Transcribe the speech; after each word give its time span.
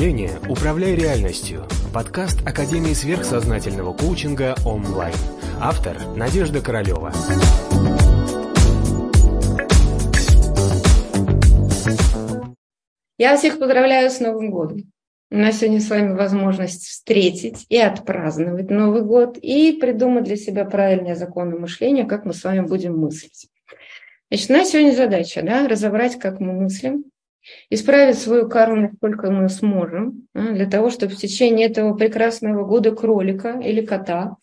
мышления 0.00 0.30
«Управляй 0.48 0.94
реальностью»– 0.94 1.66
подкаст 1.92 2.40
Академии 2.46 2.94
сверхсознательного 2.94 3.92
коучинга 3.92 4.54
онлайн. 4.64 5.12
Автор– 5.60 5.94
Надежда 6.16 6.62
Королева. 6.62 7.12
Я 13.18 13.36
всех 13.36 13.58
поздравляю 13.58 14.10
с 14.10 14.20
Новым 14.20 14.50
годом. 14.50 14.90
У 15.30 15.36
нас 15.36 15.58
сегодня 15.58 15.82
с 15.82 15.90
вами 15.90 16.14
возможность 16.14 16.86
встретить 16.86 17.66
и 17.68 17.76
отпраздновать 17.76 18.70
Новый 18.70 19.02
год 19.02 19.36
и 19.36 19.72
придумать 19.72 20.24
для 20.24 20.36
себя 20.36 20.64
правильные 20.64 21.14
законы 21.14 21.58
мышления, 21.58 22.06
как 22.06 22.24
мы 22.24 22.32
с 22.32 22.42
вами 22.42 22.60
будем 22.60 22.96
мыслить. 22.96 23.48
Значит, 24.30 24.48
у 24.48 24.52
нас 24.54 24.70
сегодня 24.70 24.92
задача 24.92 25.42
да, 25.42 25.68
разобрать, 25.68 26.18
как 26.18 26.40
мы 26.40 26.54
мыслим, 26.54 27.04
исправить 27.70 28.18
свою 28.18 28.48
карму, 28.48 28.90
насколько 28.90 29.30
мы 29.30 29.48
сможем, 29.48 30.26
для 30.34 30.66
того, 30.66 30.90
чтобы 30.90 31.12
в 31.12 31.18
течение 31.18 31.68
этого 31.68 31.94
прекрасного 31.94 32.64
года 32.64 32.94
кролика 32.94 33.60
или 33.62 33.84
кота, 33.84 34.36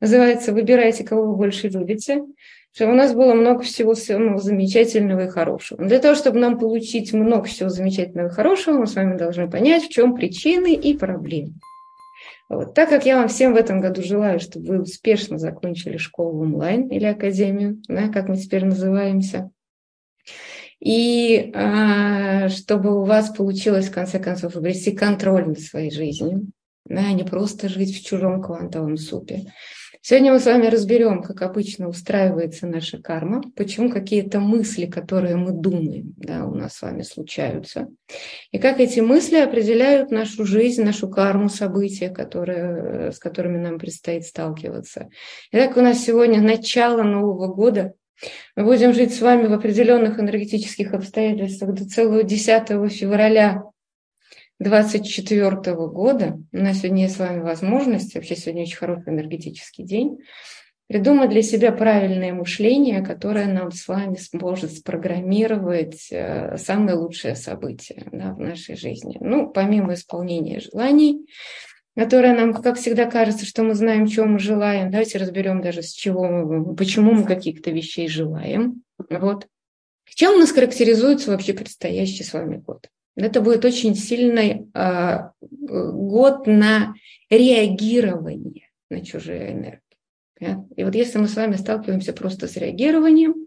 называется 0.00 0.52
«Выбирайте, 0.52 1.04
кого 1.04 1.26
вы 1.26 1.36
больше 1.36 1.68
любите», 1.68 2.22
чтобы 2.72 2.92
у 2.92 2.96
нас 2.96 3.12
было 3.12 3.34
много 3.34 3.62
всего 3.62 3.94
самого 3.94 4.38
замечательного 4.38 5.24
и 5.24 5.28
хорошего. 5.28 5.84
Для 5.84 5.98
того, 5.98 6.14
чтобы 6.14 6.38
нам 6.38 6.58
получить 6.58 7.12
много 7.12 7.44
всего 7.44 7.68
замечательного 7.68 8.28
и 8.28 8.32
хорошего, 8.32 8.78
мы 8.78 8.86
с 8.86 8.94
вами 8.94 9.16
должны 9.16 9.50
понять, 9.50 9.84
в 9.84 9.88
чем 9.88 10.14
причины 10.14 10.74
и 10.74 10.96
проблемы. 10.96 11.54
Вот. 12.48 12.74
Так 12.74 12.88
как 12.88 13.06
я 13.06 13.16
вам 13.16 13.28
всем 13.28 13.54
в 13.54 13.56
этом 13.56 13.80
году 13.80 14.02
желаю, 14.02 14.40
чтобы 14.40 14.66
вы 14.66 14.82
успешно 14.82 15.38
закончили 15.38 15.96
школу 15.96 16.42
онлайн 16.42 16.88
или 16.88 17.04
академию, 17.04 17.80
да, 17.86 18.08
как 18.08 18.28
мы 18.28 18.36
теперь 18.36 18.64
называемся, 18.64 19.50
и 20.80 21.52
а, 21.54 22.48
чтобы 22.48 23.00
у 23.00 23.04
вас 23.04 23.30
получилось, 23.30 23.88
в 23.88 23.92
конце 23.92 24.18
концов, 24.18 24.56
обрести 24.56 24.92
контроль 24.92 25.46
над 25.48 25.60
своей 25.60 25.90
жизнью, 25.90 26.48
да, 26.86 27.02
а 27.08 27.12
не 27.12 27.24
просто 27.24 27.68
жить 27.68 27.96
в 27.96 28.04
чужом 28.04 28.42
квантовом 28.42 28.96
супе. 28.96 29.52
Сегодня 30.02 30.32
мы 30.32 30.40
с 30.40 30.46
вами 30.46 30.66
разберем, 30.66 31.22
как 31.22 31.42
обычно 31.42 31.86
устраивается 31.86 32.66
наша 32.66 32.96
карма, 32.96 33.42
почему 33.54 33.90
какие-то 33.90 34.40
мысли, 34.40 34.86
которые 34.86 35.36
мы 35.36 35.52
думаем, 35.52 36.14
да, 36.16 36.46
у 36.46 36.54
нас 36.54 36.76
с 36.76 36.82
вами 36.82 37.02
случаются, 37.02 37.86
и 38.50 38.58
как 38.58 38.80
эти 38.80 39.00
мысли 39.00 39.36
определяют 39.36 40.10
нашу 40.10 40.46
жизнь, 40.46 40.82
нашу 40.82 41.10
карму, 41.10 41.50
события, 41.50 42.08
которые, 42.08 43.12
с 43.12 43.18
которыми 43.18 43.58
нам 43.58 43.78
предстоит 43.78 44.24
сталкиваться. 44.24 45.10
Итак, 45.52 45.76
у 45.76 45.82
нас 45.82 45.98
сегодня 45.98 46.40
начало 46.40 47.02
Нового 47.02 47.52
года, 47.52 47.92
мы 48.56 48.64
будем 48.64 48.92
жить 48.92 49.14
с 49.14 49.20
вами 49.20 49.46
в 49.46 49.52
определенных 49.52 50.18
энергетических 50.18 50.92
обстоятельствах 50.94 51.74
до 51.74 51.88
целого 51.88 52.22
10 52.22 52.68
февраля 52.92 53.62
2024 54.58 55.74
года. 55.74 56.38
У 56.52 56.56
нас 56.56 56.78
сегодня 56.78 57.04
есть 57.04 57.16
с 57.16 57.18
вами 57.18 57.40
возможность, 57.40 58.14
вообще 58.14 58.36
сегодня 58.36 58.62
очень 58.62 58.76
хороший 58.76 59.08
энергетический 59.08 59.84
день, 59.84 60.18
придумать 60.86 61.30
для 61.30 61.42
себя 61.42 61.72
правильное 61.72 62.34
мышление, 62.34 63.00
которое 63.02 63.46
нам 63.46 63.70
с 63.70 63.88
вами 63.88 64.16
сможет 64.16 64.72
спрограммировать 64.72 66.08
э, 66.10 66.56
самые 66.58 66.96
лучшие 66.96 67.36
события 67.36 68.04
да, 68.12 68.34
в 68.34 68.38
нашей 68.38 68.76
жизни. 68.76 69.16
Ну, 69.20 69.48
помимо 69.48 69.94
исполнения 69.94 70.60
желаний, 70.60 71.26
которая 71.96 72.36
нам, 72.36 72.54
как 72.54 72.78
всегда, 72.78 73.10
кажется, 73.10 73.44
что 73.44 73.62
мы 73.62 73.74
знаем, 73.74 74.06
чего 74.06 74.26
мы 74.26 74.38
желаем. 74.38 74.90
Давайте 74.90 75.18
разберем 75.18 75.60
даже, 75.60 75.82
с 75.82 75.92
чего 75.92 76.28
мы, 76.28 76.74
почему 76.76 77.12
мы 77.12 77.24
каких-то 77.24 77.70
вещей 77.70 78.08
желаем. 78.08 78.82
Вот. 78.98 79.46
Чем 80.06 80.34
у 80.34 80.38
нас 80.38 80.52
характеризуется 80.52 81.30
вообще 81.30 81.52
предстоящий 81.52 82.24
с 82.24 82.32
вами 82.32 82.56
год? 82.56 82.88
Это 83.16 83.40
будет 83.40 83.64
очень 83.64 83.94
сильный 83.94 84.68
э, 84.74 85.18
год 85.40 86.46
на 86.46 86.94
реагирование 87.28 88.68
на 88.88 89.04
чужие 89.04 89.52
энергии. 89.52 89.80
И 90.76 90.84
вот 90.84 90.94
если 90.94 91.18
мы 91.18 91.28
с 91.28 91.36
вами 91.36 91.56
сталкиваемся 91.56 92.12
просто 92.12 92.48
с 92.48 92.56
реагированием, 92.56 93.46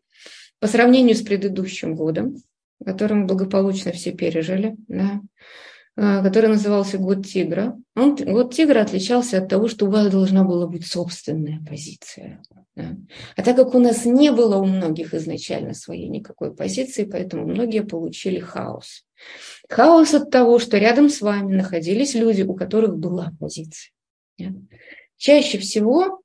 по 0.60 0.68
сравнению 0.68 1.16
с 1.16 1.22
предыдущим 1.22 1.96
годом, 1.96 2.38
который 2.86 3.14
мы 3.18 3.26
благополучно 3.26 3.92
все 3.92 4.14
пережили, 4.14 4.76
да, 4.88 5.20
Э, 5.96 6.24
который 6.24 6.50
назывался 6.50 6.98
«Год 6.98 7.26
тигра». 7.26 7.78
Он, 7.96 8.16
«Год 8.16 8.56
тигра» 8.56 8.82
отличался 8.82 9.38
от 9.38 9.50
того, 9.50 9.68
что 9.68 9.86
у 9.86 9.92
вас 9.92 10.10
должна 10.10 10.44
была 10.44 10.66
быть 10.66 10.88
собственная 10.88 11.60
позиция. 11.68 12.42
Да? 12.76 12.98
А 13.36 13.44
так 13.44 13.56
как 13.56 13.76
у 13.76 13.80
нас 13.80 14.06
не 14.06 14.32
было 14.32 14.58
у 14.58 14.66
многих 14.66 15.14
изначально 15.14 15.76
своей 15.76 16.08
никакой 16.08 16.56
позиции, 16.56 17.06
поэтому 17.06 17.46
многие 17.46 17.84
получили 17.84 18.40
хаос. 18.40 19.06
Хаос 19.70 20.16
от 20.16 20.32
того, 20.32 20.58
что 20.58 20.80
рядом 20.80 21.10
с 21.10 21.22
вами 21.22 21.56
находились 21.56 22.16
люди, 22.16 22.42
у 22.42 22.56
которых 22.56 22.98
была 22.98 23.32
позиция. 23.40 23.92
Да? 24.40 24.48
Чаще 25.18 25.60
всего 25.60 26.22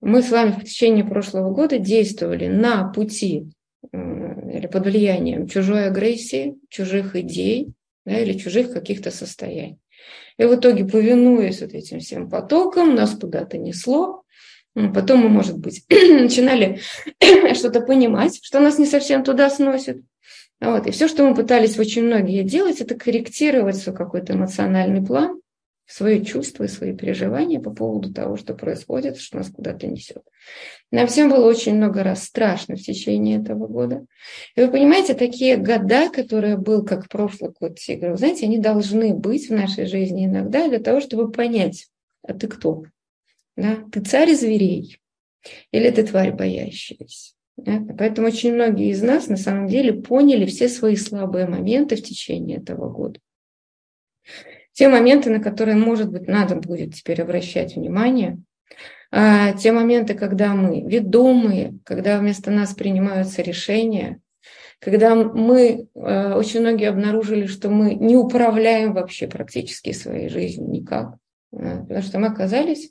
мы 0.00 0.22
с 0.22 0.30
вами 0.30 0.52
в 0.52 0.64
течение 0.64 1.04
прошлого 1.04 1.52
года 1.52 1.78
действовали 1.78 2.48
на 2.48 2.88
пути 2.88 3.52
или 3.92 4.66
под 4.66 4.86
влиянием 4.86 5.46
чужой 5.46 5.86
агрессии, 5.86 6.56
чужих 6.70 7.16
идей, 7.16 7.72
да, 8.04 8.18
или 8.18 8.36
чужих 8.36 8.72
каких-то 8.72 9.10
состояний. 9.10 9.78
И 10.38 10.44
в 10.44 10.54
итоге, 10.54 10.84
повинуясь 10.84 11.60
вот 11.60 11.74
этим 11.74 12.00
всем 12.00 12.30
потокам, 12.30 12.94
нас 12.94 13.14
куда-то 13.14 13.58
несло. 13.58 14.24
Потом 14.74 15.20
мы, 15.20 15.28
может 15.28 15.58
быть, 15.58 15.84
начинали 15.90 16.80
что-то 17.54 17.82
понимать, 17.82 18.40
что 18.42 18.60
нас 18.60 18.78
не 18.78 18.86
совсем 18.86 19.22
туда 19.24 19.50
сносит. 19.50 20.02
Вот. 20.60 20.86
И 20.86 20.90
все, 20.92 21.08
что 21.08 21.28
мы 21.28 21.34
пытались 21.34 21.78
очень 21.78 22.04
многие 22.04 22.42
делать, 22.42 22.80
это 22.80 22.94
корректировать 22.94 23.76
свой 23.76 23.94
какой-то 23.94 24.32
эмоциональный 24.32 25.04
план, 25.04 25.41
свои 25.92 26.24
чувства 26.24 26.66
свои 26.68 26.96
переживания 26.96 27.60
по 27.60 27.70
поводу 27.70 28.12
того, 28.12 28.36
что 28.38 28.54
происходит, 28.54 29.18
что 29.18 29.36
нас 29.36 29.50
куда-то 29.50 29.86
несет. 29.86 30.22
Нам 30.90 31.06
всем 31.06 31.28
было 31.28 31.46
очень 31.46 31.74
много 31.74 32.02
раз 32.02 32.24
страшно 32.24 32.76
в 32.76 32.80
течение 32.80 33.38
этого 33.38 33.66
года. 33.66 34.06
И 34.56 34.62
вы 34.62 34.70
понимаете, 34.70 35.12
такие 35.12 35.58
года, 35.58 36.08
которые 36.08 36.56
был 36.56 36.82
как 36.82 37.08
прошлый 37.10 37.52
год 37.60 37.78
тигра, 37.78 38.12
вы 38.12 38.16
знаете, 38.16 38.46
они 38.46 38.56
должны 38.56 39.12
быть 39.12 39.50
в 39.50 39.52
нашей 39.52 39.84
жизни 39.84 40.24
иногда 40.24 40.66
для 40.66 40.78
того, 40.78 41.00
чтобы 41.00 41.30
понять, 41.30 41.88
а 42.22 42.32
ты 42.32 42.48
кто? 42.48 42.84
Да? 43.56 43.84
Ты 43.92 44.00
царь 44.00 44.32
зверей 44.32 44.98
или 45.72 45.90
ты 45.90 46.04
тварь 46.04 46.32
боящаяся? 46.32 47.34
Поэтому 47.98 48.28
очень 48.28 48.54
многие 48.54 48.88
из 48.88 49.02
нас 49.02 49.26
на 49.26 49.36
самом 49.36 49.66
деле 49.66 49.92
поняли 49.92 50.46
все 50.46 50.70
свои 50.70 50.96
слабые 50.96 51.46
моменты 51.46 51.96
в 51.96 52.02
течение 52.02 52.56
этого 52.56 52.88
года 52.88 53.20
те 54.72 54.88
моменты, 54.88 55.30
на 55.30 55.40
которые, 55.40 55.76
может 55.76 56.10
быть, 56.10 56.26
надо 56.26 56.56
будет 56.56 56.94
теперь 56.94 57.22
обращать 57.22 57.76
внимание, 57.76 58.38
а, 59.14 59.52
те 59.52 59.72
моменты, 59.72 60.14
когда 60.14 60.54
мы 60.54 60.82
ведомые, 60.82 61.78
когда 61.84 62.18
вместо 62.18 62.50
нас 62.50 62.72
принимаются 62.72 63.42
решения, 63.42 64.20
когда 64.80 65.14
мы, 65.14 65.86
а, 65.94 66.36
очень 66.38 66.60
многие 66.60 66.88
обнаружили, 66.88 67.46
что 67.46 67.68
мы 67.68 67.94
не 67.94 68.16
управляем 68.16 68.94
вообще 68.94 69.28
практически 69.28 69.92
своей 69.92 70.30
жизнью 70.30 70.70
никак, 70.70 71.16
а, 71.52 71.82
потому 71.82 72.02
что 72.02 72.18
мы 72.18 72.28
оказались 72.28 72.90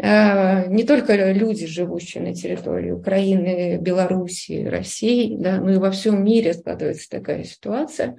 не 0.00 0.84
только 0.84 1.32
люди, 1.32 1.66
живущие 1.66 2.22
на 2.22 2.32
территории 2.32 2.92
Украины, 2.92 3.78
Белоруссии, 3.78 4.64
России, 4.64 5.36
да, 5.36 5.56
но 5.56 5.72
и 5.72 5.78
во 5.78 5.90
всем 5.90 6.24
мире 6.24 6.54
складывается 6.54 7.10
такая 7.10 7.42
ситуация, 7.42 8.16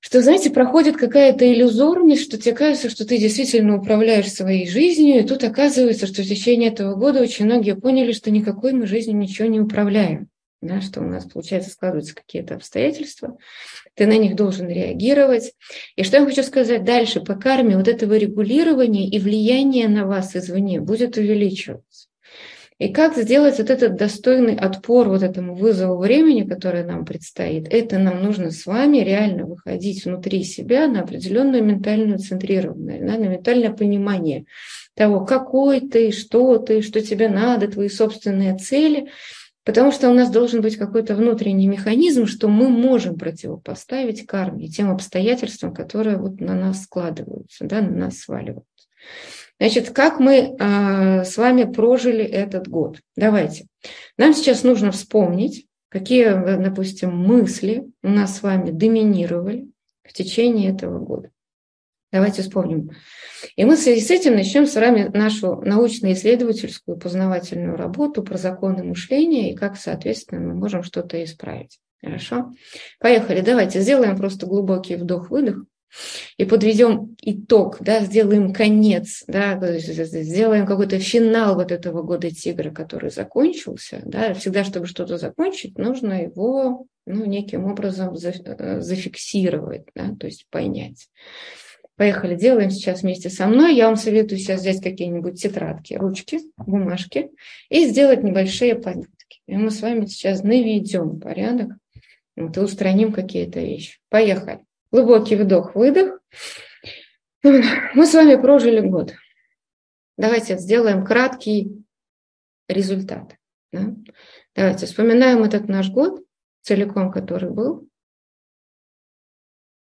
что, 0.00 0.22
знаете, 0.22 0.50
проходит 0.50 0.96
какая-то 0.96 1.50
иллюзорность, 1.50 2.22
что 2.22 2.38
тебе 2.38 2.54
кажется, 2.54 2.88
что 2.88 3.06
ты 3.06 3.18
действительно 3.18 3.76
управляешь 3.76 4.32
своей 4.32 4.68
жизнью, 4.68 5.20
и 5.20 5.26
тут 5.26 5.44
оказывается, 5.44 6.06
что 6.06 6.22
в 6.22 6.26
течение 6.26 6.70
этого 6.70 6.94
года 6.94 7.20
очень 7.20 7.44
многие 7.44 7.76
поняли, 7.76 8.12
что 8.12 8.30
никакой 8.30 8.72
мы 8.72 8.86
жизнью 8.86 9.16
ничего 9.16 9.46
не 9.46 9.60
управляем, 9.60 10.28
да, 10.62 10.80
что 10.80 11.00
у 11.00 11.04
нас, 11.04 11.26
получается, 11.26 11.70
складываются 11.70 12.14
какие-то 12.14 12.54
обстоятельства, 12.54 13.36
ты 13.94 14.06
на 14.06 14.16
них 14.16 14.36
должен 14.36 14.68
реагировать. 14.68 15.52
И 15.96 16.04
что 16.04 16.16
я 16.16 16.24
хочу 16.24 16.42
сказать 16.42 16.84
дальше, 16.84 17.20
по 17.20 17.34
карме 17.34 17.76
вот 17.76 17.86
этого 17.86 18.14
регулирования 18.16 19.08
и 19.08 19.18
влияния 19.18 19.88
на 19.88 20.06
вас 20.06 20.34
извне 20.34 20.80
будет 20.80 21.18
увеличиваться. 21.18 22.09
И 22.80 22.88
как 22.88 23.14
сделать 23.14 23.58
вот 23.58 23.68
этот 23.68 23.96
достойный 23.96 24.56
отпор 24.56 25.10
вот 25.10 25.22
этому 25.22 25.54
вызову 25.54 25.98
времени, 25.98 26.48
который 26.48 26.82
нам 26.82 27.04
предстоит, 27.04 27.68
это 27.70 27.98
нам 27.98 28.22
нужно 28.24 28.50
с 28.50 28.64
вами 28.64 28.98
реально 28.98 29.44
выходить 29.44 30.06
внутри 30.06 30.42
себя 30.44 30.86
на 30.86 31.02
определенную 31.02 31.62
ментальную 31.62 32.18
центрированность, 32.18 33.02
на 33.02 33.18
ментальное 33.18 33.70
понимание 33.70 34.46
того, 34.94 35.26
какой 35.26 35.80
ты, 35.80 36.10
что 36.10 36.56
ты, 36.56 36.80
что 36.80 37.02
тебе 37.02 37.28
надо, 37.28 37.68
твои 37.68 37.90
собственные 37.90 38.56
цели, 38.56 39.10
потому 39.62 39.92
что 39.92 40.08
у 40.08 40.14
нас 40.14 40.30
должен 40.30 40.62
быть 40.62 40.76
какой-то 40.76 41.14
внутренний 41.14 41.68
механизм, 41.68 42.24
что 42.24 42.48
мы 42.48 42.70
можем 42.70 43.18
противопоставить 43.18 44.24
карме, 44.24 44.68
тем 44.68 44.90
обстоятельствам, 44.90 45.74
которые 45.74 46.16
вот 46.16 46.40
на 46.40 46.54
нас 46.54 46.84
складываются, 46.84 47.66
да, 47.66 47.82
на 47.82 47.90
нас 47.90 48.20
сваливаются. 48.20 48.88
Значит, 49.60 49.90
как 49.90 50.18
мы 50.20 50.56
э, 50.58 51.24
с 51.24 51.36
вами 51.36 51.70
прожили 51.70 52.24
этот 52.24 52.66
год? 52.66 53.00
Давайте. 53.14 53.66
Нам 54.16 54.32
сейчас 54.32 54.64
нужно 54.64 54.90
вспомнить, 54.90 55.66
какие, 55.90 56.30
допустим, 56.56 57.14
мысли 57.14 57.84
у 58.02 58.08
нас 58.08 58.38
с 58.38 58.42
вами 58.42 58.70
доминировали 58.70 59.68
в 60.02 60.14
течение 60.14 60.70
этого 60.70 60.98
года. 60.98 61.30
Давайте 62.10 62.40
вспомним. 62.40 62.90
И 63.54 63.64
мы 63.64 63.76
в 63.76 63.80
связи 63.80 64.00
с 64.00 64.10
этим 64.10 64.34
начнем 64.34 64.66
с 64.66 64.74
вами 64.74 65.10
нашу 65.14 65.60
научно-исследовательскую 65.60 66.96
познавательную 66.96 67.76
работу 67.76 68.22
про 68.22 68.38
законы 68.38 68.82
мышления 68.82 69.52
и 69.52 69.56
как, 69.56 69.76
соответственно, 69.76 70.40
мы 70.40 70.54
можем 70.54 70.82
что-то 70.82 71.22
исправить. 71.22 71.78
Хорошо? 72.02 72.50
Поехали. 72.98 73.42
Давайте 73.42 73.80
сделаем 73.80 74.16
просто 74.16 74.46
глубокий 74.46 74.96
вдох-выдох 74.96 75.64
и 76.36 76.44
подведем 76.44 77.16
итог, 77.22 77.78
да, 77.80 78.00
сделаем 78.00 78.52
конец, 78.52 79.24
да, 79.26 79.58
сделаем 79.78 80.66
какой-то 80.66 80.98
финал 80.98 81.54
вот 81.54 81.72
этого 81.72 82.02
года 82.02 82.30
тигра, 82.30 82.70
который 82.70 83.10
закончился. 83.10 84.02
Да. 84.04 84.34
Всегда, 84.34 84.64
чтобы 84.64 84.86
что-то 84.86 85.18
закончить, 85.18 85.78
нужно 85.78 86.22
его 86.22 86.86
ну, 87.06 87.24
неким 87.24 87.66
образом 87.66 88.14
э, 88.14 88.80
зафиксировать, 88.80 89.84
да, 89.94 90.14
то 90.18 90.26
есть 90.26 90.46
понять. 90.50 91.08
Поехали, 91.96 92.34
делаем 92.34 92.70
сейчас 92.70 93.02
вместе 93.02 93.28
со 93.28 93.46
мной. 93.46 93.74
Я 93.74 93.88
вам 93.88 93.96
советую 93.96 94.38
сейчас 94.38 94.62
взять 94.62 94.80
какие-нибудь 94.80 95.40
тетрадки, 95.40 95.94
ручки, 95.94 96.40
бумажки 96.56 97.30
и 97.68 97.86
сделать 97.86 98.22
небольшие 98.22 98.74
пометки. 98.74 99.42
И 99.46 99.56
мы 99.56 99.70
с 99.70 99.82
вами 99.82 100.06
сейчас 100.06 100.42
наведем 100.42 101.20
порядок 101.20 101.72
вот, 102.36 102.56
и 102.56 102.60
устраним 102.60 103.12
какие-то 103.12 103.60
вещи. 103.60 103.98
Поехали. 104.08 104.60
Глубокий 104.92 105.36
вдох, 105.36 105.74
выдох. 105.74 106.20
Мы 107.42 108.06
с 108.06 108.14
вами 108.14 108.40
прожили 108.40 108.80
год. 108.80 109.14
Давайте 110.16 110.58
сделаем 110.58 111.04
краткий 111.04 111.84
результат. 112.68 113.36
Да? 113.72 113.94
Давайте 114.54 114.86
вспоминаем 114.86 115.44
этот 115.44 115.68
наш 115.68 115.90
год, 115.90 116.24
целиком 116.62 117.12
который 117.12 117.50
был. 117.50 117.88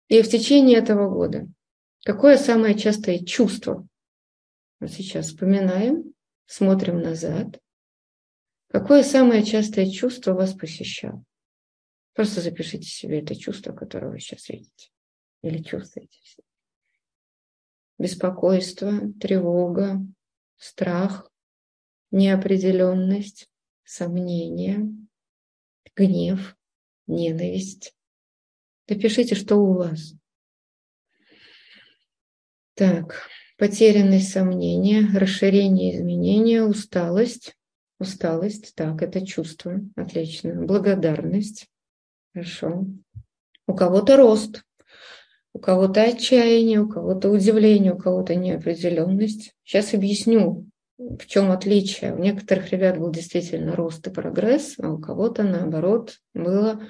И 0.08 0.22
в 0.22 0.28
течение 0.28 0.78
этого 0.78 1.08
года 1.08 1.48
Какое 2.06 2.36
самое 2.36 2.78
частое 2.78 3.18
чувство? 3.18 3.84
Вот 4.78 4.90
сейчас 4.90 5.26
вспоминаем, 5.26 6.14
смотрим 6.46 7.00
назад. 7.00 7.60
Какое 8.68 9.02
самое 9.02 9.44
частое 9.44 9.90
чувство 9.90 10.34
вас 10.34 10.54
посещало? 10.54 11.24
Просто 12.14 12.40
запишите 12.40 12.86
себе 12.86 13.22
это 13.22 13.34
чувство, 13.34 13.72
которое 13.72 14.12
вы 14.12 14.20
сейчас 14.20 14.48
видите 14.48 14.90
или 15.42 15.62
чувствуете. 15.62 16.18
Беспокойство, 17.98 18.92
тревога, 19.20 20.00
страх, 20.56 21.30
неопределенность, 22.10 23.48
сомнение, 23.84 24.86
гнев, 25.94 26.56
ненависть. 27.06 27.94
Допишите, 28.86 29.34
что 29.34 29.56
у 29.56 29.74
вас– 29.74 30.14
так, 32.76 33.22
потерянность, 33.56 34.32
сомнения, 34.32 35.08
расширение, 35.18 35.96
изменения, 35.96 36.62
усталость. 36.62 37.56
Усталость, 37.98 38.74
так, 38.74 39.00
это 39.00 39.26
чувство, 39.26 39.80
отлично. 39.96 40.62
Благодарность, 40.66 41.66
хорошо. 42.34 42.84
У 43.66 43.74
кого-то 43.74 44.18
рост, 44.18 44.62
у 45.56 45.58
кого-то 45.58 46.02
отчаяние, 46.02 46.82
у 46.82 46.88
кого-то 46.88 47.30
удивление, 47.30 47.94
у 47.94 47.96
кого-то 47.96 48.34
неопределенность. 48.34 49.54
Сейчас 49.64 49.94
объясню, 49.94 50.66
в 50.98 51.24
чем 51.26 51.50
отличие. 51.50 52.14
У 52.14 52.18
некоторых 52.18 52.72
ребят 52.72 52.98
был 52.98 53.10
действительно 53.10 53.74
рост 53.74 54.06
и 54.06 54.10
прогресс, 54.10 54.74
а 54.78 54.92
у 54.92 54.98
кого-то, 54.98 55.44
наоборот, 55.44 56.18
было 56.34 56.82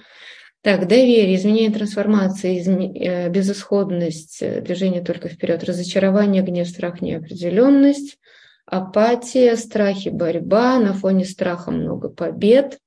так, 0.62 0.88
доверие, 0.88 1.36
изменение 1.36 1.70
трансформации, 1.70 2.58
изме... 2.58 2.92
Э, 2.98 3.28
безысходность, 3.28 4.42
э, 4.42 4.60
движение 4.62 5.00
только 5.00 5.28
вперед, 5.28 5.62
разочарование, 5.62 6.42
гнев, 6.42 6.68
страх, 6.68 7.00
неопределенность, 7.00 8.18
апатия, 8.66 9.54
страхи, 9.54 10.08
борьба, 10.08 10.80
на 10.80 10.92
фоне 10.92 11.24
страха 11.24 11.70
много 11.70 12.08
побед. 12.08 12.80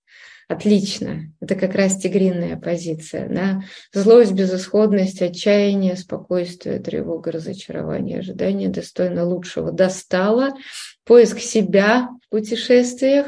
Отлично. 0.49 1.31
Это 1.39 1.53
как 1.53 1.75
раз 1.75 1.97
тигринная 1.97 2.57
позиция. 2.57 3.29
Да? 3.29 3.61
Злость, 3.93 4.31
безысходность, 4.31 5.21
отчаяние, 5.21 5.95
спокойствие, 5.95 6.79
тревога, 6.79 7.31
разочарование, 7.31 8.19
ожидание 8.19 8.67
достойно 8.67 9.25
лучшего. 9.25 9.71
Достало. 9.71 10.53
Поиск 11.05 11.37
себя 11.39 12.09
в 12.25 12.29
путешествиях 12.29 13.27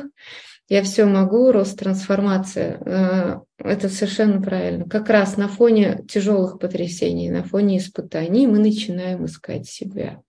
я 0.68 0.82
все 0.82 1.06
могу, 1.06 1.52
рост, 1.52 1.78
трансформация. 1.78 2.80
Э, 2.86 3.40
это 3.60 3.88
совершенно 3.90 4.42
правильно. 4.42 4.86
Как 4.90 5.08
раз 5.10 5.38
на 5.38 5.48
фоне 5.48 6.04
тяжелых 6.10 6.58
потрясений, 6.58 7.30
на 7.30 7.44
фоне 7.44 7.78
испытаний 7.78 8.48
мы 8.48 8.58
начинаем 8.58 9.26
искать 9.26 9.68
себя. 9.68 10.22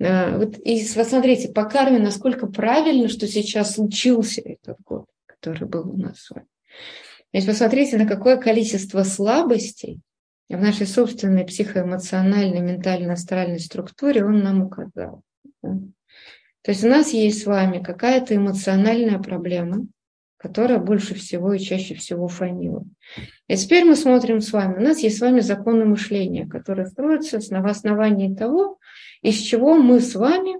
Э, 0.00 0.38
вот, 0.38 0.58
и 0.58 0.84
посмотрите, 0.92 1.52
по 1.52 1.66
карме, 1.66 2.00
насколько 2.00 2.48
правильно, 2.48 3.08
что 3.08 3.28
сейчас 3.28 3.74
случился 3.74 4.40
этот 4.40 4.78
год, 4.84 5.04
который 5.40 5.68
был 5.68 5.90
у 5.90 5.96
нас 5.96 6.18
с 6.20 6.30
вами. 6.30 6.46
Ведь 7.32 7.46
посмотрите, 7.46 7.98
на 7.98 8.06
какое 8.06 8.36
количество 8.36 9.02
слабостей 9.02 10.00
в 10.48 10.58
нашей 10.60 10.86
собственной 10.86 11.44
психоэмоциональной, 11.44 12.60
ментально-астральной 12.60 13.60
структуре 13.60 14.24
он 14.24 14.40
нам 14.40 14.62
указал. 14.62 15.22
То 15.62 16.72
есть 16.72 16.84
у 16.84 16.88
нас 16.88 17.12
есть 17.12 17.42
с 17.42 17.46
вами 17.46 17.82
какая-то 17.82 18.34
эмоциональная 18.34 19.18
проблема, 19.18 19.86
которая 20.36 20.78
больше 20.78 21.14
всего 21.14 21.52
и 21.52 21.58
чаще 21.58 21.94
всего 21.94 22.28
фонила. 22.28 22.84
И 23.48 23.56
теперь 23.56 23.84
мы 23.84 23.96
смотрим 23.96 24.40
с 24.40 24.52
вами. 24.52 24.78
У 24.78 24.82
нас 24.82 24.98
есть 25.00 25.18
с 25.18 25.20
вами 25.20 25.40
законы 25.40 25.84
мышления, 25.84 26.46
которые 26.46 26.86
строятся 26.86 27.38
на 27.50 27.68
основании 27.68 28.34
того, 28.34 28.78
из 29.22 29.36
чего 29.38 29.74
мы 29.76 30.00
с 30.00 30.14
вами 30.14 30.58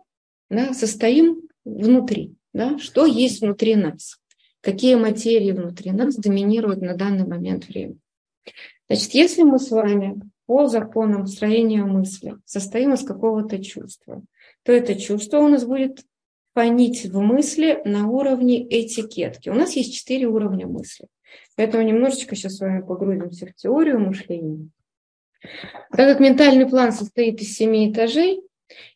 да, 0.50 0.74
состоим 0.74 1.42
внутри. 1.64 2.34
Да, 2.52 2.78
что 2.78 3.04
есть 3.04 3.42
внутри 3.42 3.76
нас, 3.76 4.18
какие 4.66 4.96
материи 4.96 5.52
внутри 5.52 5.92
нас 5.92 6.16
доминируют 6.16 6.82
на 6.82 6.96
данный 6.96 7.24
момент 7.24 7.68
времени. 7.68 8.00
Значит, 8.88 9.14
если 9.14 9.42
мы 9.44 9.60
с 9.60 9.70
вами 9.70 10.20
по 10.46 10.66
законам 10.66 11.28
строения 11.28 11.84
мысли 11.84 12.34
состоим 12.44 12.92
из 12.92 13.04
какого-то 13.04 13.62
чувства, 13.62 14.24
то 14.64 14.72
это 14.72 14.96
чувство 14.96 15.38
у 15.38 15.46
нас 15.46 15.64
будет 15.64 16.00
фонить 16.52 17.04
в 17.04 17.20
мысли 17.20 17.80
на 17.84 18.08
уровне 18.08 18.60
этикетки. 18.68 19.50
У 19.50 19.54
нас 19.54 19.76
есть 19.76 19.94
четыре 19.94 20.26
уровня 20.26 20.66
мысли. 20.66 21.06
Поэтому 21.54 21.84
немножечко 21.84 22.34
сейчас 22.34 22.56
с 22.56 22.60
вами 22.60 22.80
погрузимся 22.80 23.46
в 23.46 23.54
теорию 23.54 24.00
мышления. 24.00 24.68
Так 25.92 26.08
как 26.08 26.18
ментальный 26.18 26.66
план 26.66 26.90
состоит 26.90 27.40
из 27.40 27.56
семи 27.56 27.92
этажей, 27.92 28.42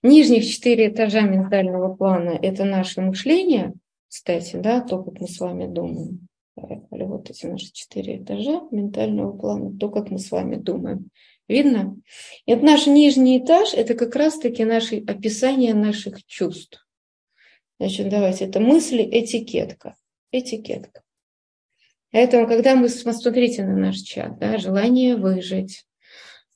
нижних 0.02 0.44
четыре 0.44 0.88
этажа 0.88 1.20
ментального 1.20 1.94
плана– 1.94 2.36
это 2.42 2.64
наше 2.64 3.00
мышление, 3.02 3.74
кстати, 4.10 4.56
да, 4.56 4.80
то, 4.80 5.02
как 5.04 5.20
мы 5.20 5.28
с 5.28 5.38
вами 5.38 5.66
думаем. 5.66 6.26
Поехали, 6.56 7.04
вот 7.04 7.30
эти 7.30 7.46
наши 7.46 7.72
четыре 7.72 8.20
этажа 8.20 8.60
ментального 8.72 9.36
плана, 9.38 9.78
то, 9.78 9.88
как 9.88 10.10
мы 10.10 10.18
с 10.18 10.32
вами 10.32 10.56
думаем. 10.56 11.10
Видно? 11.46 11.96
И 12.44 12.52
вот 12.52 12.64
наш 12.64 12.88
нижний 12.88 13.38
этаж– 13.38 13.72
это 13.74 13.94
как 13.94 14.16
раз-таки 14.16 14.64
наше 14.64 14.98
описание 15.06 15.74
наших 15.74 16.26
чувств. 16.26 16.84
Значит, 17.78 18.08
давайте, 18.08 18.46
это 18.46 18.58
мысли, 18.58 19.08
этикетка. 19.08 19.94
Этикетка. 20.32 21.02
Поэтому, 22.10 22.48
когда 22.48 22.74
мы, 22.74 22.88
смотрите 22.88 23.64
на 23.64 23.76
наш 23.76 23.98
чат, 23.98 24.40
да, 24.40 24.58
желание 24.58 25.14
выжить, 25.14 25.84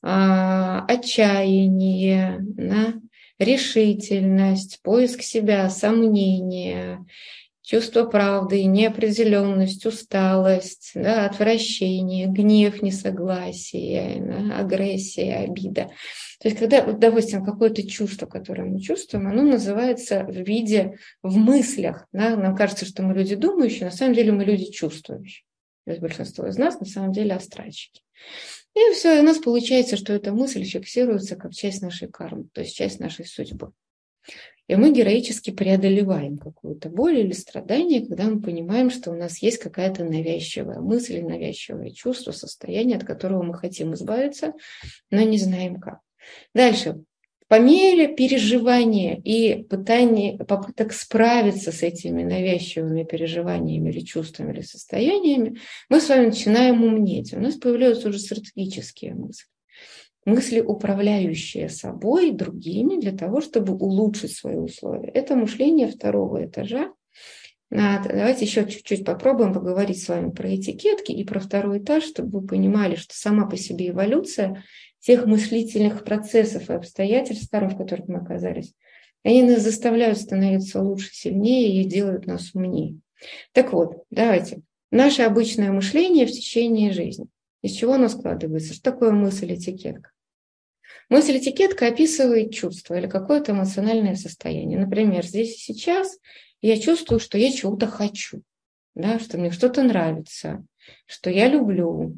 а, 0.01 0.85
отчаяние, 0.87 2.37
да, 2.41 2.95
решительность, 3.39 4.81
поиск 4.81 5.21
себя, 5.21 5.69
сомнения, 5.69 7.05
чувство 7.65 8.05
правды, 8.05 8.63
неопределенность, 8.65 9.85
усталость, 9.85 10.91
да, 10.93 11.25
отвращение, 11.25 12.27
гнев, 12.27 12.81
несогласие, 12.81 14.21
да, 14.21 14.59
агрессия, 14.59 15.35
обида. 15.37 15.89
То 16.39 16.49
есть, 16.49 16.59
когда, 16.59 16.83
вот, 16.83 16.99
допустим, 16.99 17.43
какое-то 17.43 17.87
чувство, 17.87 18.25
которое 18.25 18.63
мы 18.63 18.79
чувствуем, 18.79 19.27
оно 19.27 19.41
называется 19.41 20.23
в 20.23 20.35
виде, 20.35 20.97
в 21.23 21.37
мыслях. 21.37 22.07
Да? 22.11 22.35
Нам 22.35 22.55
кажется, 22.55 22.85
что 22.85 23.03
мы 23.03 23.13
люди 23.13 23.35
думающие, 23.35 23.85
на 23.85 23.91
самом 23.91 24.13
деле 24.13 24.31
мы 24.31 24.43
люди 24.43 24.65
чувствующие. 24.65 25.45
То 25.85 25.91
есть 25.91 26.01
большинство 26.01 26.45
из 26.47 26.57
нас 26.57 26.79
на 26.79 26.85
самом 26.85 27.13
деле 27.13 27.33
астральщики. 27.33 28.01
И 28.75 28.93
все, 28.93 29.21
у 29.21 29.23
нас 29.23 29.37
получается, 29.37 29.95
что 29.95 30.13
эта 30.13 30.33
мысль 30.33 30.63
фиксируется 30.63 31.35
как 31.35 31.53
часть 31.53 31.81
нашей 31.81 32.09
кармы, 32.09 32.47
то 32.51 32.61
есть 32.61 32.75
часть 32.75 32.99
нашей 32.99 33.25
судьбы. 33.25 33.71
И 34.67 34.75
мы 34.75 34.91
героически 34.91 35.51
преодолеваем 35.51 36.37
какую-то 36.37 36.89
боль 36.89 37.19
или 37.19 37.33
страдание, 37.33 38.05
когда 38.05 38.23
мы 38.23 38.41
понимаем, 38.41 38.89
что 38.89 39.11
у 39.11 39.15
нас 39.15 39.37
есть 39.39 39.59
какая-то 39.59 40.03
навязчивая 40.03 40.79
мысль, 40.79 41.21
навязчивое 41.21 41.91
чувство, 41.91 42.31
состояние, 42.31 42.97
от 42.97 43.03
которого 43.03 43.43
мы 43.43 43.53
хотим 43.53 43.93
избавиться, 43.93 44.53
но 45.11 45.21
не 45.21 45.37
знаем 45.37 45.79
как. 45.79 45.99
Дальше. 46.53 47.03
По 47.47 47.59
мере 47.59 48.07
переживания 48.07 49.21
и 49.23 49.61
пытания, 49.61 50.35
попыток 50.35 50.93
справиться 50.93 51.71
с 51.71 51.83
этими 51.83 52.23
навязчивыми 52.23 53.03
переживаниями 53.03 53.91
или 53.91 53.99
чувствами 53.99 54.51
или 54.51 54.61
состояниями, 54.61 55.59
мы 55.87 56.01
с 56.01 56.09
вами 56.09 56.27
начинаем 56.27 56.83
умнеть. 56.83 57.35
У 57.35 57.39
нас 57.39 57.53
появляются 57.53 58.09
уже 58.09 58.17
стратегические 58.17 59.13
мысли. 59.13 59.45
Мысли, 60.25 60.59
управляющие 60.59 61.69
собой, 61.69 62.31
другими, 62.31 62.99
для 62.99 63.11
того, 63.11 63.41
чтобы 63.41 63.73
улучшить 63.75 64.35
свои 64.35 64.57
условия. 64.57 65.09
Это 65.09 65.35
мышление 65.35 65.87
второго 65.87 66.45
этажа. 66.45 66.91
Давайте 67.69 68.45
еще 68.45 68.67
чуть-чуть 68.67 69.05
попробуем 69.05 69.53
поговорить 69.53 70.01
с 70.01 70.07
вами 70.07 70.31
про 70.31 70.55
этикетки 70.55 71.11
и 71.11 71.23
про 71.23 71.39
второй 71.39 71.79
этаж, 71.79 72.03
чтобы 72.03 72.39
вы 72.39 72.47
понимали, 72.47 72.95
что 72.95 73.15
сама 73.15 73.47
по 73.47 73.57
себе 73.57 73.89
эволюция 73.89 74.63
тех 74.99 75.25
мыслительных 75.25 76.03
процессов 76.03 76.69
и 76.69 76.73
обстоятельств, 76.73 77.49
в 77.51 77.77
которых 77.77 78.07
мы 78.07 78.19
оказались, 78.19 78.73
они 79.23 79.43
нас 79.43 79.61
заставляют 79.61 80.19
становиться 80.19 80.81
лучше, 80.81 81.09
сильнее 81.13 81.81
и 81.81 81.85
делают 81.85 82.27
нас 82.27 82.53
умнее. 82.53 82.99
Так 83.51 83.73
вот, 83.73 84.03
давайте. 84.09 84.61
Наше 84.91 85.23
обычное 85.23 85.71
мышление 85.71 86.25
в 86.25 86.31
течение 86.31 86.93
жизни. 86.93 87.27
Из 87.63 87.71
чего 87.71 87.93
оно 87.93 88.07
складывается? 88.07 88.73
Что 88.73 88.91
такое 88.91 89.11
мысль-этикетка? 91.09 91.85
Мысль-этикетка 91.87 91.87
описывает 91.87 92.53
чувство 92.53 92.95
или 92.95 93.07
какое-то 93.07 93.51
эмоциональное 93.51 94.15
состояние. 94.15 94.79
Например, 94.79 95.25
здесь 95.25 95.55
и 95.55 95.59
сейчас 95.59 96.17
я 96.61 96.79
чувствую, 96.79 97.19
что 97.19 97.37
я 97.37 97.51
чего-то 97.51 97.87
хочу, 97.87 98.41
да, 98.95 99.19
что 99.19 99.37
мне 99.37 99.51
что-то 99.51 99.83
нравится, 99.83 100.63
что 101.05 101.29
я 101.29 101.47
люблю, 101.47 102.17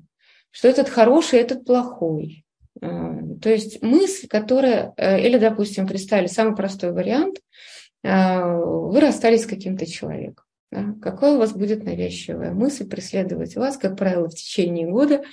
что 0.51 0.67
этот 0.67 0.89
хороший, 0.89 1.39
этот 1.39 1.65
плохой. 1.65 2.45
А, 2.81 3.19
то 3.41 3.49
есть 3.49 3.81
мысль, 3.81 4.27
которая, 4.27 4.93
э, 4.97 5.21
или, 5.25 5.37
допустим, 5.37 5.87
представили 5.87 6.27
самый 6.27 6.55
простой 6.55 6.91
вариант, 6.91 7.41
а, 8.03 8.45
вы 8.45 8.99
расстались 8.99 9.43
с 9.43 9.47
каким-то 9.47 9.85
человеком. 9.85 10.45
Да? 10.71 10.95
Какая 11.01 11.35
у 11.35 11.37
вас 11.37 11.53
будет 11.53 11.83
навязчивая 11.85 12.51
мысль 12.51 12.87
преследовать 12.87 13.55
вас, 13.55 13.77
как 13.77 13.97
правило, 13.97 14.27
в 14.27 14.35
течение 14.35 14.89
года, 14.89 15.23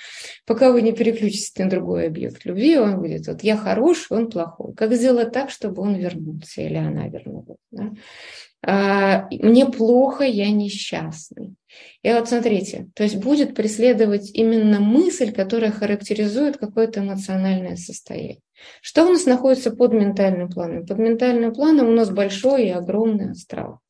пока 0.47 0.71
вы 0.71 0.83
не 0.83 0.93
переключитесь 0.93 1.57
на 1.59 1.69
другой 1.69 2.07
объект 2.07 2.45
любви, 2.45 2.79
он 2.79 3.00
будет 3.00 3.26
вот 3.26 3.43
я 3.43 3.57
хороший, 3.57 4.17
он 4.17 4.31
плохой. 4.31 4.75
Как 4.75 4.93
сделать 4.95 5.33
так, 5.33 5.50
чтобы 5.50 5.83
он 5.83 5.97
вернулся 5.97 6.62
или 6.62 6.76
она 6.76 7.09
вернулась? 7.09 7.59
Да? 7.73 7.91
А, 8.67 9.29
мне 9.31 9.67
плохо, 9.67 10.25
я 10.25 10.50
несчастный. 10.50 11.55
И 12.03 12.12
вот 12.12 12.29
смотрите, 12.29 12.88
то 12.95 13.03
есть 13.03 13.17
будет 13.17 13.55
преследовать 13.55 14.31
именно 14.33 14.81
мысль, 14.81 15.33
которая 15.33 15.73
характеризует 15.73 16.57
какое-то 16.57 17.00
эмоциональное 17.00 17.76
состояние. 17.76 18.41
Что 18.81 19.05
у 19.05 19.11
нас 19.11 19.26
находится 19.26 19.71
под 19.71 19.93
ментальным 19.93 20.49
планом? 20.49 20.87
Под 20.87 20.99
ментальным 20.99 21.53
планом 21.53 21.88
у 21.88 21.93
нас 21.93 22.11
большой 22.11 22.67
и 22.67 22.71
огромный 22.71 23.33
астрал. 23.33 23.81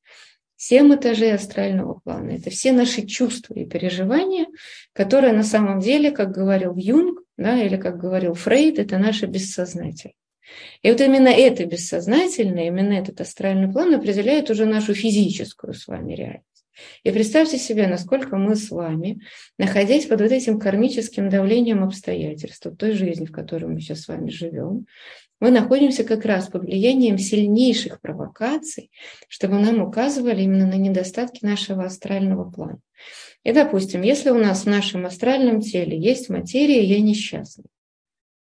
Семь 0.67 0.95
этажей 0.95 1.35
астрального 1.35 2.01
плана. 2.03 2.31
Это 2.31 2.49
все 2.49 2.73
наши 2.73 3.07
чувства 3.07 3.53
и 3.53 3.67
переживания, 3.67 4.47
которые 4.95 5.35
на 5.35 5.43
самом 5.43 5.79
деле, 5.79 6.11
как 6.11 6.31
говорил 6.31 6.75
Юнг, 6.75 7.21
да, 7.37 7.63
или 7.63 7.77
как 7.77 7.99
говорил 7.99 8.33
Фрейд, 8.33 8.79
это 8.79 8.97
наше 8.97 9.27
бессознательное. 9.27 10.15
И 10.81 10.91
вот 10.91 11.03
именно 11.03 11.29
это 11.29 11.67
бессознательное, 11.67 12.69
именно 12.69 12.95
этот 12.95 13.21
астральный 13.21 13.71
план 13.71 13.93
определяет 13.93 14.49
уже 14.49 14.65
нашу 14.65 14.95
физическую 14.95 15.75
с 15.75 15.87
вами 15.87 16.15
реальность. 16.15 16.54
И 17.03 17.11
представьте 17.11 17.59
себе, 17.59 17.87
насколько 17.87 18.37
мы 18.37 18.57
с 18.57 18.71
вами, 18.71 19.21
находясь 19.59 20.07
под 20.07 20.21
вот 20.21 20.33
этим 20.33 20.59
кармическим 20.59 21.29
давлением 21.29 21.85
обстоятельств, 21.85 22.67
той 22.79 22.93
жизни, 22.93 23.27
в 23.27 23.33
которой 23.33 23.67
мы 23.67 23.81
сейчас 23.81 24.03
с 24.03 24.09
вами 24.09 24.31
живем, 24.31 24.87
мы 25.41 25.51
находимся 25.51 26.05
как 26.05 26.25
раз 26.25 26.49
под 26.49 26.63
влиянием 26.63 27.19
сильнейших 27.19 28.01
провокаций, 28.01 28.91
чтобы 29.29 29.59
нам 29.59 29.83
указывали 29.83 30.43
именно 30.43 30.67
на 30.67 30.77
недостатки 30.77 31.45
нашего 31.45 31.85
астрального 31.85 32.51
плана. 32.51 32.79
И, 33.43 33.53
допустим, 33.53 34.03
если 34.03 34.31
у 34.31 34.39
нас 34.39 34.63
в 34.63 34.69
нашем 34.69 35.05
астральном 35.05 35.61
теле 35.61 35.99
есть 35.99 36.31
материя, 36.31 36.83
я 36.83 37.01
несчастна. 37.01 37.65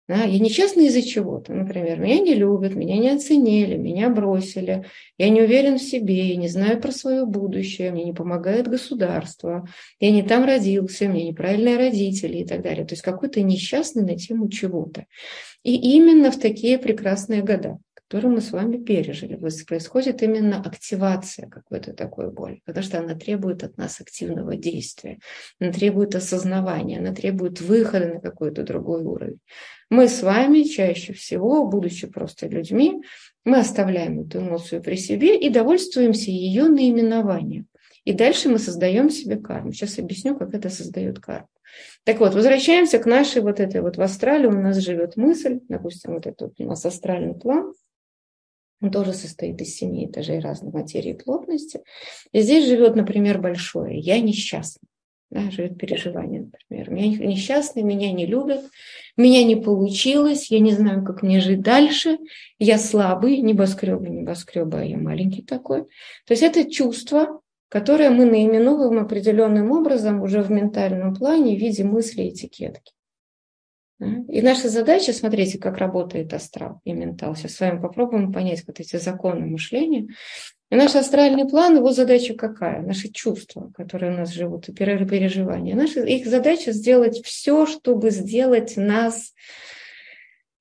Да, 0.09 0.25
я 0.25 0.39
несчастна 0.39 0.81
из-за 0.87 1.03
чего-то. 1.03 1.53
Например, 1.53 2.01
меня 2.01 2.19
не 2.21 2.35
любят, 2.35 2.75
меня 2.75 2.97
не 2.97 3.11
оценили, 3.11 3.77
меня 3.77 4.09
бросили, 4.09 4.87
я 5.19 5.29
не 5.29 5.43
уверен 5.43 5.77
в 5.77 5.83
себе, 5.83 6.29
я 6.31 6.37
не 6.37 6.49
знаю 6.49 6.81
про 6.81 6.93
свое 6.93 7.27
будущее, 7.27 7.93
мне 7.93 8.05
не 8.05 8.15
помогает 8.15 8.69
государство, 8.69 9.69
я 10.01 10.11
не 10.11 10.23
там 10.23 10.47
родился, 10.47 11.11
мне 11.11 11.29
неправильные 11.29 11.77
родители 11.77 12.39
и 12.39 12.47
так 12.47 12.63
далее. 12.63 12.87
То 12.87 12.95
есть 12.95 13.03
какой-то 13.03 13.43
несчастный 13.43 14.03
на 14.03 14.17
тему 14.17 14.49
чего-то. 14.49 15.05
И 15.63 15.75
именно 15.97 16.31
в 16.31 16.39
такие 16.39 16.79
прекрасные 16.79 17.43
года, 17.43 17.79
которые 17.95 18.31
мы 18.31 18.41
с 18.41 18.53
вами 18.53 18.79
пережили, 18.79 19.37
происходит 19.37 20.23
именно 20.23 20.61
активация 20.61 21.49
какой-то 21.49 21.93
такой 21.93 22.33
боли, 22.33 22.63
потому 22.65 22.85
что 22.85 23.01
она 23.01 23.15
требует 23.15 23.65
от 23.65 23.77
нас 23.77 24.01
активного 24.01 24.57
действия, 24.57 25.19
она 25.61 25.73
требует 25.73 26.15
осознавания, 26.15 27.01
она 27.01 27.13
требует 27.13 27.61
выхода 27.61 28.15
на 28.15 28.21
какой-то 28.21 28.63
другой 28.63 29.05
уровень. 29.05 29.41
Мы 29.91 30.09
с 30.09 30.23
вами 30.23 30.63
чаще 30.63 31.13
всего, 31.13 31.67
будучи 31.67 32.07
просто 32.07 32.47
людьми, 32.47 33.03
мы 33.45 33.59
оставляем 33.59 34.21
эту 34.21 34.41
эмоцию 34.41 34.83
при 34.83 34.97
себе 34.97 35.39
и 35.39 35.51
довольствуемся 35.51 36.31
ее 36.31 36.69
наименованием. 36.69 37.67
И 38.09 38.15
дальше 38.15 38.49
мы 38.49 38.59
создаем 38.59 39.11
себе 39.11 39.37
карму. 39.37 39.71
Сейчас 39.71 39.99
объясню, 39.99 40.35
как 40.35 40.55
это 40.55 40.71
создает 40.71 41.19
карму. 41.19 41.51
Так 42.05 42.21
вот, 42.21 42.35
возвращаемся 42.35 42.99
к 42.99 43.05
нашей 43.05 43.43
вот 43.43 43.61
этой 43.61 43.83
вот 43.83 43.99
в 43.99 44.01
астрале 44.01 44.49
у 44.49 44.53
нас 44.53 44.79
живет 44.79 45.19
мысль, 45.19 45.61
допустим, 45.69 46.15
вот 46.15 46.27
этот 46.27 46.59
у 46.59 46.65
нас 46.65 46.87
астральный 46.87 47.35
план, 47.35 47.75
он 48.81 48.91
тоже 48.91 49.13
состоит 49.13 49.61
из 49.61 49.77
семи 49.77 50.07
этажей 50.07 50.39
разной 50.39 50.73
материи 50.73 51.11
и 51.11 51.19
плотности. 51.19 51.83
И 52.33 52.41
здесь 52.41 52.67
живет, 52.67 52.97
например, 52.97 53.43
большое 53.43 53.99
«я 53.99 54.19
несчастный». 54.21 54.89
Да, 55.29 55.51
живет 55.51 55.77
переживание, 55.77 56.49
например. 56.51 56.91
Меня 56.91 57.09
несчастный, 57.27 57.83
меня 57.83 58.11
не 58.11 58.25
любят, 58.25 58.63
меня 59.19 59.45
не 59.45 59.57
получилось, 59.57 60.51
я 60.51 60.61
не 60.61 60.73
знаю, 60.73 61.05
как 61.05 61.23
мне 61.23 61.41
жить 61.41 61.61
дальше, 61.61 62.17
я 62.59 62.79
слабый, 62.79 63.43
небоскребы, 63.43 64.09
небоскребы, 64.09 64.79
а 64.79 64.85
я 64.85 64.97
маленький 64.97 65.43
такой. 65.43 65.83
То 66.25 66.31
есть 66.31 66.43
это 66.43 66.71
чувство, 66.71 67.43
которое 67.69 68.11
мы 68.11 68.25
наименовываем 68.25 69.03
определенным 69.03 69.73
образом 69.73 70.23
уже 70.23 70.43
в 70.43 70.51
ментальном 70.51 71.15
плане 71.15 71.57
в 71.57 71.61
виде 71.61 71.85
мысли 71.85 72.29
этикетки. 72.29 72.93
И 74.01 74.43
наша 74.43 74.69
задача, 74.69 75.13
смотрите, 75.13 75.59
как 75.59 75.79
работает 75.79 76.33
астрал 76.33 76.81
и 76.85 76.93
ментал. 76.93 77.35
Сейчас 77.35 77.55
с 77.55 77.61
вами 77.61 77.81
попробуем 77.81 78.33
понять 78.33 78.63
вот 78.67 78.79
эти 78.79 78.97
законы 78.97 79.47
мышления. 79.47 80.07
И 80.71 80.77
наш 80.77 80.95
астральный 80.95 81.49
план, 81.49 81.77
его 81.77 81.93
задача 81.93 82.35
какая? 82.35 82.81
Наши 82.81 83.09
чувства, 83.09 83.73
которые 83.75 84.13
у 84.13 84.17
нас 84.19 84.31
живут, 84.31 84.69
и 84.69 84.73
переживания. 84.73 85.75
Наша, 85.75 86.05
их 86.05 86.27
задача 86.27 86.73
сделать 86.73 87.25
все, 87.25 87.67
чтобы 87.67 88.11
сделать 88.11 88.77
нас 88.77 89.35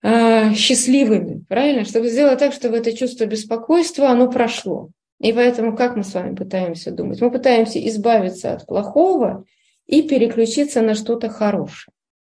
э, 0.02 0.54
счастливыми, 0.56 1.44
правильно? 1.48 1.86
Чтобы 1.86 2.10
сделать 2.10 2.40
так, 2.40 2.54
чтобы 2.54 2.78
это 2.78 2.92
чувство 2.96 3.26
беспокойства, 3.26 4.10
оно 4.10 4.32
прошло. 4.32 4.90
И 5.20 5.34
поэтому 5.34 5.76
как 5.76 5.96
мы 5.96 6.04
с 6.04 6.14
вами 6.14 6.36
пытаемся 6.36 6.92
думать? 6.92 7.22
Мы 7.22 7.32
пытаемся 7.32 7.86
избавиться 7.88 8.54
от 8.54 8.66
плохого 8.66 9.46
и 9.88 10.04
переключиться 10.04 10.82
на 10.82 10.94
что-то 10.94 11.30
хорошее. 11.30 11.94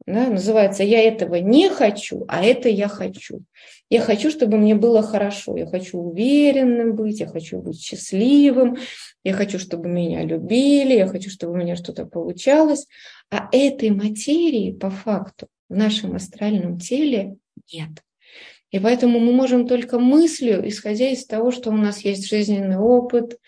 Да, 0.06 0.28
называется 0.28 0.82
«я 0.82 1.02
этого 1.02 1.36
не 1.36 1.68
хочу, 1.68 2.24
а 2.26 2.42
это 2.44 2.68
я 2.68 2.88
хочу». 2.88 3.42
Я 3.90 4.00
хочу, 4.00 4.30
чтобы 4.30 4.56
мне 4.56 4.76
было 4.76 5.02
хорошо, 5.02 5.56
я 5.56 5.66
хочу 5.66 5.98
уверенным 5.98 6.94
быть, 6.94 7.20
я 7.20 7.26
хочу 7.26 7.60
быть 7.60 7.80
счастливым, 7.80 8.76
я 9.24 9.32
хочу, 9.32 9.58
чтобы 9.58 9.88
меня 9.88 10.22
любили, 10.22 10.94
я 10.94 11.08
хочу, 11.08 11.28
чтобы 11.28 11.54
у 11.54 11.56
меня 11.56 11.74
что-то 11.74 12.06
получалось. 12.06 12.86
А 13.30 13.48
этой 13.52 13.90
материи 13.90 14.72
по 14.72 14.90
факту 14.90 15.48
в 15.68 15.74
нашем 15.74 16.14
астральном 16.14 16.78
теле 16.78 17.36
нет. 17.72 17.90
И 18.70 18.78
поэтому 18.78 19.18
мы 19.18 19.32
можем 19.32 19.66
только 19.66 19.98
мыслью, 19.98 20.66
исходя 20.68 21.08
из 21.10 21.26
того, 21.26 21.50
что 21.50 21.70
у 21.70 21.76
нас 21.76 22.00
есть 22.00 22.28
жизненный 22.28 22.78
опыт, 22.78 23.38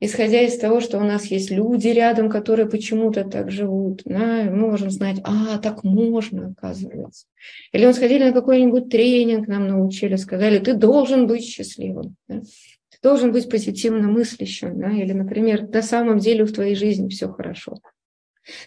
исходя 0.00 0.42
из 0.42 0.56
того, 0.58 0.80
что 0.80 0.98
у 0.98 1.04
нас 1.04 1.26
есть 1.26 1.50
люди 1.50 1.88
рядом, 1.88 2.30
которые 2.30 2.68
почему-то 2.68 3.24
так 3.24 3.50
живут, 3.50 4.02
да, 4.04 4.44
мы 4.44 4.70
можем 4.70 4.90
знать, 4.90 5.20
а, 5.24 5.58
так 5.58 5.82
можно, 5.82 6.54
оказывается. 6.56 7.26
Или 7.72 7.86
мы 7.86 7.92
сходили 7.92 8.24
на 8.24 8.32
какой-нибудь 8.32 8.88
тренинг, 8.88 9.48
нам 9.48 9.66
научили, 9.66 10.16
сказали, 10.16 10.58
ты 10.58 10.74
должен 10.74 11.26
быть 11.26 11.44
счастливым, 11.44 12.14
да? 12.28 12.40
ты 12.40 12.98
должен 13.02 13.32
быть 13.32 13.50
позитивно 13.50 14.08
мыслящим, 14.08 14.78
да? 14.78 14.92
или, 14.92 15.12
например, 15.12 15.68
на 15.68 15.82
самом 15.82 16.18
деле 16.18 16.44
в 16.44 16.52
твоей 16.52 16.76
жизни 16.76 17.08
все 17.08 17.28
хорошо. 17.28 17.78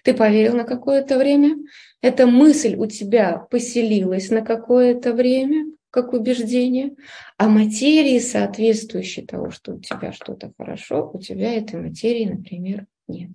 Ты 0.03 0.13
поверил 0.13 0.55
на 0.55 0.63
какое-то 0.63 1.17
время, 1.17 1.55
эта 2.01 2.27
мысль 2.27 2.75
у 2.75 2.85
тебя 2.85 3.47
поселилась 3.49 4.29
на 4.29 4.41
какое-то 4.41 5.13
время, 5.13 5.65
как 5.91 6.13
убеждение, 6.13 6.95
а 7.37 7.47
материи, 7.47 8.19
соответствующей 8.19 9.25
того, 9.25 9.51
что 9.51 9.73
у 9.73 9.79
тебя 9.79 10.11
что-то 10.13 10.51
хорошо, 10.57 11.11
у 11.13 11.19
тебя 11.19 11.53
этой 11.53 11.79
материи, 11.79 12.25
например, 12.25 12.87
нет. 13.07 13.31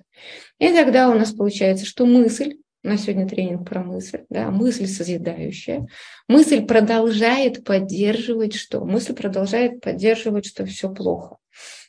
И 0.58 0.68
тогда 0.68 1.10
у 1.10 1.14
нас 1.14 1.32
получается, 1.32 1.84
что 1.84 2.06
мысль, 2.06 2.56
у 2.82 2.88
нас 2.88 3.02
сегодня 3.02 3.28
тренинг 3.28 3.68
про 3.68 3.82
мысль, 3.82 4.24
да, 4.30 4.50
мысль 4.50 4.86
созидающая, 4.86 5.86
мысль 6.28 6.64
продолжает 6.64 7.62
поддерживать 7.62 8.54
что? 8.54 8.84
Мысль 8.84 9.14
продолжает 9.14 9.80
поддерживать, 9.80 10.46
что 10.46 10.64
все 10.64 10.92
плохо. 10.92 11.36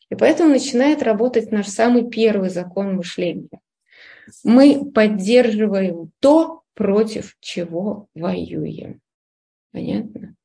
И 0.10 0.16
поэтому 0.16 0.50
начинает 0.50 1.02
работать 1.02 1.52
наш 1.52 1.68
самый 1.68 2.10
первый 2.10 2.50
закон 2.50 2.96
мышления. 2.96 3.62
Мы 4.44 4.92
поддерживаем 4.92 6.12
то, 6.20 6.64
против 6.74 7.36
чего 7.40 8.08
воюем. 8.14 9.02
Понятно? 9.72 10.37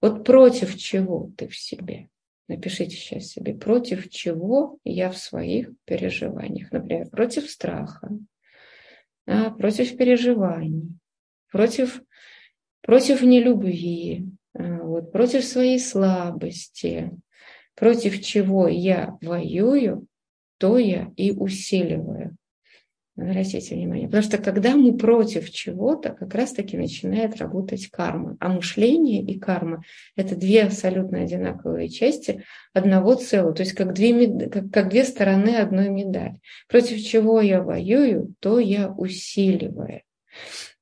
Вот 0.00 0.24
против 0.24 0.76
чего 0.76 1.30
ты 1.36 1.48
в 1.48 1.56
себе? 1.56 2.08
Напишите 2.48 2.96
сейчас 2.96 3.26
себе, 3.26 3.54
против 3.54 4.08
чего 4.10 4.78
я 4.82 5.10
в 5.10 5.16
своих 5.16 5.70
переживаниях. 5.84 6.72
Например, 6.72 7.08
против 7.08 7.48
страха, 7.48 8.10
а, 9.26 9.50
против 9.50 9.96
переживаний, 9.96 10.88
против, 11.52 12.02
против 12.80 13.22
нелюбви, 13.22 14.26
а, 14.54 14.78
вот, 14.82 15.12
против 15.12 15.44
своей 15.44 15.78
слабости, 15.78 17.12
против 17.76 18.20
чего 18.20 18.66
я 18.66 19.16
воюю, 19.22 20.06
то 20.58 20.76
я 20.76 21.12
и 21.16 21.30
усиливаю. 21.30 22.36
Обратите 23.16 23.74
внимание. 23.74 24.06
Потому 24.06 24.22
что 24.22 24.38
когда 24.38 24.76
мы 24.76 24.96
против 24.96 25.50
чего-то, 25.50 26.10
как 26.10 26.34
раз-таки 26.34 26.76
начинает 26.76 27.36
работать 27.36 27.88
карма. 27.88 28.36
А 28.40 28.48
мышление 28.48 29.22
и 29.22 29.38
карма– 29.38 29.82
это 30.16 30.36
две 30.36 30.62
абсолютно 30.62 31.22
одинаковые 31.22 31.88
части 31.88 32.44
одного 32.72 33.14
целого. 33.14 33.52
То 33.52 33.62
есть 33.62 33.74
как 33.74 33.92
две, 33.92 34.48
как, 34.48 34.70
как 34.70 34.88
две 34.88 35.04
стороны 35.04 35.56
одной 35.56 35.90
медали. 35.90 36.36
Против 36.68 37.02
чего 37.02 37.40
я 37.40 37.62
воюю, 37.62 38.34
то 38.40 38.58
я 38.58 38.88
усиливаю. 38.88 40.02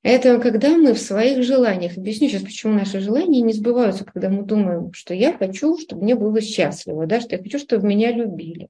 Это 0.02 0.38
когда 0.38 0.76
мы 0.76 0.94
в 0.94 1.00
своих 1.00 1.42
желаниях, 1.42 1.98
объясню 1.98 2.28
сейчас, 2.28 2.42
почему 2.42 2.74
наши 2.74 3.00
желания 3.00 3.40
не 3.40 3.52
сбываются, 3.52 4.04
когда 4.04 4.28
мы 4.28 4.44
думаем, 4.44 4.92
что 4.92 5.12
я 5.12 5.36
хочу, 5.36 5.76
чтобы 5.76 6.04
мне 6.04 6.14
было 6.14 6.40
счастливо, 6.40 7.06
да, 7.06 7.20
что 7.20 7.34
я 7.34 7.42
хочу, 7.42 7.58
чтобы 7.58 7.88
меня 7.88 8.12
любили, 8.12 8.68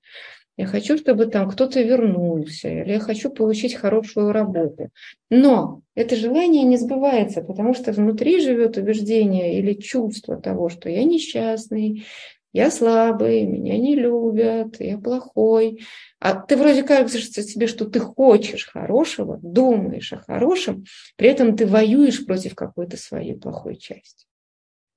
я 0.58 0.66
хочу, 0.66 0.98
чтобы 0.98 1.26
там 1.26 1.48
кто-то 1.48 1.80
вернулся, 1.80 2.68
или 2.68 2.90
я 2.90 2.98
хочу 2.98 3.30
получить 3.30 3.76
хорошую 3.76 4.32
работу. 4.32 4.90
Но 5.30 5.82
это 5.94 6.16
желание 6.16 6.64
не 6.64 6.76
сбывается, 6.76 7.42
потому 7.42 7.74
что 7.74 7.92
внутри 7.92 8.40
живет 8.40 8.76
убеждение 8.76 9.56
или 9.60 9.74
чувство 9.74 10.36
того, 10.36 10.68
что 10.68 10.90
я 10.90 11.04
несчастный, 11.04 12.04
я 12.52 12.72
слабый, 12.72 13.44
меня 13.44 13.78
не 13.78 13.94
любят, 13.94 14.80
я 14.80 14.98
плохой. 14.98 15.86
А 16.18 16.34
ты 16.34 16.56
вроде 16.56 16.82
кажется 16.82 17.44
тебе, 17.44 17.68
что 17.68 17.84
ты 17.84 18.00
хочешь 18.00 18.66
хорошего, 18.66 19.38
думаешь 19.40 20.12
о 20.12 20.18
хорошем, 20.18 20.86
при 21.14 21.28
этом 21.28 21.56
ты 21.56 21.68
воюешь 21.68 22.26
против 22.26 22.56
какой-то 22.56 22.96
своей 22.96 23.34
плохой 23.34 23.76
части. 23.76 24.26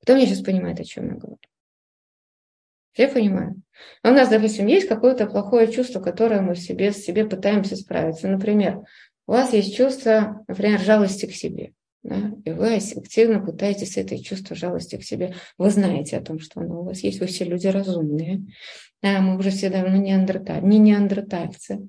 Кто 0.02 0.16
мне 0.16 0.26
сейчас 0.26 0.42
понимает, 0.42 0.80
о 0.80 0.84
чем 0.86 1.10
я 1.10 1.14
говорю? 1.18 1.51
Все 2.94 3.08
понимают? 3.08 3.58
у 4.04 4.10
нас, 4.10 4.30
допустим, 4.30 4.68
есть 4.68 4.88
какое-то 4.88 5.26
плохое 5.26 5.72
чувство, 5.72 6.00
которое 6.00 6.42
мы 6.42 6.54
в 6.54 6.60
себе, 6.60 6.92
с 6.92 6.98
себе 6.98 7.26
пытаемся 7.26 7.76
справиться. 7.76 8.28
Например, 8.28 8.82
у 9.28 9.32
вас 9.32 9.54
есть 9.54 9.76
чувство, 9.76 10.44
например, 10.48 10.80
жалости 10.80 11.26
к 11.26 11.34
себе. 11.34 11.74
Да? 12.04 12.32
И 12.46 12.52
вы 12.52 12.76
активно 12.76 13.40
пытаетесь 13.40 13.98
это 13.98 14.22
чувство 14.22 14.56
жалости 14.56 14.98
к 14.98 15.04
себе. 15.04 15.36
Вы 15.58 15.70
знаете 15.70 16.18
о 16.18 16.22
том, 16.22 16.40
что 16.40 16.62
оно 16.62 16.82
у 16.82 16.84
вас 16.86 17.00
есть. 17.00 17.20
Вы 17.20 17.28
все 17.28 17.46
люди 17.46 17.68
разумные. 17.68 18.44
Да, 19.02 19.22
мы 19.22 19.38
уже 19.38 19.52
все 19.52 19.70
давно 19.70 19.98
неандерталь, 19.98 20.64
не 20.64 20.80
неандертальцы. 20.80 21.88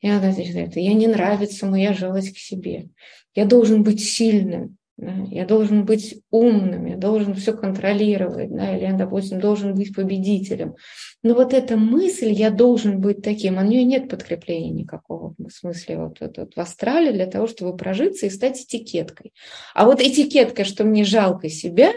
Я, 0.00 0.18
это, 0.18 0.80
я 0.80 0.94
не 0.94 1.06
нравится 1.06 1.66
моя 1.66 1.92
жалость 1.92 2.34
к 2.34 2.38
себе. 2.38 2.88
Я 3.34 3.46
должен 3.46 3.82
быть 3.84 4.02
сильным. 4.02 4.76
Да? 5.02 5.12
Я 5.32 5.46
должен 5.46 5.84
быть 5.84 6.22
умным, 6.30 6.86
я 6.86 6.96
должен 6.96 7.34
все 7.34 7.52
контролировать, 7.52 8.54
да? 8.54 8.76
или 8.76 8.84
я, 8.84 8.92
допустим, 8.92 9.40
должен 9.40 9.74
быть 9.74 9.92
победителем. 9.92 10.76
Но 11.24 11.34
вот 11.34 11.52
эта 11.52 11.76
мысль, 11.76 12.30
я 12.30 12.50
должен 12.50 13.00
быть 13.00 13.20
таким, 13.20 13.58
у 13.58 13.62
нее 13.62 13.82
нет 13.82 14.08
подкрепления 14.08 14.70
никакого 14.70 15.34
в 15.38 15.50
смысле 15.50 15.98
вот, 15.98 16.20
вот, 16.20 16.38
вот 16.38 16.54
в 16.54 16.60
астрале 16.60 17.10
для 17.10 17.26
того, 17.26 17.48
чтобы 17.48 17.76
прожиться 17.76 18.26
и 18.26 18.30
стать 18.30 18.62
этикеткой. 18.62 19.32
А 19.74 19.86
вот 19.86 20.00
этикетка, 20.00 20.64
что 20.64 20.84
мне 20.84 21.02
жалко 21.02 21.48
себя, 21.48 21.94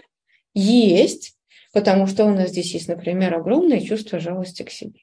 есть, 0.55 1.35
потому 1.73 2.07
что 2.07 2.25
у 2.25 2.33
нас 2.33 2.49
здесь 2.49 2.73
есть, 2.73 2.87
например, 2.87 3.35
огромное 3.35 3.81
чувство 3.81 4.19
жалости 4.19 4.63
к 4.63 4.71
себе. 4.71 5.01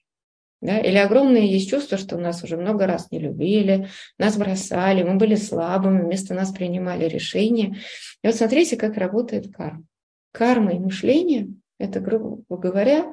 Да? 0.62 0.78
Или 0.78 0.96
огромное 0.96 1.40
есть 1.40 1.68
чувство, 1.68 1.98
что 1.98 2.16
нас 2.16 2.44
уже 2.44 2.56
много 2.56 2.86
раз 2.86 3.10
не 3.10 3.18
любили, 3.18 3.88
нас 4.16 4.36
бросали, 4.36 5.02
мы 5.02 5.16
были 5.16 5.34
слабыми, 5.34 6.02
вместо 6.02 6.34
нас 6.34 6.52
принимали 6.52 7.08
решения. 7.08 7.76
И 8.22 8.26
вот 8.28 8.36
смотрите, 8.36 8.76
как 8.76 8.96
работает 8.96 9.52
карма. 9.52 9.84
Карма 10.30 10.72
и 10.72 10.78
мышление– 10.78 11.48
это, 11.78 11.98
грубо 11.98 12.44
говоря, 12.56 13.12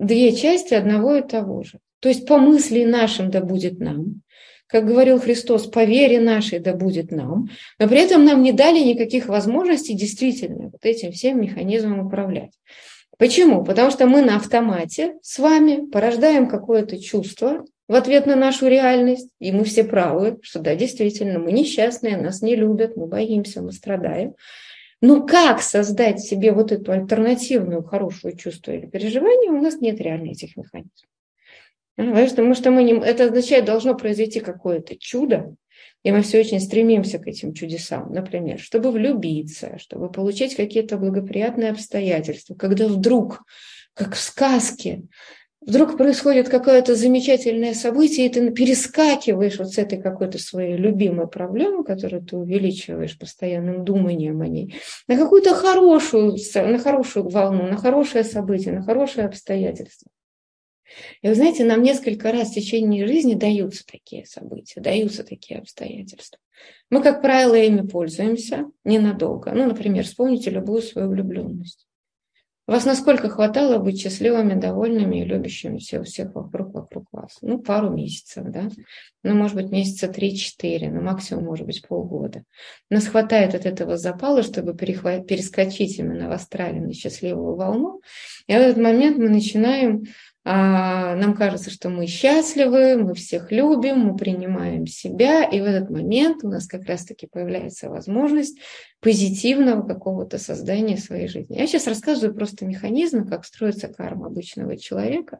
две 0.00 0.34
части 0.34 0.74
одного 0.74 1.14
и 1.14 1.22
того 1.22 1.62
же. 1.62 1.78
То 2.00 2.08
есть 2.08 2.26
по 2.26 2.38
мысли 2.38 2.82
нашим 2.84 3.30
да 3.30 3.40
будет 3.40 3.78
нам, 3.78 4.22
как 4.66 4.84
говорил 4.84 5.20
Христос, 5.20 5.68
по 5.68 5.84
вере 5.84 6.18
нашей 6.20 6.58
да 6.58 6.74
будет 6.74 7.12
нам, 7.12 7.48
но 7.78 7.88
при 7.88 8.00
этом 8.00 8.24
нам 8.24 8.42
не 8.42 8.50
дали 8.50 8.80
никаких 8.80 9.28
возможностей 9.28 9.94
действительно 9.94 10.70
вот 10.70 10.84
этим 10.84 11.12
всем 11.12 11.40
механизмом 11.40 12.04
управлять. 12.04 12.52
Почему? 13.22 13.62
Потому 13.62 13.92
что 13.92 14.08
мы 14.08 14.20
на 14.20 14.34
автомате 14.34 15.14
с 15.22 15.38
вами 15.38 15.88
порождаем 15.88 16.48
какое-то 16.48 17.00
чувство 17.00 17.64
в 17.86 17.94
ответ 17.94 18.26
на 18.26 18.34
нашу 18.34 18.66
реальность, 18.66 19.30
и 19.38 19.52
мы 19.52 19.62
все 19.62 19.84
правы, 19.84 20.40
что 20.42 20.58
да, 20.58 20.74
действительно, 20.74 21.38
мы 21.38 21.52
несчастные, 21.52 22.16
нас 22.16 22.42
не 22.42 22.56
любят, 22.56 22.96
мы 22.96 23.06
боимся, 23.06 23.62
мы 23.62 23.70
страдаем. 23.70 24.34
Но 25.00 25.24
как 25.24 25.62
создать 25.62 26.18
себе 26.18 26.50
вот 26.50 26.72
эту 26.72 26.90
альтернативную 26.90 27.84
хорошую 27.84 28.36
чувство 28.36 28.72
или 28.72 28.86
переживание, 28.86 29.52
у 29.52 29.62
нас 29.62 29.76
нет 29.76 30.00
реально 30.00 30.32
этих 30.32 30.56
механизмов. 30.56 31.08
Потому 31.94 32.54
что 32.54 32.72
мы 32.72 32.82
не, 32.82 32.94
это 32.94 33.26
означает, 33.26 33.66
должно 33.66 33.94
произойти 33.94 34.40
какое-то 34.40 34.98
чудо, 34.98 35.54
и 36.02 36.10
мы 36.10 36.22
все 36.22 36.40
очень 36.40 36.60
стремимся 36.60 37.18
к 37.18 37.26
этим 37.26 37.54
чудесам, 37.54 38.12
например, 38.12 38.58
чтобы 38.58 38.90
влюбиться, 38.90 39.78
чтобы 39.78 40.10
получить 40.10 40.56
какие-то 40.56 40.96
благоприятные 40.96 41.70
обстоятельства, 41.70 42.54
когда 42.54 42.88
вдруг, 42.88 43.44
как 43.94 44.14
в 44.14 44.18
сказке, 44.18 45.02
вдруг 45.60 45.96
происходит 45.96 46.48
какое-то 46.48 46.96
замечательное 46.96 47.74
событие, 47.74 48.26
и 48.26 48.28
ты 48.28 48.50
перескакиваешь 48.50 49.58
вот 49.58 49.70
с 49.70 49.78
этой 49.78 50.00
какой-то 50.00 50.38
своей 50.38 50.76
любимой 50.76 51.28
проблемой, 51.28 51.84
которую 51.84 52.22
ты 52.22 52.36
увеличиваешь 52.36 53.16
постоянным 53.16 53.84
думанием 53.84 54.40
о 54.40 54.48
ней, 54.48 54.74
на 55.06 55.16
какую-то 55.16 55.54
хорошую, 55.54 56.36
на 56.54 56.78
хорошую 56.78 57.28
волну, 57.28 57.66
на 57.66 57.76
хорошее 57.76 58.24
событие, 58.24 58.74
на 58.74 58.82
хорошее 58.82 59.26
обстоятельство. 59.26 60.10
И 61.22 61.28
вы 61.28 61.34
знаете, 61.34 61.64
нам 61.64 61.82
несколько 61.82 62.32
раз 62.32 62.50
в 62.50 62.54
течение 62.54 63.06
жизни 63.06 63.34
даются 63.34 63.84
такие 63.86 64.26
события, 64.26 64.80
даются 64.80 65.24
такие 65.24 65.60
обстоятельства. 65.60 66.38
Мы, 66.90 67.02
как 67.02 67.22
правило, 67.22 67.54
ими 67.54 67.86
пользуемся 67.86 68.70
ненадолго. 68.84 69.52
Ну, 69.52 69.66
например, 69.66 70.04
вспомните 70.04 70.50
любую 70.50 70.82
свою 70.82 71.08
влюбленность. 71.08 71.86
Вас 72.68 72.84
насколько 72.84 73.28
хватало 73.28 73.78
быть 73.78 74.00
счастливыми, 74.00 74.54
довольными 74.54 75.16
и 75.16 75.24
любящими 75.24 75.78
всех, 75.78 76.04
всех 76.04 76.32
вокруг, 76.36 76.72
вокруг 76.72 77.06
вас? 77.10 77.38
Ну, 77.42 77.58
пару 77.58 77.90
месяцев, 77.90 78.44
да? 78.46 78.68
Ну, 79.24 79.34
может 79.34 79.56
быть, 79.56 79.72
месяца 79.72 80.06
три-четыре, 80.06 80.88
ну, 80.88 81.00
максимум, 81.00 81.44
может 81.44 81.66
быть, 81.66 81.84
полгода. 81.86 82.44
Нас 82.88 83.06
хватает 83.08 83.56
от 83.56 83.66
этого 83.66 83.96
запала, 83.96 84.44
чтобы 84.44 84.74
перескочить 84.74 85.98
именно 85.98 86.28
в 86.28 86.32
астрале 86.32 86.80
на 86.80 86.92
счастливую 86.92 87.56
волну. 87.56 88.00
И 88.46 88.52
в 88.52 88.56
этот 88.56 88.76
момент 88.76 89.18
мы 89.18 89.28
начинаем 89.28 90.04
нам 90.44 91.34
кажется, 91.34 91.70
что 91.70 91.88
мы 91.88 92.06
счастливы, 92.06 92.96
мы 92.96 93.14
всех 93.14 93.52
любим, 93.52 94.00
мы 94.00 94.16
принимаем 94.16 94.86
себя, 94.86 95.44
и 95.44 95.60
в 95.60 95.64
этот 95.64 95.88
момент 95.90 96.42
у 96.42 96.48
нас 96.48 96.66
как 96.66 96.84
раз-таки 96.86 97.28
появляется 97.28 97.88
возможность 97.88 98.58
позитивного 99.00 99.86
какого-то 99.86 100.38
создания 100.38 100.96
своей 100.96 101.28
жизни. 101.28 101.58
Я 101.58 101.66
сейчас 101.66 101.86
рассказываю 101.86 102.34
просто 102.34 102.64
механизмы, 102.64 103.26
как 103.26 103.44
строится 103.44 103.88
карма 103.88 104.26
обычного 104.26 104.76
человека. 104.76 105.38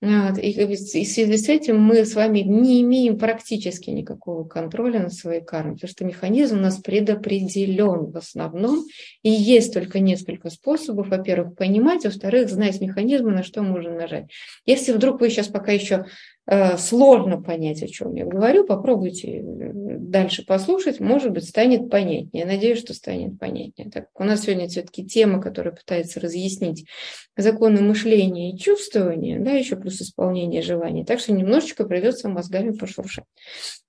Вот. 0.00 0.38
И, 0.38 0.50
и 0.50 0.64
в 0.64 0.78
связи 0.78 1.36
с 1.36 1.48
этим 1.48 1.78
мы 1.78 2.06
с 2.06 2.14
вами 2.14 2.38
не 2.38 2.80
имеем 2.80 3.18
практически 3.18 3.90
никакого 3.90 4.44
контроля 4.44 5.00
над 5.00 5.12
своей 5.12 5.42
кармой, 5.42 5.74
потому 5.74 5.90
что 5.90 6.04
механизм 6.06 6.56
у 6.56 6.60
нас 6.60 6.78
предопределен 6.78 8.10
в 8.10 8.16
основном, 8.16 8.86
и 9.22 9.30
есть 9.30 9.74
только 9.74 10.00
несколько 10.00 10.48
способов, 10.48 11.08
во-первых, 11.08 11.54
понимать, 11.54 12.04
во-вторых, 12.04 12.48
знать 12.48 12.80
механизмы, 12.80 13.32
на 13.32 13.42
что 13.42 13.62
можно 13.62 13.94
нажать. 13.94 14.30
Если 14.64 14.92
вдруг 14.92 15.20
вы 15.20 15.28
сейчас 15.28 15.48
пока 15.48 15.72
еще 15.72 16.06
сложно 16.78 17.40
понять, 17.40 17.82
о 17.82 17.86
чем 17.86 18.14
я 18.14 18.26
говорю, 18.26 18.66
попробуйте 18.66 19.38
э, 19.38 19.72
дальше 19.74 20.44
послушать, 20.44 20.98
может 20.98 21.30
быть, 21.30 21.48
станет 21.48 21.88
понятнее. 21.90 22.44
Надеюсь, 22.44 22.80
что 22.80 22.92
станет 22.92 23.38
понятнее. 23.38 23.90
Так 23.90 24.06
у 24.14 24.24
нас 24.24 24.42
сегодня 24.42 24.66
все-таки 24.68 25.06
тема, 25.06 25.40
которая 25.40 25.74
пытается 25.74 26.18
разъяснить 26.18 26.86
законы 27.36 27.80
мышления 27.82 28.52
и 28.52 28.58
чувствования, 28.58 29.38
да, 29.38 29.52
еще 29.52 29.76
плюс 29.76 30.00
исполнение 30.00 30.62
желаний. 30.62 31.04
Так 31.04 31.20
что 31.20 31.32
немножечко 31.32 31.84
придется 31.84 32.28
мозгами 32.28 32.72
пошуршать. 32.72 33.26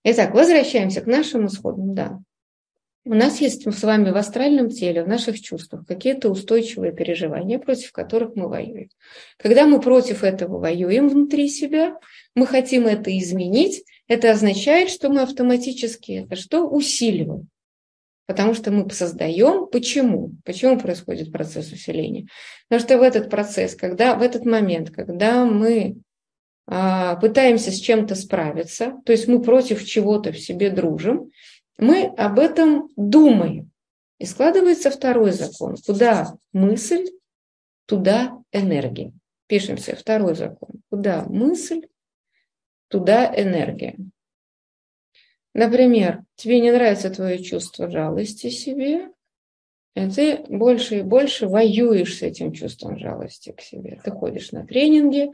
Итак, 0.03 0.33
возвращаемся 0.33 1.01
к 1.01 1.07
нашим 1.07 1.47
исходам. 1.47 1.95
Да, 1.95 2.19
у 3.03 3.13
нас 3.15 3.41
есть 3.41 3.67
с 3.71 3.83
вами 3.83 4.11
в 4.11 4.17
астральном 4.17 4.69
теле, 4.69 5.03
в 5.03 5.07
наших 5.07 5.41
чувствах 5.41 5.85
какие-то 5.87 6.29
устойчивые 6.29 6.93
переживания, 6.93 7.57
против 7.57 7.91
которых 7.91 8.35
мы 8.35 8.47
воюем. 8.47 8.89
Когда 9.37 9.65
мы 9.65 9.81
против 9.81 10.23
этого 10.23 10.59
воюем 10.59 11.09
внутри 11.09 11.49
себя, 11.49 11.97
мы 12.35 12.45
хотим 12.45 12.85
это 12.85 13.17
изменить, 13.17 13.83
это 14.07 14.31
означает, 14.31 14.89
что 14.89 15.09
мы 15.09 15.21
автоматически 15.21 16.25
это 16.25 16.35
что? 16.35 16.67
Усиливаем. 16.67 17.47
Потому 18.27 18.53
что 18.53 18.71
мы 18.71 18.89
создаем. 18.91 19.67
Почему? 19.67 20.33
Почему 20.45 20.79
происходит 20.79 21.31
процесс 21.31 21.71
усиления? 21.71 22.27
Потому 22.69 22.87
что 22.87 22.97
в 22.99 23.01
этот 23.01 23.29
процесс, 23.29 23.75
когда 23.75 24.15
в 24.15 24.21
этот 24.21 24.45
момент, 24.45 24.91
когда 24.91 25.43
мы 25.43 25.97
а, 26.67 27.15
пытаемся 27.15 27.71
с 27.71 27.79
чем-то 27.79 28.15
справиться, 28.15 28.93
то 29.05 29.11
есть 29.11 29.27
мы 29.27 29.41
против 29.41 29.83
чего-то 29.83 30.31
в 30.31 30.39
себе 30.39 30.69
дружим, 30.69 31.31
мы 31.77 32.05
об 32.05 32.39
этом 32.39 32.89
думаем. 32.95 33.71
И 34.19 34.25
складывается 34.25 34.91
второй 34.91 35.31
закон. 35.31 35.75
Куда 35.85 36.35
мысль, 36.53 37.07
туда 37.87 38.37
энергия. 38.51 39.13
Пишем 39.47 39.77
себе 39.77 39.97
второй 39.97 40.35
закон. 40.35 40.81
Куда 40.89 41.25
мысль, 41.25 41.87
туда 42.87 43.33
энергия. 43.35 43.97
Например, 45.53 46.23
тебе 46.35 46.61
не 46.61 46.71
нравится 46.71 47.09
твое 47.09 47.43
чувство 47.43 47.89
жалости 47.89 48.49
себе, 48.49 49.09
и 49.95 50.09
ты 50.09 50.37
больше 50.47 50.99
и 50.99 51.01
больше 51.01 51.47
воюешь 51.47 52.17
с 52.17 52.21
этим 52.21 52.53
чувством 52.53 52.97
жалости 52.97 53.51
к 53.51 53.61
себе. 53.61 53.99
Ты 54.03 54.11
ходишь 54.11 54.51
на 54.51 54.65
тренинги, 54.65 55.31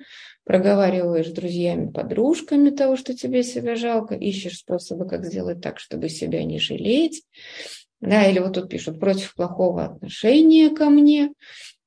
проговариваешь 0.47 1.27
с 1.27 1.33
друзьями, 1.33 1.91
подружками 1.91 2.69
того, 2.69 2.95
что 2.95 3.13
тебе 3.13 3.43
себя 3.43 3.75
жалко, 3.75 4.15
ищешь 4.15 4.60
способы, 4.60 5.05
как 5.07 5.25
сделать 5.25 5.62
так, 5.62 5.77
чтобы 5.77 6.07
себя 6.07 6.43
не 6.45 6.57
жалеть. 6.57 7.23
Да, 7.99 8.25
или 8.25 8.39
вот 8.39 8.53
тут 8.53 8.69
пишут 8.69 8.99
против 8.99 9.36
плохого 9.36 9.83
отношения 9.83 10.69
ко 10.69 10.89
мне. 10.89 11.33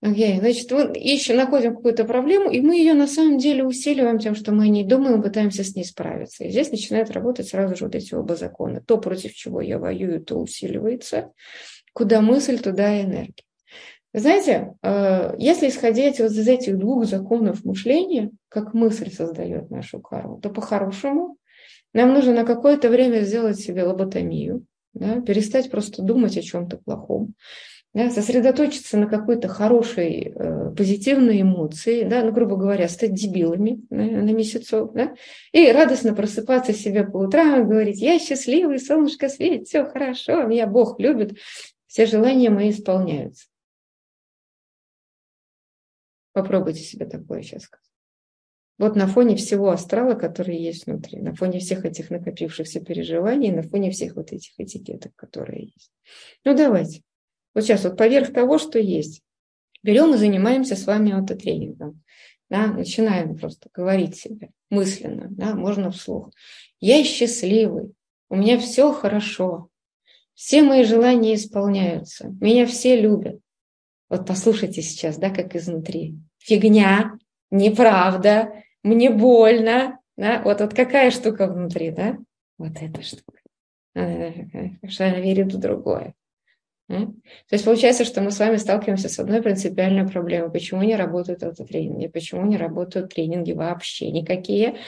Okay. 0.04 0.38
Значит, 0.40 0.70
мы 0.70 0.92
ищем, 0.94 1.36
находим 1.36 1.76
какую-то 1.76 2.04
проблему, 2.04 2.50
и 2.50 2.60
мы 2.60 2.78
ее 2.78 2.94
на 2.94 3.06
самом 3.06 3.38
деле 3.38 3.64
усиливаем 3.64 4.18
тем, 4.18 4.34
что 4.34 4.52
мы 4.52 4.64
о 4.64 4.68
ней 4.68 4.84
думаем, 4.84 5.22
пытаемся 5.22 5.62
с 5.62 5.74
ней 5.74 5.84
справиться. 5.84 6.44
И 6.44 6.50
здесь 6.50 6.70
начинают 6.70 7.10
работать 7.10 7.48
сразу 7.48 7.76
же 7.76 7.84
вот 7.84 7.94
эти 7.94 8.14
оба 8.14 8.34
закона. 8.34 8.82
То, 8.82 8.98
против 8.98 9.34
чего 9.34 9.60
я 9.60 9.78
воюю, 9.78 10.22
то 10.22 10.36
усиливается. 10.36 11.32
Куда 11.92 12.20
мысль, 12.20 12.58
туда 12.58 13.00
энергия. 13.00 13.44
Знаете, 14.12 14.74
э, 14.82 15.34
если 15.38 15.68
исходить 15.68 16.18
вот 16.18 16.32
из 16.32 16.48
этих 16.48 16.78
двух 16.78 17.04
законов 17.04 17.64
мышления, 17.64 18.30
как 18.48 18.74
мысль 18.74 19.10
создает 19.10 19.70
нашу 19.70 20.00
карму, 20.00 20.40
то 20.40 20.50
по-хорошему 20.50 21.36
нам 21.92 22.12
нужно 22.12 22.34
на 22.34 22.44
какое-то 22.44 22.88
время 22.88 23.20
сделать 23.20 23.60
себе 23.60 23.84
лоботомию, 23.84 24.64
да, 24.94 25.20
перестать 25.20 25.70
просто 25.70 26.02
думать 26.02 26.36
о 26.36 26.42
чем-то 26.42 26.78
плохом, 26.78 27.34
да, 27.94 28.10
сосредоточиться 28.10 28.96
на 28.98 29.06
какой-то 29.06 29.46
хорошей, 29.46 30.32
э, 30.34 30.70
позитивной 30.76 31.42
эмоции, 31.42 32.02
да, 32.02 32.24
ну, 32.24 32.32
грубо 32.32 32.56
говоря, 32.56 32.88
стать 32.88 33.14
дебилами 33.14 33.80
на, 33.90 34.22
на 34.22 34.32
месяцок, 34.32 34.92
да, 34.92 35.14
и 35.52 35.70
радостно 35.70 36.14
просыпаться 36.14 36.72
себе 36.72 37.04
по 37.04 37.18
утрам 37.18 37.60
и 37.60 37.64
говорить, 37.64 38.00
я 38.00 38.18
счастливый, 38.18 38.80
солнышко 38.80 39.28
светит, 39.28 39.68
все 39.68 39.84
хорошо, 39.84 40.44
меня 40.44 40.66
Бог 40.66 40.98
любит, 40.98 41.38
все 41.86 42.06
желания 42.06 42.50
мои 42.50 42.70
исполняются. 42.70 43.46
Попробуйте 46.32 46.80
себе 46.80 47.06
такое 47.06 47.42
сейчас 47.42 47.64
сказать. 47.64 47.90
Вот 48.78 48.96
на 48.96 49.06
фоне 49.06 49.36
всего 49.36 49.70
астрала, 49.70 50.14
который 50.14 50.56
есть 50.56 50.86
внутри, 50.86 51.20
на 51.20 51.34
фоне 51.34 51.58
всех 51.58 51.84
этих 51.84 52.08
накопившихся 52.08 52.80
переживаний, 52.80 53.50
на 53.50 53.62
фоне 53.62 53.90
всех 53.90 54.16
вот 54.16 54.32
этих 54.32 54.52
этикеток, 54.58 55.14
которые 55.16 55.64
есть. 55.64 55.92
Ну 56.44 56.56
давайте. 56.56 57.02
Вот 57.54 57.64
сейчас 57.64 57.84
вот 57.84 57.98
поверх 57.98 58.32
того, 58.32 58.58
что 58.58 58.78
есть, 58.78 59.22
берем 59.82 60.14
и 60.14 60.16
занимаемся 60.16 60.76
с 60.76 60.86
вами 60.86 61.12
аутотренингом. 61.12 62.02
Да, 62.48 62.68
начинаем 62.68 63.36
просто 63.36 63.68
говорить 63.72 64.16
себе 64.16 64.50
мысленно, 64.70 65.28
да, 65.30 65.54
можно 65.54 65.90
вслух. 65.90 66.30
Я 66.80 67.04
счастливый, 67.04 67.92
у 68.30 68.36
меня 68.36 68.58
все 68.58 68.92
хорошо, 68.92 69.68
все 70.32 70.62
мои 70.62 70.84
желания 70.84 71.34
исполняются, 71.34 72.28
меня 72.40 72.66
все 72.66 72.98
любят. 72.98 73.40
Вот 74.10 74.26
послушайте 74.26 74.82
сейчас, 74.82 75.16
да, 75.16 75.30
как 75.30 75.56
изнутри. 75.56 76.18
Фигня, 76.38 77.16
неправда, 77.50 78.52
мне 78.82 79.08
больно. 79.08 79.98
Да? 80.16 80.42
Вот, 80.42 80.60
вот 80.60 80.74
какая 80.74 81.10
штука 81.10 81.46
внутри, 81.46 81.90
да? 81.90 82.18
Вот 82.58 82.72
эта 82.80 83.00
штука. 83.02 83.38
Что 83.94 85.06
она 85.06 85.20
верит 85.20 85.54
в 85.54 85.58
другое. 85.58 86.14
То 86.88 87.14
есть 87.52 87.64
получается, 87.64 88.04
что 88.04 88.20
мы 88.20 88.32
с 88.32 88.38
вами 88.40 88.56
сталкиваемся 88.56 89.08
с 89.08 89.18
одной 89.20 89.42
принципиальной 89.42 90.08
проблемой. 90.08 90.50
Почему 90.50 90.82
не 90.82 90.96
работают 90.96 91.44
автотренинги? 91.44 92.08
Почему 92.08 92.44
не 92.46 92.56
работают 92.56 93.14
тренинги 93.14 93.52
вообще 93.52 94.10
никакие? 94.10 94.78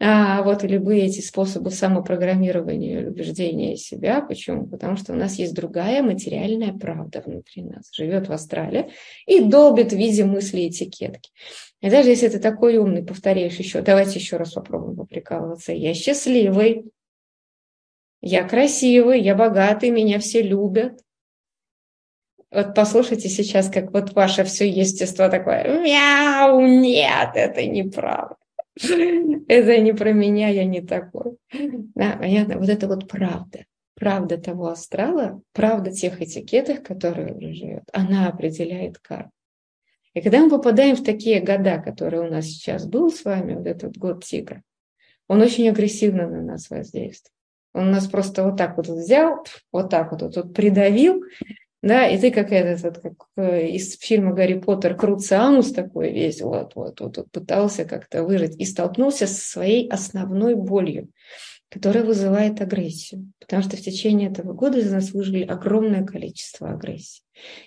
А 0.00 0.42
вот 0.42 0.62
любые 0.62 1.06
эти 1.06 1.20
способы 1.20 1.72
самопрограммирования 1.72 3.08
убеждения 3.08 3.76
себя. 3.76 4.20
Почему? 4.20 4.66
Потому 4.68 4.96
что 4.96 5.12
у 5.12 5.16
нас 5.16 5.34
есть 5.34 5.54
другая 5.54 6.02
материальная 6.02 6.72
правда 6.72 7.20
внутри 7.26 7.64
нас. 7.64 7.90
Живет 7.92 8.28
в 8.28 8.32
астрале 8.32 8.90
и 9.26 9.40
долбит 9.40 9.92
в 9.92 9.96
виде 9.96 10.24
мысли 10.24 10.68
этикетки. 10.68 11.32
И 11.80 11.90
даже 11.90 12.10
если 12.10 12.28
ты 12.28 12.38
такой 12.38 12.76
умный, 12.76 13.04
повторяешь 13.04 13.56
еще, 13.56 13.82
давайте 13.82 14.20
еще 14.20 14.36
раз 14.36 14.52
попробуем 14.52 14.96
поприкалываться. 14.96 15.72
Я 15.72 15.94
счастливый, 15.94 16.84
я 18.20 18.46
красивый, 18.46 19.20
я 19.20 19.34
богатый, 19.34 19.90
меня 19.90 20.20
все 20.20 20.42
любят. 20.42 21.00
Вот 22.50 22.74
послушайте 22.74 23.28
сейчас, 23.28 23.68
как 23.68 23.92
вот 23.92 24.12
ваше 24.14 24.44
все 24.44 24.68
естество 24.68 25.28
такое, 25.28 25.82
мяу, 25.82 26.60
нет, 26.62 27.30
это 27.34 27.66
неправда. 27.66 28.37
Это 29.48 29.78
не 29.78 29.92
про 29.92 30.12
меня, 30.12 30.48
я 30.48 30.64
не 30.64 30.80
такой. 30.80 31.36
Да, 31.94 32.16
понятно? 32.18 32.58
Вот 32.58 32.68
это 32.68 32.86
вот 32.86 33.08
правда. 33.08 33.64
Правда 33.94 34.38
того 34.38 34.68
астрала, 34.68 35.42
правда 35.52 35.90
тех 35.90 36.22
этикетов, 36.22 36.82
которые 36.84 37.34
уже 37.34 37.52
живет, 37.52 37.82
она 37.92 38.28
определяет 38.28 38.98
карму. 38.98 39.32
И 40.14 40.20
когда 40.20 40.38
мы 40.40 40.50
попадаем 40.50 40.94
в 40.94 41.02
такие 41.02 41.40
года, 41.40 41.78
которые 41.78 42.22
у 42.22 42.30
нас 42.30 42.46
сейчас 42.46 42.86
был 42.86 43.10
с 43.10 43.24
вами, 43.24 43.54
вот 43.54 43.66
этот 43.66 43.96
год 43.96 44.24
тигра, 44.24 44.62
он 45.26 45.42
очень 45.42 45.68
агрессивно 45.68 46.28
на 46.28 46.42
нас 46.42 46.70
воздействует. 46.70 47.32
Он 47.74 47.90
нас 47.90 48.06
просто 48.06 48.44
вот 48.44 48.56
так 48.56 48.76
вот 48.76 48.88
взял, 48.88 49.44
вот 49.72 49.90
так 49.90 50.12
вот, 50.12 50.22
вот, 50.22 50.36
вот 50.36 50.54
придавил, 50.54 51.22
да, 51.80 52.08
и 52.08 52.18
ты 52.18 52.32
как 52.32 52.50
этот, 52.50 53.00
как 53.00 53.14
э, 53.36 53.68
из 53.68 53.96
фильма 53.98 54.32
Гарри 54.32 54.58
Поттер, 54.58 54.96
Круцианус 54.96 55.72
такой 55.72 56.12
весь, 56.12 56.40
вот, 56.40 56.74
вот, 56.74 57.00
вот, 57.00 57.16
вот 57.16 57.30
пытался 57.30 57.84
как-то 57.84 58.24
выжить 58.24 58.56
и 58.58 58.64
столкнулся 58.64 59.28
со 59.28 59.40
своей 59.40 59.88
основной 59.88 60.56
болью, 60.56 61.08
которая 61.68 62.02
вызывает 62.02 62.60
агрессию. 62.60 63.32
Потому 63.38 63.62
что 63.62 63.76
в 63.76 63.80
течение 63.80 64.28
этого 64.28 64.54
года 64.54 64.78
из 64.78 64.90
нас 64.90 65.12
выжили 65.12 65.44
огромное 65.44 66.04
количество 66.04 66.70
агрессии. 66.70 67.22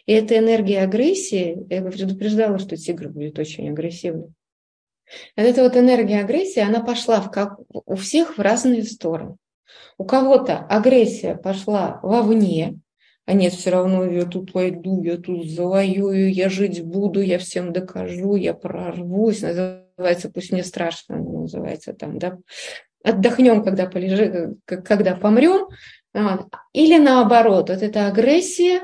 И 0.05 0.11
эта 0.11 0.37
энергия 0.37 0.81
агрессии, 0.81 1.65
я 1.69 1.81
предупреждала, 1.81 2.59
что 2.59 2.75
тигр 2.75 3.07
будет 3.07 3.39
очень 3.39 3.69
агрессивным. 3.69 4.33
эта 5.37 5.63
вот 5.63 5.77
энергия 5.77 6.19
агрессии, 6.19 6.59
она 6.59 6.81
пошла 6.81 7.21
в 7.21 7.31
как, 7.31 7.59
у 7.69 7.95
всех 7.95 8.37
в 8.37 8.41
разные 8.41 8.83
стороны. 8.83 9.37
У 9.97 10.03
кого-то 10.03 10.57
агрессия 10.57 11.35
пошла 11.35 12.01
вовне, 12.03 12.80
а 13.31 13.33
нет, 13.33 13.53
все 13.53 13.69
равно 13.69 14.03
я 14.03 14.25
тут 14.25 14.53
войду, 14.53 15.01
я 15.03 15.15
тут 15.15 15.49
завоюю, 15.49 16.33
я 16.33 16.49
жить 16.49 16.83
буду, 16.83 17.21
я 17.21 17.39
всем 17.39 17.71
докажу, 17.71 18.35
я 18.35 18.53
прорвусь, 18.53 19.41
называется, 19.41 20.29
пусть 20.29 20.51
мне 20.51 20.65
страшно, 20.65 21.15
называется 21.15 21.93
там, 21.93 22.19
да, 22.19 22.37
отдохнем, 23.05 23.63
когда, 23.63 23.85
полежи, 23.85 24.57
когда 24.65 25.15
помрем, 25.15 25.69
или 26.73 26.97
наоборот, 26.97 27.69
вот 27.69 27.81
эта 27.81 28.07
агрессия 28.07 28.81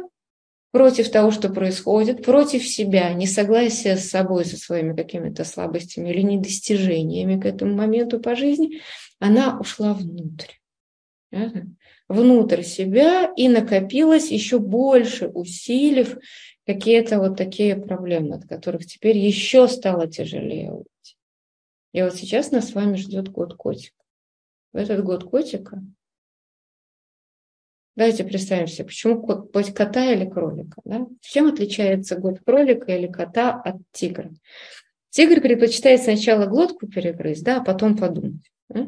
против 0.71 1.11
того, 1.11 1.31
что 1.31 1.49
происходит, 1.49 2.23
против 2.23 2.65
себя, 2.65 3.13
несогласие 3.13 3.97
с 3.97 4.09
собой, 4.09 4.45
со 4.45 4.55
своими 4.55 4.95
какими-то 4.95 5.43
слабостями 5.43 6.09
или 6.09 6.21
недостижениями 6.21 7.37
к 7.37 7.45
этому 7.45 7.75
моменту 7.75 8.21
по 8.21 8.33
жизни, 8.33 8.79
она 9.19 9.59
ушла 9.59 9.93
внутрь 9.93 10.53
внутрь 12.07 12.63
себя 12.63 13.31
и 13.35 13.49
накопилось 13.49 14.31
еще 14.31 14.59
больше, 14.59 15.27
усилив 15.27 16.17
какие-то 16.65 17.19
вот 17.19 17.37
такие 17.37 17.75
проблемы, 17.75 18.35
от 18.35 18.45
которых 18.45 18.85
теперь 18.85 19.17
еще 19.17 19.67
стало 19.67 20.07
тяжелее 20.07 20.71
уйти. 20.71 21.17
И 21.93 22.01
вот 22.01 22.15
сейчас 22.15 22.51
нас 22.51 22.69
с 22.69 22.73
вами 22.73 22.95
ждет 22.95 23.29
год 23.29 23.55
котика. 23.55 24.03
В 24.73 24.77
этот 24.77 25.03
год 25.03 25.23
котика 25.23 25.81
Давайте 27.97 28.23
представим 28.23 28.67
себе, 28.67 28.85
почему 28.85 29.23
кот, 29.23 29.51
кота 29.73 30.11
или 30.11 30.29
кролика. 30.29 30.79
Да? 30.85 31.07
Чем 31.19 31.47
отличается 31.47 32.15
год 32.15 32.39
кролика 32.45 32.95
или 32.95 33.11
кота 33.11 33.59
от 33.59 33.77
тигра? 33.91 34.29
Тигр 35.09 35.41
предпочитает 35.41 36.03
сначала 36.03 36.45
глотку 36.45 36.85
перегрызть, 36.85 37.43
да, 37.43 37.57
а 37.57 37.63
потом 37.63 37.97
подумать. 37.97 38.51
Да? 38.69 38.87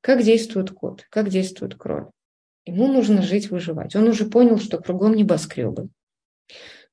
Как 0.00 0.22
действует 0.22 0.70
кот, 0.70 1.04
как 1.10 1.28
действует 1.28 1.76
кролик. 1.76 2.10
Ему 2.66 2.88
нужно 2.88 3.22
жить, 3.22 3.50
выживать. 3.50 3.96
Он 3.96 4.08
уже 4.08 4.26
понял, 4.26 4.58
что 4.58 4.78
кругом 4.78 5.14
небоскребы. 5.14 5.88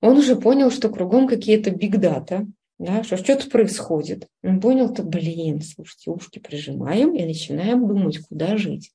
Он 0.02 0.18
уже 0.18 0.36
понял, 0.36 0.72
что 0.72 0.90
кругом 0.90 1.28
какие-то 1.28 1.72
бигдата, 1.72 2.46
да, 2.80 3.04
что 3.04 3.18
что-то 3.18 3.50
происходит. 3.50 4.28
Он 4.44 4.62
понял, 4.62 4.94
то, 4.94 5.04
блин, 5.04 5.62
слушайте, 5.62 6.12
ушки 6.12 6.40
прижимаем 6.40 7.16
и 7.16 7.26
начинаем 7.26 7.88
думать, 7.88 8.20
куда 8.20 8.58
жить. 8.58 8.92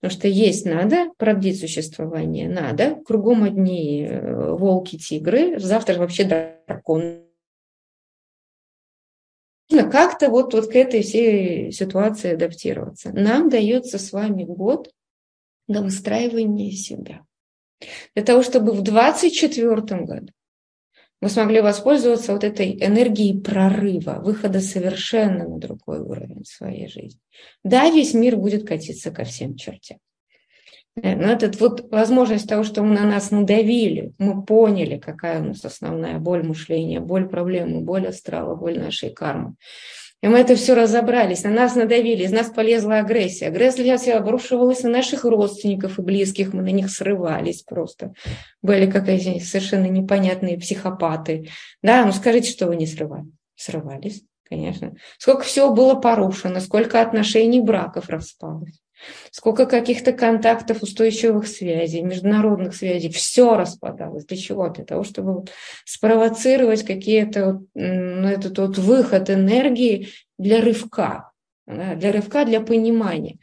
Потому 0.00 0.18
что 0.18 0.28
есть 0.28 0.66
надо, 0.66 1.12
продлить 1.16 1.60
существование 1.60 2.48
надо. 2.48 2.96
Кругом 3.06 3.44
одни 3.44 4.04
э, 4.04 4.52
волки, 4.52 4.98
тигры. 4.98 5.60
Завтра 5.60 5.96
вообще 5.98 6.24
дракон. 9.72 9.90
Как-то 9.90 10.30
вот, 10.30 10.54
вот 10.54 10.70
к 10.70 10.76
этой 10.76 11.02
всей 11.02 11.72
ситуации 11.72 12.34
адаптироваться. 12.34 13.12
Нам 13.12 13.48
дается 13.48 13.98
с 13.98 14.12
вами 14.12 14.44
год 14.44 14.90
на 15.68 15.82
выстраивание 15.82 16.72
себя. 16.72 17.24
Для 18.14 18.24
того, 18.24 18.42
чтобы 18.42 18.72
в 18.72 18.82
2024 18.82 20.04
году 20.04 20.32
мы 21.20 21.28
смогли 21.28 21.60
воспользоваться 21.60 22.32
вот 22.32 22.42
этой 22.42 22.72
энергией 22.84 23.40
прорыва, 23.40 24.20
выхода 24.24 24.60
совершенно 24.60 25.48
на 25.48 25.58
другой 25.58 26.00
уровень 26.00 26.44
своей 26.44 26.88
жизни. 26.88 27.20
Да, 27.62 27.88
весь 27.90 28.12
мир 28.12 28.36
будет 28.36 28.66
катиться 28.66 29.12
ко 29.12 29.24
всем 29.24 29.54
чертям. 29.54 29.98
Но 30.94 31.32
это 31.32 31.50
вот 31.58 31.90
возможность 31.90 32.48
того, 32.48 32.64
что 32.64 32.82
мы 32.82 32.94
на 32.94 33.06
нас 33.06 33.30
надавили, 33.30 34.12
мы 34.18 34.44
поняли, 34.44 34.98
какая 34.98 35.40
у 35.40 35.44
нас 35.44 35.64
основная 35.64 36.18
боль 36.18 36.42
мышления, 36.42 37.00
боль 37.00 37.28
проблемы, 37.28 37.80
боль 37.80 38.08
астрала, 38.08 38.54
боль 38.56 38.78
нашей 38.78 39.10
кармы. 39.10 39.54
И 40.22 40.28
мы 40.28 40.38
это 40.38 40.54
все 40.54 40.74
разобрались, 40.74 41.42
на 41.44 41.50
нас 41.50 41.74
надавили, 41.74 42.24
из 42.24 42.30
нас 42.30 42.48
полезла 42.48 42.98
агрессия. 42.98 43.48
Агрессия 43.48 44.14
обрушивалась 44.14 44.82
на 44.82 44.90
наших 44.90 45.24
родственников 45.24 45.98
и 45.98 46.02
близких, 46.02 46.52
мы 46.52 46.62
на 46.62 46.68
них 46.68 46.90
срывались 46.90 47.62
просто. 47.62 48.12
Были 48.60 48.88
какие-то 48.88 49.44
совершенно 49.44 49.86
непонятные 49.86 50.58
психопаты. 50.58 51.48
Да, 51.82 52.04
ну 52.04 52.12
скажите, 52.12 52.50
что 52.50 52.66
вы 52.66 52.76
не 52.76 52.86
срывали? 52.86 53.32
Срывались, 53.56 54.22
конечно. 54.44 54.94
Сколько 55.18 55.42
всего 55.42 55.72
было 55.72 55.94
порушено, 55.94 56.60
сколько 56.60 57.00
отношений 57.00 57.60
браков 57.60 58.08
распалось 58.10 58.82
сколько 59.30 59.66
каких-то 59.66 60.12
контактов, 60.12 60.82
устойчивых 60.82 61.46
связей, 61.46 62.02
международных 62.02 62.74
связей, 62.74 63.10
все 63.10 63.56
распадалось. 63.56 64.24
Для 64.26 64.36
чего? 64.36 64.68
Для 64.68 64.84
того, 64.84 65.04
чтобы 65.04 65.34
вот 65.34 65.50
спровоцировать 65.84 66.84
какие-то, 66.84 67.62
ну, 67.74 68.28
этот 68.28 68.58
вот 68.58 68.78
выход 68.78 69.30
энергии 69.30 70.08
для 70.38 70.60
рывка, 70.60 71.30
для 71.66 72.12
рывка, 72.12 72.44
для 72.44 72.60
понимания. 72.60 73.38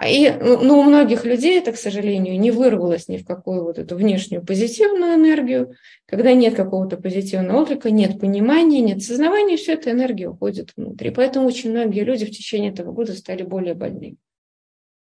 А 0.00 0.08
и, 0.08 0.30
ну, 0.30 0.62
ну, 0.62 0.78
у 0.78 0.84
многих 0.84 1.24
людей 1.24 1.58
это, 1.58 1.72
к 1.72 1.76
сожалению, 1.76 2.38
не 2.38 2.52
вырвалось 2.52 3.08
ни 3.08 3.16
в 3.16 3.24
какую 3.24 3.64
вот 3.64 3.80
эту 3.80 3.96
внешнюю 3.96 4.44
позитивную 4.44 5.14
энергию. 5.14 5.74
Когда 6.06 6.34
нет 6.34 6.54
какого-то 6.54 6.98
позитивного 6.98 7.62
отклика, 7.62 7.90
нет 7.90 8.20
понимания, 8.20 8.80
нет 8.80 9.02
сознавания, 9.02 9.56
все 9.56 9.72
эта 9.72 9.90
энергия 9.90 10.28
уходит 10.28 10.70
внутрь. 10.76 11.10
поэтому 11.10 11.48
очень 11.48 11.72
многие 11.72 12.04
люди 12.04 12.26
в 12.26 12.30
течение 12.30 12.70
этого 12.70 12.92
года 12.92 13.12
стали 13.12 13.42
более 13.42 13.74
больными. 13.74 14.18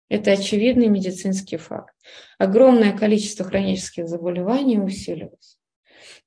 Это 0.08 0.32
очевидный 0.32 0.88
медицинский 0.88 1.56
факт. 1.56 1.94
Огромное 2.38 2.96
количество 2.96 3.44
хронических 3.44 4.08
заболеваний 4.08 4.78
усилилось. 4.78 5.58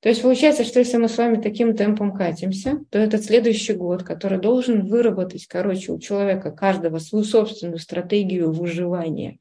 То 0.02 0.08
есть 0.10 0.22
получается, 0.22 0.64
что 0.64 0.80
если 0.80 0.98
мы 0.98 1.10
с 1.10 1.18
вами 1.18 1.42
таким 1.42 1.76
темпом 1.76 2.14
катимся, 2.14 2.80
то 2.90 2.98
этот 2.98 3.24
следующий 3.24 3.74
год, 3.74 4.04
который 4.04 4.40
должен 4.40 4.88
выработать, 4.88 5.46
короче, 5.48 5.92
у 5.92 6.00
человека 6.00 6.52
каждого 6.52 7.00
свою 7.00 7.26
собственную 7.26 7.80
стратегию 7.80 8.52
выживания, 8.52 9.40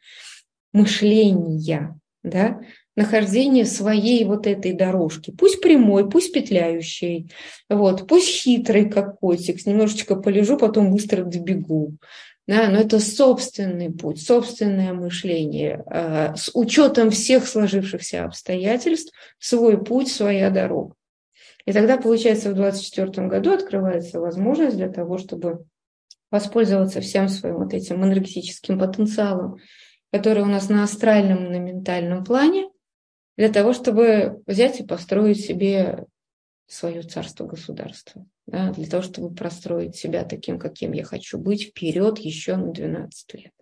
мышления, 0.72 1.98
да, 2.24 2.60
нахождение 2.96 3.64
своей 3.64 4.24
вот 4.24 4.48
этой 4.48 4.72
дорожки, 4.72 5.30
пусть 5.30 5.60
прямой, 5.60 6.10
пусть 6.10 6.32
петляющей, 6.32 7.30
вот, 7.68 8.08
пусть 8.08 8.42
хитрый, 8.42 8.90
как 8.90 9.20
котик, 9.20 9.64
немножечко 9.64 10.16
полежу, 10.16 10.58
потом 10.58 10.90
быстро 10.90 11.22
добегу, 11.22 11.94
да, 12.48 12.70
но 12.70 12.78
это 12.78 12.98
собственный 12.98 13.92
путь, 13.92 14.22
собственное 14.22 14.94
мышление, 14.94 15.84
э, 15.86 16.34
с 16.34 16.50
учетом 16.54 17.10
всех 17.10 17.46
сложившихся 17.46 18.24
обстоятельств, 18.24 19.12
свой 19.38 19.84
путь, 19.84 20.10
своя 20.10 20.48
дорога. 20.48 20.94
И 21.66 21.72
тогда, 21.74 21.98
получается, 21.98 22.50
в 22.50 22.54
2024 22.54 23.28
году 23.28 23.52
открывается 23.52 24.18
возможность 24.18 24.78
для 24.78 24.88
того, 24.88 25.18
чтобы 25.18 25.66
воспользоваться 26.30 27.02
всем 27.02 27.28
своим 27.28 27.56
вот 27.56 27.74
этим 27.74 28.02
энергетическим 28.02 28.78
потенциалом, 28.78 29.58
который 30.10 30.42
у 30.42 30.46
нас 30.46 30.70
на 30.70 30.84
астральном 30.84 31.44
и 31.44 31.50
на 31.50 31.58
ментальном 31.58 32.24
плане, 32.24 32.70
для 33.36 33.50
того, 33.50 33.74
чтобы 33.74 34.42
взять 34.46 34.80
и 34.80 34.86
построить 34.86 35.44
себе 35.44 36.06
свое 36.66 37.02
царство-государство, 37.02 38.24
да, 38.48 38.72
для 38.72 38.86
того, 38.86 39.02
чтобы 39.02 39.34
простроить 39.34 39.96
себя 39.96 40.24
таким, 40.24 40.58
каким 40.58 40.92
я 40.92 41.04
хочу 41.04 41.38
быть, 41.38 41.68
вперед 41.68 42.18
еще 42.18 42.56
на 42.56 42.72
12 42.72 43.34
лет. 43.34 43.52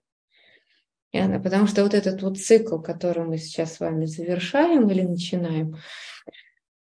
И 1.12 1.38
потому 1.42 1.66
что 1.66 1.82
вот 1.82 1.92
этот 1.92 2.22
вот 2.22 2.38
цикл, 2.38 2.78
который 2.78 3.24
мы 3.24 3.38
сейчас 3.38 3.74
с 3.74 3.80
вами 3.80 4.04
завершаем 4.04 4.88
или 4.88 5.02
начинаем, 5.02 5.76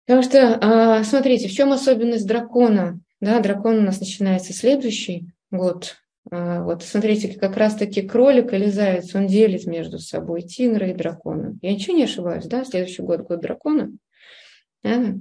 потому 0.05 0.23
что, 0.23 0.59
а, 0.61 1.05
смотрите, 1.05 1.49
в 1.49 1.53
чем 1.53 1.73
особенность 1.73 2.27
дракона? 2.27 3.01
Да, 3.21 3.41
дракон 3.41 3.79
у 3.79 3.83
нас 3.83 3.99
начинается 3.99 4.53
следующий 4.53 5.29
год. 5.51 5.97
А, 6.31 6.63
вот 6.65 6.83
смотрите, 6.83 7.39
как 7.39 7.57
раз-таки 7.57 8.03
кролик 8.03 8.53
или 8.53 8.69
заяц, 8.69 9.15
он 9.15 9.27
делит 9.27 9.65
между 9.65 9.99
собой 9.99 10.43
тигра 10.43 10.91
и 10.91 10.95
дракона. 10.95 11.57
Я 11.63 11.73
ничего 11.73 11.97
не 11.97 12.05
ошибаюсь, 12.05 12.45
да? 12.45 12.65
Следующий 12.65 13.03
год 13.03 13.23
год 13.23 13.41
дракона. 13.41 13.91
Да? 14.83 15.15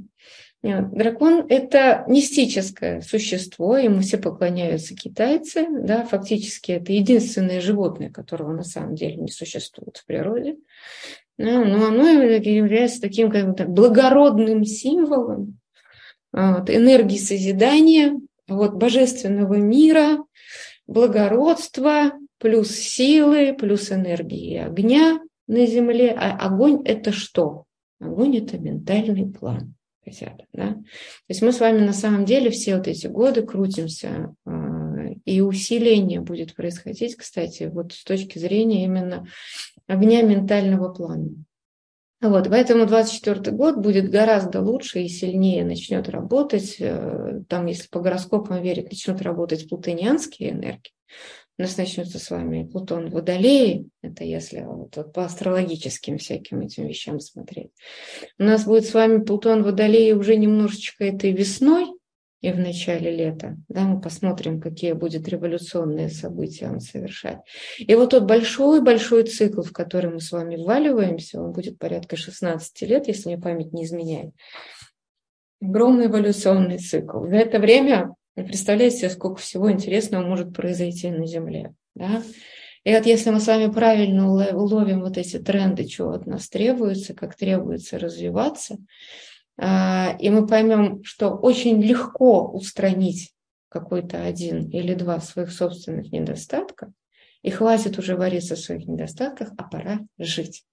Дракон– 0.64 1.46
это 1.50 2.04
мистическое 2.08 3.02
существо, 3.02 3.78
ему 3.78 4.00
все 4.00 4.18
поклоняются 4.18 4.96
китайцы, 4.96 5.68
да, 5.70 6.04
фактически 6.04 6.72
это 6.72 6.92
единственное 6.92 7.62
животное, 7.62 8.10
которого 8.10 8.52
на 8.52 8.64
самом 8.64 8.96
деле 8.96 9.18
не 9.18 9.30
существует 9.30 9.98
в 9.98 10.06
природе, 10.08 10.58
да, 11.38 11.64
но 11.64 11.86
оно 11.86 12.08
является 12.08 13.00
таким 13.00 13.30
как 13.30 13.54
бы, 13.54 13.66
благородным 13.66 14.66
символом 14.66 15.60
вот, 16.32 16.70
энергии 16.72 17.20
созидания, 17.20 18.20
вот, 18.48 18.74
божественного 18.74 19.56
мира, 19.56 20.18
благородства, 20.88 22.14
плюс 22.40 22.72
силы, 22.72 23.54
плюс 23.54 23.92
энергии 23.92 24.58
огня 24.58 25.20
на 25.48 25.68
Земле. 25.68 26.12
А 26.18 26.38
огонь– 26.38 26.82
это 26.86 27.12
что? 27.12 27.66
Огонь– 28.00 28.38
это 28.40 28.58
ментальный 28.58 29.32
план 29.32 29.76
хотят. 30.06 30.46
Да? 30.54 30.74
То 30.74 30.84
есть 31.30 31.42
мы 31.42 31.52
с 31.52 31.60
вами 31.60 31.80
на 31.80 31.94
самом 31.94 32.26
деле 32.26 32.50
все 32.52 32.78
вот 32.78 32.88
эти 32.88 33.08
годы 33.08 33.42
крутимся, 33.42 34.34
а, 34.46 34.86
и 35.26 35.42
усиление 35.42 36.22
будет 36.22 36.56
происходить, 36.56 37.16
кстати, 37.16 37.70
вот 37.72 37.94
с 37.94 38.04
точки 38.04 38.38
зрения 38.38 38.86
именно 38.86 39.28
огня 39.88 40.22
ментального 40.22 40.94
плана. 40.94 41.30
Вот, 42.22 42.48
поэтому 42.50 42.86
24 42.86 43.56
год 43.56 43.78
будет 43.78 44.10
гораздо 44.10 44.62
лучше 44.62 45.02
и 45.02 45.10
сильнее 45.10 45.64
начнет 45.66 46.08
работать. 46.10 46.78
Э, 46.80 47.42
там, 47.50 47.66
если 47.68 47.88
по 47.90 48.00
гороскопам 48.00 48.64
верить, 48.64 48.90
начнут 48.90 49.22
работать 49.22 49.68
плутонианские 49.70 50.52
энергии 50.52 50.92
у 51.58 51.62
нас 51.62 51.78
начнется 51.78 52.20
с 52.20 52.30
вами 52.30 52.68
Плутон 52.70 53.10
в 53.10 53.14
Водолее, 53.14 53.86
это 54.02 54.24
если 54.26 54.62
вот, 54.62 54.96
вот 54.98 55.14
по 55.14 55.24
астрологическим 55.24 56.18
всяким 56.18 56.60
этим 56.62 56.86
вещам 56.86 57.20
смотреть. 57.20 57.72
У 58.38 58.44
нас 58.44 58.66
будет 58.66 58.86
с 58.86 58.94
вами 58.94 59.24
Плутон 59.24 59.62
в 59.62 59.66
Водолее 59.66 60.16
уже 60.16 60.36
немножечко 60.36 61.06
этой 61.06 61.32
весной 61.32 61.88
и 62.42 62.52
в 62.52 62.60
начале 62.60 63.10
лета. 63.10 63.58
Да, 63.70 63.82
мы 63.82 64.02
посмотрим, 64.02 64.60
какие 64.60 64.92
будут 64.92 65.28
революционные 65.30 66.10
события 66.10 66.70
он 66.70 66.82
совершать. 66.82 67.40
И 67.80 67.96
вот 67.96 68.12
тот 68.12 68.26
большой-большой 68.26 69.24
цикл, 69.24 69.62
в 69.62 69.72
который 69.72 70.12
мы 70.12 70.20
с 70.20 70.32
вами 70.32 70.58
вваливаемся, 70.58 71.42
он 71.42 71.54
будет 71.54 71.80
порядка 71.80 72.18
16 72.18 72.82
лет, 72.82 73.08
если 73.08 73.30
мне 73.30 73.38
память 73.38 73.72
не 73.72 73.86
изменяет. 73.86 74.34
Огромный 75.62 76.08
эволюционный 76.08 76.80
цикл. 76.80 77.26
За 77.26 77.38
это 77.38 77.60
время 77.60 78.14
вы 78.36 78.44
представляете 78.44 79.10
сколько 79.10 79.40
всего 79.40 79.72
интересного 79.72 80.26
может 80.26 80.54
произойти 80.54 81.10
на 81.10 81.26
Земле. 81.26 81.74
Да? 81.94 82.22
И 82.84 82.94
вот 82.94 83.06
если 83.06 83.32
мы 83.32 83.40
с 83.40 83.48
вами 83.48 83.72
правильно 83.72 84.30
уловим 84.30 85.02
вот 85.02 85.18
эти 85.18 85.40
тренды, 85.40 85.86
чего 85.86 86.12
от 86.12 86.28
нас 86.28 86.50
требуется, 86.50 87.14
как 87.14 87.36
требуется 87.36 87.98
развиваться, 87.98 88.78
а, 89.58 90.16
и 90.20 90.30
мы 90.30 90.46
поймем, 90.46 91.04
что 91.04 91.30
очень 91.30 91.82
легко 91.82 92.48
устранить 92.48 93.34
какой-то 93.70 94.24
один 94.24 94.70
или 94.70 94.94
два 94.94 95.20
своих 95.20 95.52
собственных 95.52 96.12
недостатка, 96.12 96.92
и 97.42 97.50
хватит 97.50 97.98
уже 97.98 98.16
вариться 98.16 98.56
в 98.56 98.60
своих 98.60 98.86
недостатках, 98.86 99.52
а 99.58 99.64
пора 99.64 100.00
жить. 100.18 100.64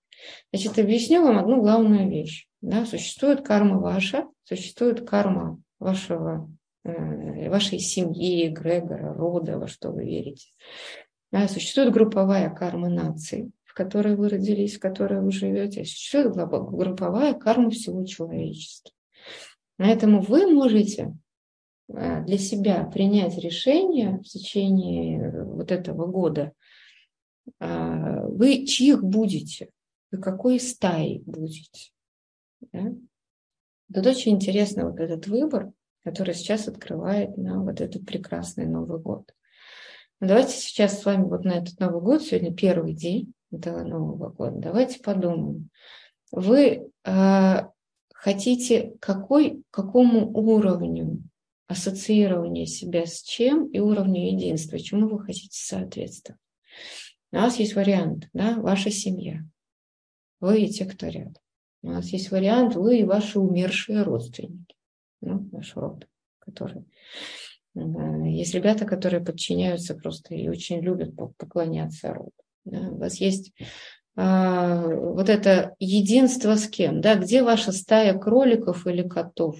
Значит, 0.52 0.78
объясню 0.78 1.22
вам 1.22 1.38
одну 1.38 1.60
главную 1.60 2.10
вещь. 2.10 2.46
Да? 2.60 2.84
Существует 2.86 3.42
карма 3.42 3.78
ваша, 3.78 4.26
существует 4.44 5.08
карма 5.08 5.60
вашего 5.78 6.50
вашей 6.84 7.78
семьи, 7.78 8.48
эгрегора, 8.48 9.14
рода, 9.14 9.58
во 9.58 9.68
что 9.68 9.90
вы 9.90 10.04
верите. 10.04 10.48
Да, 11.30 11.48
существует 11.48 11.92
групповая 11.92 12.50
карма 12.50 12.88
нации, 12.88 13.50
в 13.64 13.74
которой 13.74 14.16
вы 14.16 14.28
родились, 14.28 14.76
в 14.76 14.80
которой 14.80 15.22
вы 15.22 15.32
живете. 15.32 15.84
Существует 15.84 16.34
групповая 16.34 17.34
карма 17.34 17.70
всего 17.70 18.04
человечества. 18.04 18.92
Поэтому 19.78 20.20
вы 20.20 20.52
можете 20.52 21.16
э, 21.88 22.24
для 22.24 22.38
себя 22.38 22.84
принять 22.84 23.38
решение 23.38 24.18
в 24.18 24.24
течение 24.24 25.44
вот 25.44 25.72
этого 25.72 26.06
года 26.06 26.52
а, 27.58 28.26
вы 28.26 28.66
чьих 28.66 29.02
будете, 29.02 29.70
вы 30.10 30.18
какой 30.18 30.60
стаи 30.60 31.22
будете. 31.26 31.92
Да? 32.72 32.94
Тут 33.92 34.06
очень 34.06 34.32
интересно 34.32 34.88
вот 34.88 35.00
этот 35.00 35.26
выбор, 35.26 35.72
который 36.04 36.34
сейчас 36.34 36.68
открывает 36.68 37.36
нам 37.36 37.64
вот 37.64 37.80
этот 37.80 38.04
прекрасный 38.04 38.66
Новый 38.66 39.00
год. 39.00 39.32
Давайте 40.20 40.52
сейчас 40.52 41.00
с 41.00 41.04
вами 41.04 41.24
вот 41.24 41.44
на 41.44 41.52
этот 41.52 41.80
Новый 41.80 42.00
год, 42.00 42.22
сегодня 42.22 42.54
первый 42.54 42.94
день 42.94 43.32
этого 43.50 43.82
Нового 43.82 44.30
года, 44.30 44.56
давайте 44.58 45.00
подумаем. 45.00 45.68
Вы 46.30 46.90
э, 47.04 47.56
хотите 48.14 48.92
какой, 49.00 49.62
какому 49.70 50.30
уровню 50.32 51.22
ассоциирования 51.66 52.66
себя 52.66 53.06
с 53.06 53.22
чем 53.22 53.66
и 53.66 53.80
уровню 53.80 54.32
единства, 54.32 54.78
чему 54.78 55.08
вы 55.08 55.24
хотите 55.24 55.58
соответствовать. 55.58 56.40
У 57.32 57.36
нас 57.36 57.58
есть 57.58 57.74
вариант, 57.74 58.28
да, 58.32 58.56
ваша 58.58 58.90
семья, 58.90 59.42
вы 60.40 60.62
и 60.62 60.68
те, 60.68 60.84
кто 60.84 61.08
рядом. 61.08 61.42
У 61.82 61.88
нас 61.88 62.08
есть 62.08 62.30
вариант, 62.30 62.76
вы 62.76 62.98
и 62.98 63.04
ваши 63.04 63.40
умершие 63.40 64.02
родственники, 64.02 64.71
ну, 65.22 65.48
наш 65.52 65.74
род, 65.76 66.06
который... 66.38 66.84
Есть 67.74 68.54
ребята, 68.54 68.84
которые 68.84 69.24
подчиняются 69.24 69.94
просто 69.94 70.34
и 70.34 70.46
очень 70.48 70.80
любят 70.80 71.16
поклоняться 71.38 72.12
роду. 72.12 72.32
Да. 72.66 72.80
У 72.90 72.98
вас 72.98 73.16
есть 73.16 73.54
а, 74.14 74.86
вот 74.86 75.30
это 75.30 75.74
единство 75.78 76.56
с 76.56 76.68
кем, 76.68 77.00
да, 77.00 77.14
где 77.14 77.42
ваша 77.42 77.72
стая 77.72 78.18
кроликов 78.18 78.86
или 78.86 79.08
котов, 79.08 79.56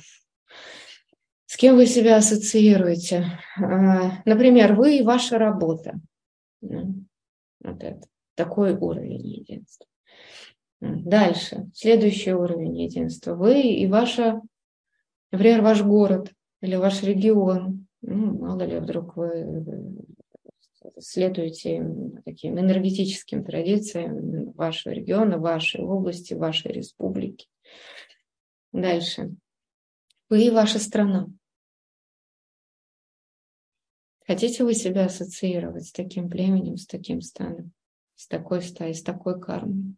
с 1.47 1.57
кем 1.57 1.77
вы 1.77 1.87
себя 1.87 2.17
ассоциируете. 2.17 3.39
А, 3.57 4.23
например, 4.27 4.75
вы 4.75 4.99
и 4.99 5.03
ваша 5.03 5.39
работа. 5.39 6.01
Вот 6.61 7.83
это. 7.83 8.07
Такой 8.35 8.75
уровень 8.75 9.27
единства. 9.27 9.87
Дальше. 10.81 11.71
Следующий 11.75 12.33
уровень 12.33 12.79
единства. 12.81 13.35
Вы 13.35 13.63
и 13.63 13.87
ваша, 13.87 14.41
например, 15.33 15.63
ваш 15.63 15.83
город 15.83 16.33
или 16.61 16.77
ваш 16.77 17.03
регион. 17.03 17.87
Ну, 18.03 18.39
мало 18.39 18.63
ли, 18.63 18.79
вдруг 18.79 19.17
вы 19.17 20.05
следуете 20.99 21.85
таким 22.25 22.59
энергетическим 22.59 23.45
традициям 23.45 24.53
вашего 24.53 24.93
региона, 24.93 25.39
вашей 25.39 25.83
области, 25.83 26.35
вашей 26.35 26.73
республики. 26.73 27.49
Дальше. 28.73 29.35
Вы 30.29 30.47
и 30.47 30.51
ваша 30.51 30.79
страна. 30.79 31.29
Хотите 34.27 34.65
вы 34.65 34.75
себя 34.75 35.07
ассоциировать 35.07 35.87
с 35.87 35.93
таким 35.93 36.31
племенем, 36.31 36.77
с 36.77 36.87
таким 36.87 37.21
станом, 37.21 37.73
с 38.15 38.27
такой 38.29 38.63
стаей, 38.63 38.95
с 38.95 39.03
такой 39.03 39.41
кармой? 39.41 39.97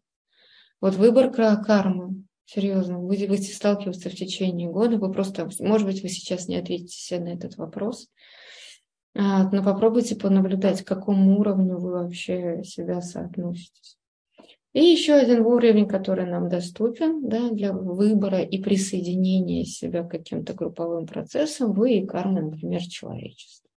Вот 0.81 0.95
выбор 0.95 1.31
кармы, 1.31 2.24
серьезно, 2.45 2.99
вы 2.99 3.17
будете 3.27 3.53
сталкиваться 3.53 4.09
в 4.09 4.15
течение 4.15 4.69
года, 4.69 4.97
вы 4.97 5.11
просто, 5.11 5.49
может 5.59 5.87
быть, 5.87 6.01
вы 6.01 6.09
сейчас 6.09 6.47
не 6.47 6.57
ответите 6.57 7.19
на 7.19 7.29
этот 7.29 7.57
вопрос, 7.57 8.09
а, 9.15 9.49
но 9.49 9.63
попробуйте 9.63 10.15
понаблюдать, 10.15 10.83
к 10.83 10.87
какому 10.87 11.39
уровню 11.39 11.77
вы 11.77 11.91
вообще 11.91 12.63
себя 12.63 13.01
соотноситесь. 13.01 13.97
И 14.73 14.83
еще 14.83 15.13
один 15.13 15.45
уровень, 15.45 15.87
который 15.87 16.29
нам 16.29 16.49
доступен 16.49 17.29
да, 17.29 17.49
для 17.49 17.71
выбора 17.71 18.41
и 18.41 18.61
присоединения 18.61 19.63
себя 19.63 20.03
к 20.03 20.11
каким-то 20.11 20.53
групповым 20.53 21.07
процессам, 21.07 21.71
вы 21.71 21.93
и 21.93 22.05
карма, 22.05 22.41
например, 22.41 22.81
человечества. 22.81 23.69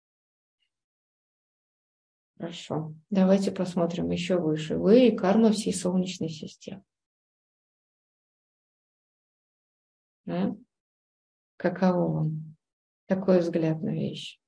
Хорошо. 2.38 2.94
Давайте 3.10 3.50
посмотрим 3.50 4.10
еще 4.10 4.38
выше. 4.38 4.78
Вы 4.78 5.08
и 5.08 5.16
карма 5.16 5.52
всей 5.52 5.74
Солнечной 5.74 6.30
системы. 6.30 6.82
Да? 10.26 10.56
Каково 11.56 12.12
вам 12.12 12.56
такой 13.06 13.40
взгляд 13.40 13.80
на 13.82 13.90
вещи? 13.90 14.38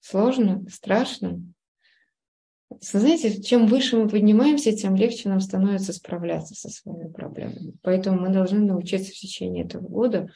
Сложно? 0.00 0.64
Страшно? 0.68 1.42
Знаете, 2.80 3.40
чем 3.42 3.66
выше 3.66 3.96
мы 3.96 4.08
поднимаемся, 4.08 4.72
тем 4.72 4.96
легче 4.96 5.28
нам 5.28 5.40
становится 5.40 5.92
справляться 5.92 6.54
со 6.54 6.70
своими 6.70 7.10
проблемами. 7.10 7.74
Поэтому 7.82 8.20
мы 8.20 8.30
должны 8.30 8.60
научиться 8.60 9.12
в 9.12 9.16
течение 9.16 9.64
этого 9.64 9.86
года 9.86 10.30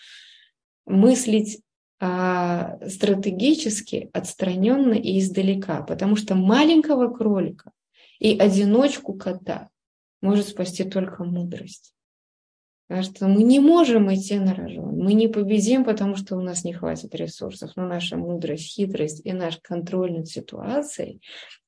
мыслить 0.85 1.63
а, 1.99 2.79
стратегически, 2.89 4.11
отстраненно 4.13 4.93
и 4.93 5.19
издалека, 5.19 5.83
потому 5.83 6.17
что 6.17 6.35
маленького 6.35 7.13
кролика 7.13 7.73
и 8.19 8.39
одиночку 8.39 9.15
кота 9.15 9.71
может 10.21 10.49
спасти 10.49 10.85
только 10.85 11.25
мудрость. 11.25 11.96
Что 13.03 13.27
мы 13.27 13.43
не 13.43 13.59
можем 13.59 14.15
идти 14.15 14.39
на 14.39 14.55
рожон. 14.55 14.97
Мы 14.99 15.15
не 15.15 15.27
победим, 15.27 15.85
потому 15.85 16.15
что 16.15 16.37
у 16.37 16.41
нас 16.41 16.63
не 16.63 16.73
хватит 16.73 17.17
ресурсов. 17.17 17.73
Но 17.75 17.85
наша 17.85 18.17
мудрость, 18.17 18.75
хитрость 18.75 19.23
и 19.25 19.33
наш 19.33 19.59
контроль 19.61 20.13
над 20.13 20.29
ситуацией, 20.29 21.21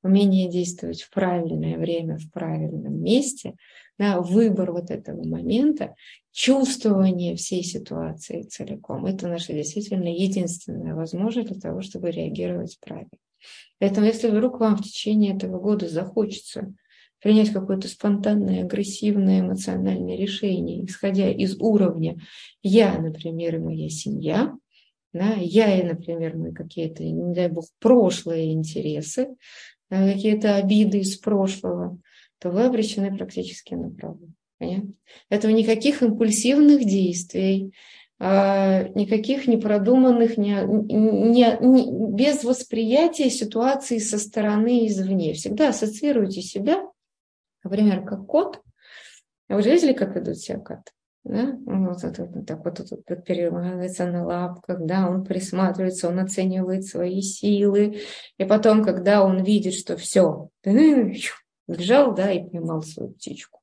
умение 0.02 0.48
действовать 0.48 1.02
в 1.02 1.10
правильное 1.10 1.76
время, 1.76 2.18
в 2.18 2.30
правильном 2.30 3.02
месте, 3.02 3.54
да, 3.98 4.20
выбор 4.20 4.70
вот 4.70 4.92
этого 4.92 5.26
момента, 5.26 5.96
чувствование 6.30 7.34
всей 7.34 7.64
ситуации 7.64 8.42
целиком, 8.42 9.04
это 9.06 9.26
наша 9.26 9.52
действительно 9.52 10.06
единственная 10.06 10.94
возможность 10.94 11.48
для 11.48 11.60
того, 11.60 11.82
чтобы 11.82 12.12
реагировать 12.12 12.78
правильно. 12.80 13.10
Поэтому 13.80 14.06
если 14.06 14.28
вдруг 14.28 14.60
вам 14.60 14.76
в 14.76 14.82
течение 14.82 15.34
этого 15.34 15.58
года 15.58 15.88
захочется 15.88 16.72
принять 17.20 17.52
какое-то 17.52 17.88
спонтанное, 17.88 18.64
агрессивное, 18.64 19.40
эмоциональное 19.40 20.16
решение, 20.16 20.84
исходя 20.84 21.30
из 21.30 21.56
уровня 21.60 22.18
«я, 22.62 22.98
например, 22.98 23.56
и 23.56 23.58
моя 23.58 23.88
семья», 23.88 24.54
да, 25.12 25.34
я 25.38 25.80
и, 25.80 25.82
например, 25.82 26.36
мои 26.36 26.52
какие-то, 26.52 27.02
не 27.02 27.34
дай 27.34 27.48
бог, 27.48 27.64
прошлые 27.80 28.52
интересы, 28.52 29.28
да, 29.90 30.12
какие-то 30.12 30.56
обиды 30.56 30.98
из 30.98 31.16
прошлого, 31.16 31.98
то 32.38 32.50
вы 32.50 32.64
обречены 32.64 33.16
практически 33.16 33.74
на 33.74 33.90
провал. 33.90 34.20
Понятно? 34.58 34.92
Этого 35.30 35.52
никаких 35.52 36.02
импульсивных 36.02 36.84
действий, 36.84 37.72
а, 38.20 38.88
никаких 38.94 39.46
непродуманных, 39.46 40.36
не, 40.36 40.56
не, 40.64 41.56
не, 41.60 42.12
без 42.12 42.42
восприятия 42.42 43.30
ситуации 43.30 43.98
со 43.98 44.18
стороны 44.18 44.88
извне. 44.88 45.34
Всегда 45.34 45.68
ассоциируйте 45.68 46.42
себя 46.42 46.82
Например, 47.68 48.02
как 48.02 48.26
кот. 48.26 48.62
Вы 49.50 49.62
же 49.62 49.70
видели, 49.70 49.92
как 49.92 50.16
идут 50.16 50.38
себя 50.38 50.58
коты? 50.58 50.90
Да? 51.24 51.54
Вот, 51.66 52.02
вот, 52.02 52.18
вот, 52.18 52.46
так 52.46 52.64
вот, 52.64 52.78
вот, 52.78 53.02
вот 53.06 53.24
перемагивается 53.24 54.06
на 54.06 54.24
лапках, 54.24 54.86
да, 54.86 55.10
он 55.10 55.22
присматривается, 55.24 56.08
он 56.08 56.18
оценивает 56.18 56.86
свои 56.86 57.20
силы, 57.20 58.00
и 58.38 58.44
потом, 58.46 58.82
когда 58.82 59.22
он 59.22 59.42
видит, 59.42 59.74
что 59.74 59.98
все, 59.98 60.48
лежал, 60.64 62.14
да, 62.14 62.32
и 62.32 62.48
поймал 62.48 62.80
свою 62.80 63.12
птичку, 63.12 63.60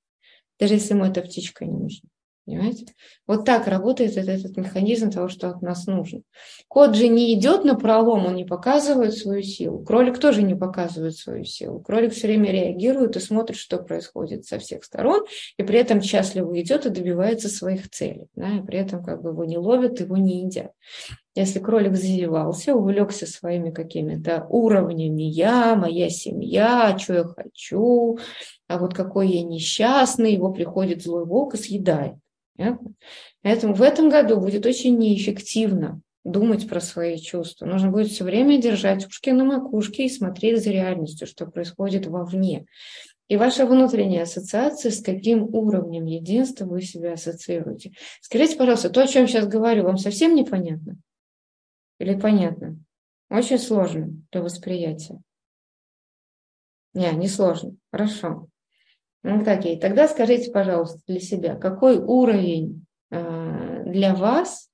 даже 0.59 0.75
если 0.75 0.93
ему 0.93 1.05
эта 1.05 1.21
птичка 1.21 1.65
не 1.65 1.71
нужна. 1.71 2.09
Понимаете? 2.45 2.85
Вот 3.25 3.43
так 3.43 3.67
работает 3.67 4.17
этот, 4.17 4.45
этот 4.45 4.57
механизм 4.57 5.09
того, 5.09 5.29
что 5.29 5.49
от 5.49 5.63
нас 5.63 5.87
нужно. 5.87 6.21
Кот 6.67 6.95
же 6.95 7.07
не 7.07 7.33
идет 7.33 7.65
на 7.65 7.73
пролом, 7.73 8.27
он 8.27 8.35
не 8.35 8.45
показывает 8.45 9.17
свою 9.17 9.41
силу. 9.41 9.79
Кролик 9.79 10.19
тоже 10.19 10.43
не 10.43 10.53
показывает 10.53 11.17
свою 11.17 11.43
силу. 11.43 11.79
Кролик 11.79 12.13
все 12.13 12.27
время 12.27 12.51
реагирует 12.51 13.15
и 13.15 13.19
смотрит, 13.19 13.57
что 13.57 13.79
происходит 13.79 14.45
со 14.45 14.59
всех 14.59 14.83
сторон, 14.83 15.25
и 15.57 15.63
при 15.63 15.79
этом 15.79 16.01
счастливо 16.01 16.61
идет 16.61 16.85
и 16.85 16.91
добивается 16.91 17.49
своих 17.49 17.89
целей. 17.89 18.27
Да, 18.35 18.57
и 18.57 18.61
при 18.61 18.77
этом 18.77 19.03
как 19.03 19.23
бы 19.23 19.29
его 19.31 19.43
не 19.43 19.57
ловят, 19.57 19.99
его 19.99 20.17
не 20.17 20.43
едят. 20.43 20.71
Если 21.33 21.59
кролик 21.59 21.95
зазевался, 21.95 22.75
увлекся 22.75 23.25
своими 23.25 23.71
какими-то 23.71 24.45
уровнями 24.49 25.23
«я», 25.23 25.75
«моя 25.75 26.09
семья», 26.09 26.95
«что 26.97 27.13
я 27.13 27.23
хочу», 27.23 28.19
а 28.67 28.77
вот 28.77 28.93
какой 28.93 29.29
я 29.29 29.43
несчастный, 29.43 30.33
его 30.33 30.51
приходит 30.53 31.03
злой 31.03 31.25
волк 31.25 31.55
и 31.55 31.57
съедает. 31.57 32.15
Понятно? 32.55 32.93
Поэтому 33.41 33.73
в 33.73 33.81
этом 33.81 34.09
году 34.09 34.39
будет 34.39 34.65
очень 34.65 34.97
неэффективно 34.97 36.01
думать 36.23 36.67
про 36.67 36.79
свои 36.79 37.17
чувства. 37.17 37.65
Нужно 37.65 37.91
будет 37.91 38.07
все 38.07 38.23
время 38.23 38.61
держать 38.61 39.05
ушки 39.05 39.29
на 39.29 39.43
макушке 39.43 40.05
и 40.05 40.09
смотреть 40.09 40.63
за 40.63 40.71
реальностью, 40.71 41.27
что 41.27 41.45
происходит 41.45 42.07
вовне. 42.07 42.65
И 43.27 43.37
ваша 43.37 43.65
внутренняя 43.65 44.23
ассоциация, 44.23 44.91
с 44.91 45.01
каким 45.01 45.43
уровнем 45.43 46.05
единства 46.05 46.65
вы 46.65 46.81
себя 46.81 47.13
ассоциируете. 47.13 47.91
Скажите, 48.21 48.55
пожалуйста, 48.55 48.89
то, 48.89 49.01
о 49.01 49.07
чем 49.07 49.27
сейчас 49.27 49.47
говорю, 49.47 49.83
вам 49.83 49.97
совсем 49.97 50.35
непонятно? 50.35 50.97
Или 51.99 52.19
понятно? 52.19 52.77
Очень 53.29 53.57
сложно 53.57 54.13
для 54.31 54.41
восприятия. 54.41 55.21
Не, 56.93 57.11
не 57.13 57.27
сложно. 57.27 57.75
Хорошо. 57.91 58.47
Ну, 59.27 59.41
окей, 59.43 59.79
тогда 59.79 60.07
скажите, 60.07 60.51
пожалуйста, 60.51 61.01
для 61.07 61.19
себя, 61.19 61.55
какой 61.55 61.97
уровень 61.97 62.85
э, 63.09 63.83
для 63.85 64.13
вас 64.13 64.69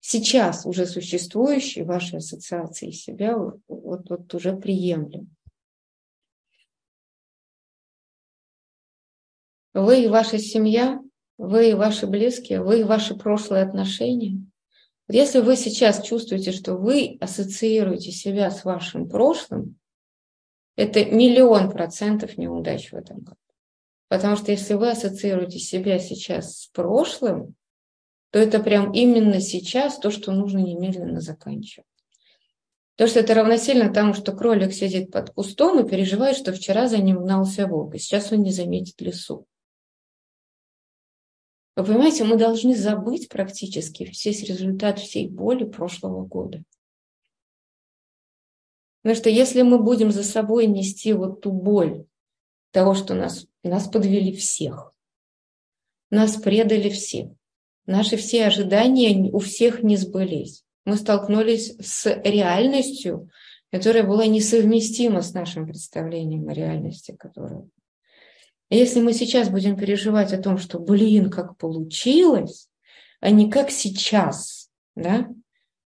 сейчас 0.00 0.66
уже 0.66 0.86
существующие 0.86 1.84
ваши 1.84 2.16
ассоциации 2.16 2.90
себя 2.90 3.38
вот, 3.38 3.60
вот 3.68 4.34
уже 4.34 4.56
приемлем. 4.56 5.32
Вы 9.72 10.06
и 10.06 10.08
ваша 10.08 10.38
семья, 10.38 11.00
вы 11.38 11.70
и 11.70 11.74
ваши 11.74 12.08
близкие, 12.08 12.60
вы 12.60 12.80
и 12.80 12.84
ваши 12.84 13.14
прошлые 13.14 13.62
отношения. 13.62 14.44
Если 15.08 15.38
вы 15.38 15.54
сейчас 15.54 16.04
чувствуете, 16.04 16.50
что 16.50 16.74
вы 16.74 17.18
ассоциируете 17.20 18.10
себя 18.10 18.50
с 18.50 18.64
вашим 18.64 19.08
прошлым, 19.08 19.76
это 20.80 21.04
миллион 21.04 21.70
процентов 21.70 22.38
неудач 22.38 22.90
в 22.90 22.94
этом 22.94 23.18
году. 23.18 23.36
Потому 24.08 24.36
что 24.36 24.50
если 24.50 24.74
вы 24.74 24.90
ассоциируете 24.90 25.58
себя 25.58 25.98
сейчас 25.98 26.62
с 26.62 26.66
прошлым, 26.68 27.54
то 28.30 28.38
это 28.38 28.60
прям 28.60 28.92
именно 28.92 29.40
сейчас 29.40 29.98
то, 29.98 30.10
что 30.10 30.32
нужно 30.32 30.58
немедленно 30.58 31.20
заканчивать. 31.20 31.86
То, 32.96 33.06
что 33.06 33.20
это 33.20 33.34
равносильно 33.34 33.92
тому, 33.92 34.14
что 34.14 34.32
кролик 34.32 34.72
сидит 34.72 35.10
под 35.10 35.30
кустом 35.30 35.84
и 35.84 35.88
переживает, 35.88 36.36
что 36.36 36.52
вчера 36.52 36.88
за 36.88 36.98
ним 36.98 37.24
гнался 37.24 37.66
волк, 37.66 37.94
и 37.94 37.98
сейчас 37.98 38.32
он 38.32 38.42
не 38.42 38.50
заметит 38.50 39.00
лесу. 39.00 39.46
Вы 41.76 41.84
понимаете, 41.84 42.24
мы 42.24 42.36
должны 42.36 42.74
забыть 42.74 43.28
практически 43.28 44.04
весь 44.04 44.42
результат 44.42 44.98
всей 44.98 45.28
боли 45.28 45.64
прошлого 45.64 46.24
года. 46.24 46.62
Потому 49.02 49.16
что 49.16 49.30
если 49.30 49.62
мы 49.62 49.78
будем 49.78 50.10
за 50.10 50.22
собой 50.22 50.66
нести 50.66 51.12
вот 51.12 51.40
ту 51.40 51.52
боль 51.52 52.04
того, 52.70 52.94
что 52.94 53.14
нас, 53.14 53.46
нас 53.62 53.88
подвели 53.88 54.34
всех, 54.34 54.92
нас 56.10 56.36
предали 56.36 56.90
все, 56.90 57.34
наши 57.86 58.16
все 58.16 58.46
ожидания 58.46 59.30
у 59.32 59.38
всех 59.38 59.82
не 59.82 59.96
сбылись, 59.96 60.64
мы 60.84 60.96
столкнулись 60.96 61.76
с 61.80 62.06
реальностью, 62.24 63.30
которая 63.70 64.04
была 64.04 64.26
несовместима 64.26 65.22
с 65.22 65.32
нашим 65.32 65.66
представлением 65.66 66.48
о 66.48 66.54
реальности, 66.54 67.16
которая 67.18 67.64
если 68.70 69.00
мы 69.00 69.12
сейчас 69.12 69.50
будем 69.50 69.76
переживать 69.76 70.32
о 70.32 70.40
том, 70.40 70.56
что, 70.56 70.78
блин, 70.78 71.28
как 71.28 71.56
получилось, 71.58 72.68
а 73.20 73.30
не 73.30 73.50
как 73.50 73.70
сейчас, 73.70 74.70
да, 74.94 75.28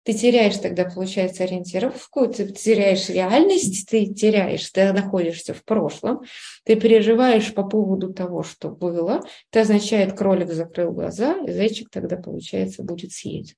ты 0.08 0.14
теряешь 0.14 0.56
тогда, 0.56 0.86
получается, 0.86 1.44
ориентировку, 1.44 2.28
ты 2.28 2.48
теряешь 2.48 3.10
реальность, 3.10 3.90
ты 3.90 4.06
теряешь, 4.06 4.66
ты 4.70 4.90
находишься 4.94 5.52
в 5.52 5.62
прошлом, 5.62 6.22
ты 6.64 6.76
переживаешь 6.76 7.52
по 7.52 7.62
поводу 7.62 8.14
того, 8.14 8.42
что 8.42 8.70
было, 8.70 9.20
это 9.50 9.60
означает, 9.60 10.16
кролик 10.16 10.50
закрыл 10.50 10.92
глаза, 10.92 11.36
и 11.46 11.52
зайчик 11.52 11.90
тогда, 11.90 12.16
получается, 12.16 12.82
будет 12.82 13.12
съеден. 13.12 13.56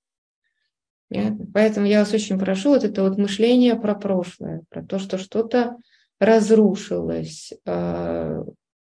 Понятно? 1.08 1.46
Поэтому 1.54 1.86
я 1.86 2.00
вас 2.00 2.12
очень 2.12 2.36
прошу, 2.36 2.70
вот 2.70 2.82
это 2.82 3.04
вот 3.04 3.16
мышление 3.16 3.76
про 3.76 3.94
прошлое, 3.94 4.64
про 4.70 4.82
то, 4.82 4.98
что 4.98 5.18
что-то 5.18 5.76
разрушилось, 6.18 7.52
а, 7.64 8.42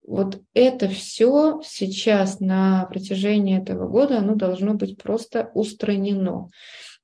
вот 0.03 0.43
это 0.55 0.89
все 0.89 1.61
сейчас 1.65 2.41
на 2.41 2.87
протяжении 2.87 3.61
этого 3.61 3.89
года, 3.89 4.19
оно 4.19 4.35
должно 4.35 4.75
быть 4.75 4.99
просто 4.99 5.51
устранено. 5.55 6.49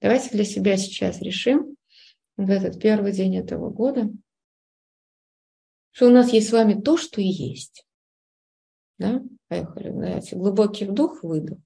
Давайте 0.01 0.31
для 0.31 0.45
себя 0.45 0.77
сейчас 0.77 1.21
решим 1.21 1.77
в 2.37 2.51
этот 2.51 2.81
первый 2.81 3.13
день 3.13 3.37
этого 3.37 3.71
года, 3.71 4.11
что 5.93 6.09
у 6.09 6.11
нас 6.11 6.33
есть 6.33 6.49
с 6.49 6.53
вами 6.53 6.81
то, 6.81 6.97
что 6.97 7.21
и 7.21 7.27
есть. 7.27 7.87
Да? 8.99 9.23
Поехали. 9.49 9.91
Давайте. 9.91 10.37
Глубокий 10.37 10.85
вдох, 10.85 11.23
выдох. 11.23 11.59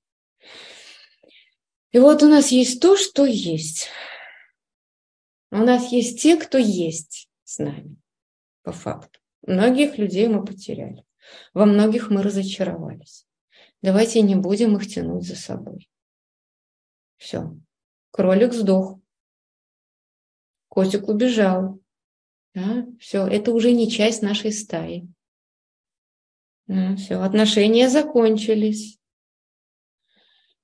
И 1.93 1.99
вот 1.99 2.23
у 2.23 2.29
нас 2.29 2.49
есть 2.49 2.81
то, 2.81 2.97
что 2.97 3.25
есть. 3.25 3.89
У 5.51 5.57
нас 5.57 5.91
есть 5.91 6.21
те, 6.23 6.37
кто 6.37 6.59
есть 6.59 7.29
с 7.43 7.59
нами, 7.59 7.97
по 8.63 8.71
факту. 8.71 9.19
Многих 9.43 9.99
людей 9.99 10.29
мы 10.29 10.45
потеряли. 10.45 11.05
Во 11.55 11.67
многих 11.67 12.11
мы 12.11 12.23
разочаровались. 12.23 13.27
Давайте 13.83 14.23
не 14.23 14.35
будем 14.35 14.77
их 14.77 14.87
тянуть 14.87 15.27
за 15.27 15.37
собой. 15.37 15.91
Все. 17.17 17.57
Кролик 18.11 18.53
сдох. 18.53 18.99
Котик 20.69 21.09
убежал. 21.09 21.81
Да? 22.55 22.87
Все, 22.99 23.27
это 23.27 23.53
уже 23.53 23.73
не 23.73 23.91
часть 23.91 24.23
нашей 24.23 24.53
стаи. 24.53 25.07
Да, 26.67 26.95
все, 26.97 27.17
отношения 27.17 27.89
закончились. 27.89 28.99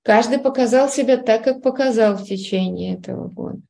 Каждый 0.02 0.38
показал 0.38 0.88
себя 0.88 1.16
так, 1.16 1.42
как 1.42 1.62
показал 1.62 2.16
в 2.16 2.24
течение 2.24 2.96
этого 2.96 3.28
года. 3.28 3.60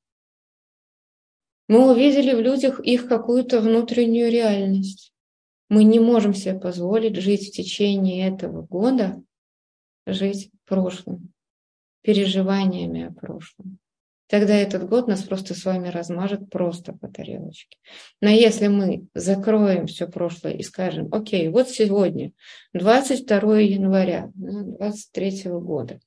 Мы 1.67 1.91
увидели 1.91 2.35
в 2.35 2.41
людях 2.41 2.79
их 2.81 3.09
какую-то 3.09 3.61
внутреннюю 3.61 4.31
реальность. 4.31 5.15
Мы 5.69 5.85
не 5.85 5.99
можем 5.99 6.35
себе 6.35 6.59
позволить 6.59 7.17
жить 7.17 7.49
в 7.49 7.53
течение 7.53 8.29
этого 8.29 8.63
года, 8.63 9.23
жить 10.07 10.51
прошлым, 10.65 11.33
переживаниями 12.03 13.07
о 13.07 13.13
прошлом. 13.13 13.79
Тогда 14.29 14.57
этот 14.57 14.89
год 14.89 15.07
нас 15.07 15.23
просто 15.23 15.55
с 15.55 15.65
вами 15.65 15.89
размажет 15.89 16.51
просто 16.51 16.93
по 16.93 17.07
тарелочке. 17.07 17.79
Но 18.21 18.29
если 18.29 18.67
мы 18.67 19.07
закроем 19.15 19.87
все 19.87 20.09
прошлое 20.09 20.55
и 20.55 20.63
скажем, 20.65 21.09
окей, 21.13 21.49
вот 21.49 21.69
сегодня, 21.69 22.33
22 22.73 23.59
января 23.61 24.33
2023 24.35 25.51
года, 25.53 26.01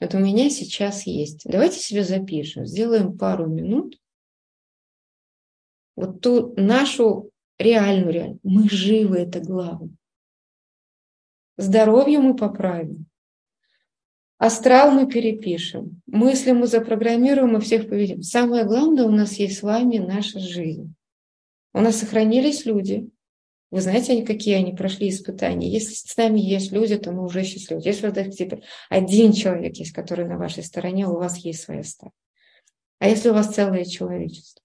вот 0.00 0.14
у 0.14 0.18
меня 0.18 0.48
сейчас 0.48 1.06
есть. 1.06 1.42
Давайте 1.44 1.78
себе 1.78 2.02
запишем, 2.02 2.64
сделаем 2.64 3.18
пару 3.18 3.46
минут 3.46 3.98
вот 5.96 6.20
ту 6.20 6.54
нашу 6.56 7.30
реальную 7.58 8.12
реальность. 8.12 8.40
Мы 8.42 8.68
живы, 8.68 9.18
это 9.18 9.40
главное. 9.40 9.96
Здоровье 11.56 12.18
мы 12.18 12.36
поправим. 12.36 13.06
Астрал 14.38 14.90
мы 14.90 15.08
перепишем. 15.08 16.02
Мысли 16.06 16.52
мы 16.52 16.66
запрограммируем 16.66 17.56
и 17.56 17.60
всех 17.60 17.88
поведем. 17.88 18.22
Самое 18.22 18.64
главное, 18.64 19.04
у 19.04 19.10
нас 19.10 19.34
есть 19.34 19.58
с 19.58 19.62
вами 19.62 19.96
наша 19.96 20.38
жизнь. 20.38 20.94
У 21.72 21.80
нас 21.80 21.96
сохранились 21.96 22.66
люди. 22.66 23.08
Вы 23.70 23.80
знаете, 23.80 24.12
они, 24.12 24.24
какие 24.24 24.54
они 24.54 24.72
прошли 24.72 25.08
испытания. 25.08 25.70
Если 25.70 25.94
с 25.94 26.16
нами 26.16 26.40
есть 26.40 26.70
люди, 26.70 26.96
то 26.96 27.12
мы 27.12 27.24
уже 27.24 27.44
счастливы. 27.44 27.80
Если 27.84 28.06
вот 28.06 28.36
типа, 28.36 28.60
один 28.90 29.32
человек 29.32 29.76
есть, 29.76 29.92
который 29.92 30.26
на 30.26 30.36
вашей 30.36 30.62
стороне, 30.62 31.06
у 31.06 31.16
вас 31.16 31.38
есть 31.38 31.62
своя 31.62 31.82
стая. 31.82 32.12
А 32.98 33.08
если 33.08 33.30
у 33.30 33.34
вас 33.34 33.54
целое 33.54 33.84
человечество? 33.84 34.62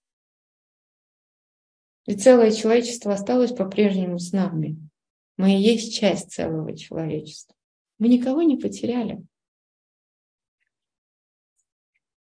И 2.06 2.14
целое 2.14 2.50
человечество 2.50 3.12
осталось 3.12 3.52
по-прежнему 3.52 4.18
с 4.18 4.32
нами. 4.32 4.76
Мы 5.36 5.54
и 5.54 5.62
есть 5.62 5.94
часть 5.94 6.32
целого 6.32 6.76
человечества. 6.76 7.54
Мы 7.98 8.08
никого 8.08 8.42
не 8.42 8.56
потеряли. 8.56 9.22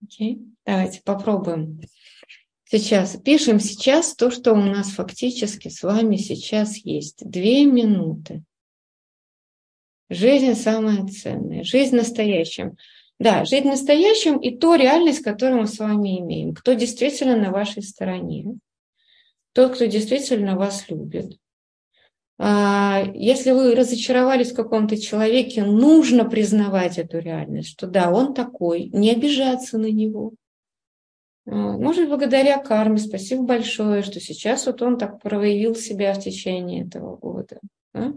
Окей, 0.04 0.42
давайте 0.66 1.02
попробуем. 1.04 1.82
Сейчас 2.64 3.18
пишем 3.18 3.60
сейчас 3.60 4.16
то, 4.16 4.32
что 4.32 4.54
у 4.54 4.58
нас 4.58 4.90
фактически 4.90 5.70
с 5.70 5.84
вами 5.84 6.16
сейчас 6.16 6.78
есть. 6.78 7.28
Две 7.28 7.66
минуты. 7.66 8.44
Жизнь 10.10 10.56
самая 10.56 11.06
ценная. 11.08 11.64
Жизнь 11.64 11.96
настоящим. 11.96 12.76
Да, 13.20 13.46
жизнь 13.46 13.68
настоящим 13.68 14.38
и 14.38 14.58
то 14.58 14.76
реальность, 14.76 15.22
которую 15.22 15.62
мы 15.62 15.68
с 15.68 15.78
вами 15.78 16.20
имеем. 16.20 16.56
Кто 16.56 16.74
действительно 16.74 17.36
на 17.36 17.52
вашей 17.52 17.84
стороне 17.84 18.60
тот, 19.54 19.76
кто 19.76 19.86
действительно 19.86 20.56
вас 20.56 20.90
любит. 20.90 21.38
А, 22.42 23.04
если 23.14 23.52
вы 23.52 23.76
разочаровались 23.76 24.52
в 24.52 24.56
каком-то 24.56 24.98
человеке, 24.98 25.64
нужно 25.64 26.24
признавать 26.24 26.98
эту 26.98 27.20
реальность, 27.20 27.70
что 27.70 27.86
да, 27.86 28.12
он 28.12 28.34
такой, 28.34 28.86
не 28.94 29.12
обижаться 29.12 29.78
на 29.78 29.92
него. 29.92 30.34
А, 31.46 31.52
может, 31.52 32.08
благодаря 32.08 32.58
карме, 32.60 32.98
спасибо 32.98 33.44
большое, 33.44 34.04
что 34.04 34.22
сейчас 34.22 34.66
вот 34.68 34.82
он 34.82 34.98
так 34.98 35.22
проявил 35.22 35.76
себя 35.76 36.14
в 36.14 36.24
течение 36.24 36.86
этого 36.86 37.18
года. 37.18 37.60
Да? 37.94 38.14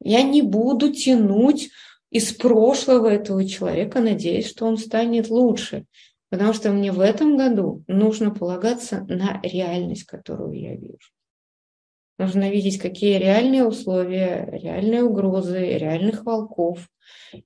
Я 0.00 0.22
не 0.22 0.40
буду 0.40 0.92
тянуть 0.92 1.70
из 2.10 2.32
прошлого 2.32 3.08
этого 3.08 3.46
человека, 3.46 4.00
надеясь, 4.00 4.48
что 4.48 4.66
он 4.66 4.78
станет 4.78 5.28
лучше. 5.28 5.84
Потому 6.32 6.54
что 6.54 6.72
мне 6.72 6.92
в 6.92 7.00
этом 7.00 7.36
году 7.36 7.84
нужно 7.88 8.30
полагаться 8.30 9.04
на 9.06 9.38
реальность, 9.42 10.04
которую 10.04 10.58
я 10.58 10.74
вижу. 10.74 11.10
Нужно 12.16 12.48
видеть, 12.48 12.78
какие 12.78 13.18
реальные 13.18 13.66
условия, 13.66 14.48
реальные 14.50 15.02
угрозы, 15.02 15.58
реальных 15.76 16.24
волков. 16.24 16.88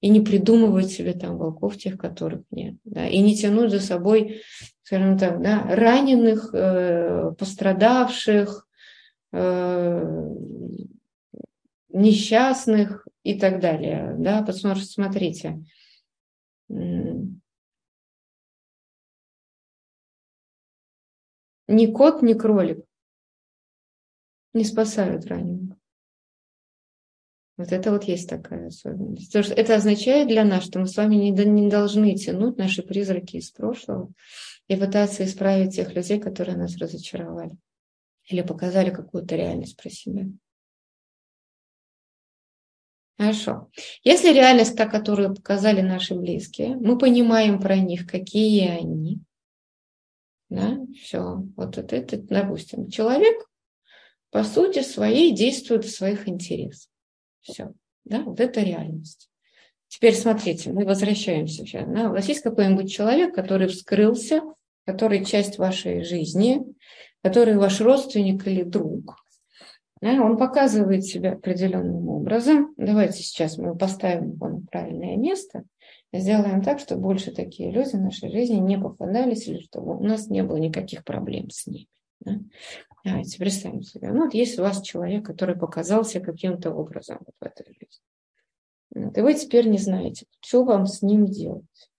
И 0.00 0.08
не 0.08 0.20
придумывать 0.20 0.92
себе 0.92 1.14
там 1.14 1.36
волков, 1.36 1.76
тех, 1.76 1.98
которых 1.98 2.42
нет. 2.52 2.76
Да, 2.84 3.08
и 3.08 3.18
не 3.18 3.34
тянуть 3.34 3.72
за 3.72 3.80
собой, 3.80 4.42
скажем 4.84 5.18
так, 5.18 5.42
да, 5.42 5.64
раненых, 5.68 6.50
э, 6.54 7.32
пострадавших, 7.36 8.68
э, 9.32 10.30
несчастных 11.88 13.04
и 13.24 13.36
так 13.36 13.58
далее. 13.58 14.14
Да, 14.16 14.46
что, 14.46 14.76
смотрите, 14.76 15.64
Ни 21.68 21.86
кот, 21.86 22.22
ни 22.22 22.34
кролик 22.34 22.84
не 24.56 24.64
спасают 24.64 25.26
раненых. 25.26 25.76
Вот 27.56 27.72
это 27.72 27.90
вот 27.90 28.04
есть 28.04 28.28
такая 28.28 28.68
особенность. 28.68 29.28
Потому 29.28 29.44
что 29.44 29.54
это 29.54 29.76
означает 29.76 30.28
для 30.28 30.44
нас, 30.44 30.64
что 30.64 30.78
мы 30.78 30.86
с 30.86 30.96
вами 30.96 31.14
не, 31.14 31.30
не 31.30 31.70
должны 31.70 32.14
тянуть 32.14 32.58
наши 32.58 32.82
призраки 32.82 33.36
из 33.36 33.50
прошлого 33.50 34.10
и 34.68 34.76
пытаться 34.76 35.24
исправить 35.24 35.74
тех 35.74 35.94
людей, 35.94 36.20
которые 36.20 36.56
нас 36.56 36.76
разочаровали 36.76 37.56
или 38.28 38.42
показали 38.42 38.90
какую-то 38.90 39.36
реальность 39.36 39.76
про 39.76 39.88
себя. 39.88 40.26
Хорошо. 43.18 43.70
Если 44.04 44.34
реальность 44.34 44.76
та, 44.76 44.86
которую 44.86 45.34
показали 45.34 45.80
наши 45.80 46.14
близкие, 46.14 46.76
мы 46.76 46.98
понимаем 46.98 47.58
про 47.58 47.76
них, 47.76 48.06
какие 48.06 48.68
они, 48.68 49.20
да, 50.48 50.78
все, 50.94 51.42
вот 51.56 51.76
это, 51.78 51.96
это, 51.96 52.18
допустим, 52.18 52.88
человек 52.88 53.36
по 54.30 54.44
сути 54.44 54.82
своей 54.82 55.32
действует 55.32 55.84
в 55.84 55.90
своих 55.90 56.28
интересах. 56.28 56.90
Все. 57.40 57.72
Да, 58.04 58.22
вот 58.22 58.38
это 58.38 58.60
реальность. 58.60 59.28
Теперь 59.88 60.14
смотрите, 60.14 60.72
мы 60.72 60.84
возвращаемся 60.84 61.64
сейчас. 61.64 61.88
Да? 61.88 62.10
У 62.10 62.12
вас 62.12 62.28
есть 62.28 62.42
какой-нибудь 62.42 62.92
человек, 62.92 63.34
который 63.34 63.68
вскрылся, 63.68 64.42
который 64.84 65.24
часть 65.24 65.58
вашей 65.58 66.04
жизни, 66.04 66.62
который 67.22 67.56
ваш 67.56 67.80
родственник 67.80 68.46
или 68.46 68.62
друг. 68.62 69.16
Да? 70.00 70.22
Он 70.22 70.36
показывает 70.36 71.04
себя 71.04 71.32
определенным 71.32 72.08
образом. 72.08 72.74
Давайте 72.76 73.22
сейчас 73.22 73.58
мы 73.58 73.76
поставим 73.76 74.32
его 74.32 74.48
на 74.48 74.60
правильное 74.70 75.16
место, 75.16 75.64
сделаем 76.20 76.62
так, 76.62 76.78
чтобы 76.78 77.02
больше 77.02 77.32
такие 77.32 77.70
люди 77.70 77.96
в 77.96 78.00
нашей 78.00 78.30
жизни 78.30 78.56
не 78.56 78.78
попадались, 78.78 79.46
или 79.48 79.60
чтобы 79.60 79.96
у 79.96 80.04
нас 80.04 80.28
не 80.28 80.42
было 80.42 80.56
никаких 80.56 81.04
проблем 81.04 81.50
с 81.50 81.66
ними. 81.66 81.88
Да? 82.20 82.38
Давайте 83.04 83.38
представим 83.38 83.82
себе. 83.82 84.10
Ну, 84.10 84.24
вот 84.24 84.34
есть 84.34 84.58
у 84.58 84.62
вас 84.62 84.82
человек, 84.82 85.24
который 85.24 85.56
показался 85.56 86.20
каким-то 86.20 86.72
образом 86.72 87.18
вот 87.20 87.34
в 87.40 87.44
этой 87.44 87.66
жизни. 87.66 88.04
Вот, 88.94 89.16
и 89.16 89.20
вы 89.20 89.34
теперь 89.34 89.68
не 89.68 89.78
знаете, 89.78 90.26
что 90.40 90.64
вам 90.64 90.86
с 90.86 91.02
ним 91.02 91.26
делать. 91.26 91.90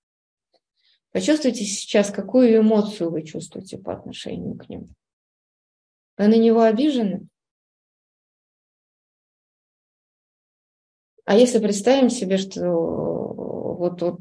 Почувствуйте 1.11 1.63
сейчас, 1.63 2.11
какую 2.11 2.59
эмоцию 2.59 3.09
вы 3.09 3.23
чувствуете 3.23 3.77
по 3.77 3.93
отношению 3.93 4.57
к 4.57 4.67
нему. 4.69 4.89
Вы 6.17 6.27
на 6.27 6.37
него 6.37 6.61
обижены? 6.61 7.27
А 11.25 11.35
если 11.35 11.59
представим 11.59 12.09
себе, 12.09 12.37
что 12.37 12.61
вот, 13.77 14.01
вот 14.01 14.19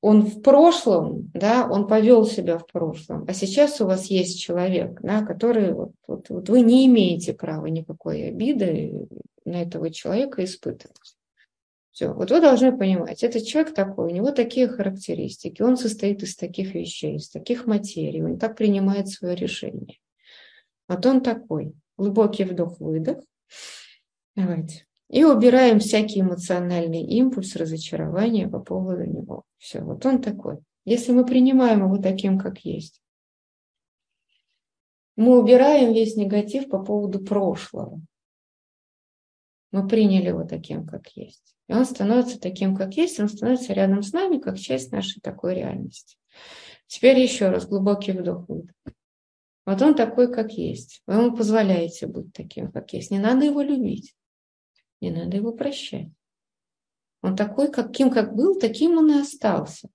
он 0.00 0.22
в 0.22 0.42
прошлом, 0.42 1.30
да, 1.34 1.68
он 1.68 1.88
повел 1.88 2.24
себя 2.24 2.58
в 2.58 2.66
прошлом, 2.66 3.24
а 3.26 3.32
сейчас 3.32 3.80
у 3.80 3.86
вас 3.86 4.06
есть 4.06 4.40
человек, 4.40 5.00
да, 5.02 5.24
который, 5.24 5.72
вот, 5.72 5.92
вот, 6.06 6.28
вот 6.28 6.48
вы 6.48 6.60
не 6.60 6.86
имеете 6.86 7.32
права 7.32 7.66
никакой 7.66 8.28
обиды 8.28 9.08
на 9.44 9.62
этого 9.62 9.90
человека 9.90 10.44
испытывать. 10.44 11.16
Все, 11.90 12.12
вот 12.12 12.30
вы 12.30 12.40
должны 12.40 12.76
понимать, 12.76 13.24
этот 13.24 13.44
человек 13.44 13.74
такой, 13.74 14.12
у 14.12 14.14
него 14.14 14.30
такие 14.30 14.68
характеристики, 14.68 15.62
он 15.62 15.76
состоит 15.76 16.22
из 16.22 16.36
таких 16.36 16.74
вещей, 16.74 17.16
из 17.16 17.28
таких 17.28 17.66
материй, 17.66 18.22
он 18.22 18.38
так 18.38 18.56
принимает 18.56 19.08
свое 19.08 19.34
решение. 19.34 19.98
Вот 20.86 21.04
он 21.04 21.20
такой. 21.20 21.74
Глубокий 21.96 22.44
вдох-выдох. 22.44 23.18
Давайте. 24.36 24.87
И 25.08 25.24
убираем 25.24 25.78
всякий 25.78 26.20
эмоциональный 26.20 27.02
импульс 27.02 27.56
разочарования 27.56 28.48
по 28.48 28.60
поводу 28.60 29.04
него. 29.04 29.44
Все, 29.56 29.80
вот 29.80 30.04
он 30.04 30.20
такой. 30.20 30.58
Если 30.84 31.12
мы 31.12 31.24
принимаем 31.24 31.84
его 31.84 31.96
таким, 31.96 32.38
как 32.38 32.58
есть, 32.60 33.00
мы 35.16 35.38
убираем 35.38 35.92
весь 35.92 36.14
негатив 36.16 36.68
по 36.68 36.82
поводу 36.82 37.20
прошлого. 37.20 38.00
Мы 39.72 39.86
приняли 39.88 40.28
его 40.28 40.44
таким, 40.44 40.86
как 40.86 41.08
есть. 41.16 41.56
И 41.68 41.74
он 41.74 41.84
становится 41.84 42.40
таким, 42.40 42.76
как 42.76 42.94
есть, 42.96 43.20
он 43.20 43.28
становится 43.28 43.72
рядом 43.72 44.02
с 44.02 44.12
нами, 44.12 44.38
как 44.38 44.58
часть 44.58 44.92
нашей 44.92 45.20
такой 45.20 45.54
реальности. 45.54 46.16
Теперь 46.86 47.18
еще 47.18 47.50
раз 47.50 47.66
глубокий 47.66 48.12
вдох. 48.12 48.46
Вот 49.66 49.82
он 49.82 49.94
такой, 49.94 50.32
как 50.32 50.52
есть. 50.52 51.02
Вы 51.06 51.14
ему 51.14 51.36
позволяете 51.36 52.06
быть 52.06 52.32
таким, 52.32 52.72
как 52.72 52.92
есть. 52.94 53.10
Не 53.10 53.18
надо 53.18 53.44
его 53.44 53.60
любить. 53.60 54.14
Не 55.00 55.10
надо 55.10 55.36
его 55.36 55.52
прощать. 55.52 56.08
Он 57.22 57.36
такой, 57.36 57.70
каким 57.70 58.10
как 58.10 58.34
был, 58.34 58.58
таким 58.58 58.96
он 58.98 59.10
и 59.12 59.20
остался. 59.20 59.88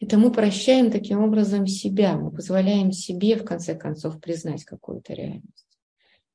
Это 0.00 0.18
мы 0.18 0.32
прощаем 0.32 0.90
таким 0.90 1.22
образом 1.22 1.66
себя, 1.66 2.16
мы 2.16 2.32
позволяем 2.32 2.92
себе, 2.92 3.36
в 3.36 3.44
конце 3.44 3.74
концов, 3.74 4.20
признать 4.20 4.64
какую-то 4.64 5.14
реальность. 5.14 5.66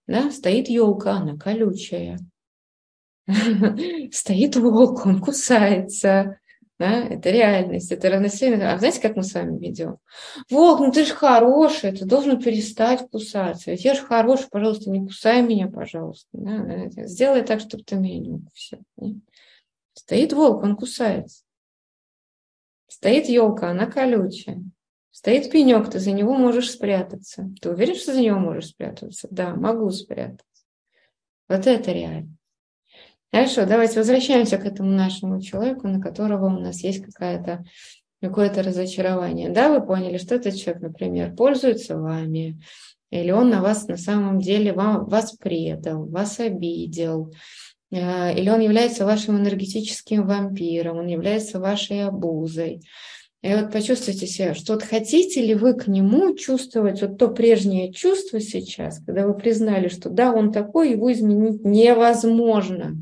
Да, 0.08 0.32
стоит 0.32 0.70
елка, 0.70 1.18
она 1.18 1.38
колючая. 1.38 2.18
Стоит 4.12 4.56
волк, 4.56 5.06
он 5.06 5.20
кусается. 5.20 6.40
Да, 6.80 7.00
это 7.00 7.32
реальность, 7.32 7.92
это 7.92 8.10
равносильно. 8.10 8.74
А 8.74 8.78
знаете, 8.78 9.02
как 9.02 9.16
мы 9.16 9.24
с 9.24 9.34
вами 9.34 9.58
ведем? 9.58 9.98
Волк, 10.52 10.80
ну 10.80 10.92
ты 10.92 11.06
же 11.06 11.14
хороший, 11.14 11.92
ты 11.92 12.06
должен 12.06 12.40
перестать 12.40 13.10
кусаться. 13.10 13.72
Ведь 13.72 13.84
я 13.84 13.96
же 13.96 14.04
хороший, 14.04 14.48
пожалуйста, 14.52 14.92
не 14.92 15.00
кусай 15.00 15.42
меня, 15.42 15.68
пожалуйста. 15.70 16.30
Да, 16.34 16.88
сделай 17.06 17.44
так, 17.44 17.62
чтобы 17.62 17.84
ты 17.84 17.96
меня 17.96 18.20
не 18.20 18.32
укусил. 18.34 18.84
Стоит 19.94 20.34
волк, 20.34 20.62
он 20.64 20.76
кусается. 20.76 21.44
Стоит 22.88 23.28
елка, 23.28 23.72
она 23.72 23.88
колючая. 23.88 24.64
Стоит 25.10 25.50
пенек, 25.50 25.90
ты 25.90 25.98
за 25.98 26.12
него 26.12 26.36
можешь 26.36 26.70
спрятаться. 26.70 27.50
Ты 27.60 27.72
уверен, 27.72 27.96
что 27.96 28.14
за 28.14 28.22
него 28.22 28.38
можешь 28.38 28.70
спрятаться? 28.70 29.28
Да, 29.32 29.56
могу 29.56 29.90
спрятаться. 29.90 30.46
Вот 31.50 31.66
это 31.66 31.92
реально. 31.92 32.38
Хорошо, 33.32 33.66
давайте 33.66 34.00
возвращаемся 34.00 34.58
к 34.58 34.66
этому 34.66 34.90
нашему 34.90 35.42
человеку, 35.42 35.88
на 35.88 36.00
которого 36.00 36.46
у 36.46 36.60
нас 36.60 36.84
есть 36.84 37.04
какая-то 37.04 37.66
какое-то 38.22 38.64
разочарование. 38.64 39.50
Да, 39.50 39.70
вы 39.70 39.86
поняли, 39.86 40.18
что 40.18 40.36
этот 40.36 40.56
человек, 40.56 40.82
например, 40.82 41.36
пользуется 41.36 41.98
вами, 41.98 42.60
или 43.12 43.32
он 43.32 43.50
на 43.50 43.62
вас 43.62 43.88
на 43.88 43.98
самом 43.98 44.40
деле 44.40 44.74
вам, 44.74 45.06
вас 45.06 45.34
предал, 45.34 46.06
вас 46.06 46.40
обидел, 46.40 47.34
э, 47.92 48.38
или 48.38 48.50
он 48.50 48.62
является 48.62 49.06
вашим 49.06 49.38
энергетическим 49.38 50.26
вампиром, 50.26 50.98
он 50.98 51.08
является 51.08 51.60
вашей 51.60 52.06
обузой. 52.06 52.82
И 53.44 53.54
вот 53.54 53.72
почувствуйте 53.72 54.26
себя, 54.26 54.56
что 54.56 54.74
вот 54.74 54.84
хотите 54.84 55.46
ли 55.46 55.54
вы 55.54 55.74
к 55.76 55.88
нему 55.88 56.36
чувствовать 56.36 57.02
вот 57.02 57.20
то 57.20 57.28
прежнее 57.28 57.94
чувство 57.94 58.40
сейчас, 58.42 59.00
когда 59.06 59.28
вы 59.28 59.36
признали, 59.36 59.90
что 59.90 60.10
да, 60.10 60.34
он 60.34 60.52
такой, 60.52 60.92
его 60.92 61.12
изменить 61.12 61.64
невозможно. 61.64 62.96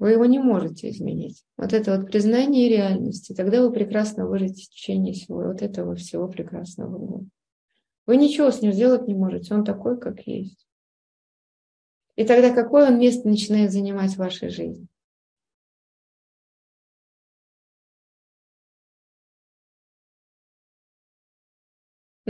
Вы 0.00 0.12
его 0.12 0.24
не 0.24 0.38
можете 0.38 0.88
изменить. 0.88 1.44
Вот 1.58 1.74
это 1.74 1.94
вот 1.94 2.10
признание 2.10 2.70
реальности, 2.70 3.34
тогда 3.34 3.60
вы 3.60 3.70
прекрасно 3.70 4.26
выжите 4.26 4.64
в 4.64 4.70
течение 4.70 5.12
всего 5.12 5.42
вот 5.42 5.60
этого 5.60 5.94
всего 5.94 6.26
прекрасного 6.26 6.96
года. 6.98 7.26
Вы 8.06 8.16
ничего 8.16 8.50
с 8.50 8.62
ним 8.62 8.72
сделать 8.72 9.06
не 9.06 9.14
можете, 9.14 9.54
он 9.54 9.62
такой, 9.62 10.00
как 10.00 10.26
есть. 10.26 10.66
И 12.16 12.24
тогда 12.24 12.50
какое 12.50 12.88
он 12.88 12.98
место 12.98 13.28
начинает 13.28 13.72
занимать 13.72 14.14
в 14.14 14.18
вашей 14.18 14.48
жизни? 14.48 14.88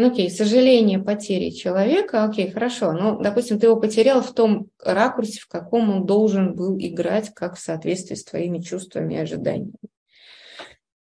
Ну, 0.00 0.06
окей, 0.06 0.30
сожаление 0.30 0.98
потери 0.98 1.50
человека, 1.50 2.24
окей, 2.24 2.50
хорошо, 2.50 2.92
ну, 2.92 3.20
допустим, 3.20 3.58
ты 3.58 3.66
его 3.66 3.76
потерял 3.78 4.22
в 4.22 4.32
том 4.32 4.70
ракурсе, 4.82 5.42
в 5.42 5.46
каком 5.46 5.90
он 5.90 6.06
должен 6.06 6.54
был 6.54 6.74
играть, 6.78 7.34
как 7.34 7.56
в 7.56 7.60
соответствии 7.60 8.14
с 8.14 8.24
твоими 8.24 8.60
чувствами 8.60 9.12
и 9.12 9.18
ожиданиями. 9.18 9.74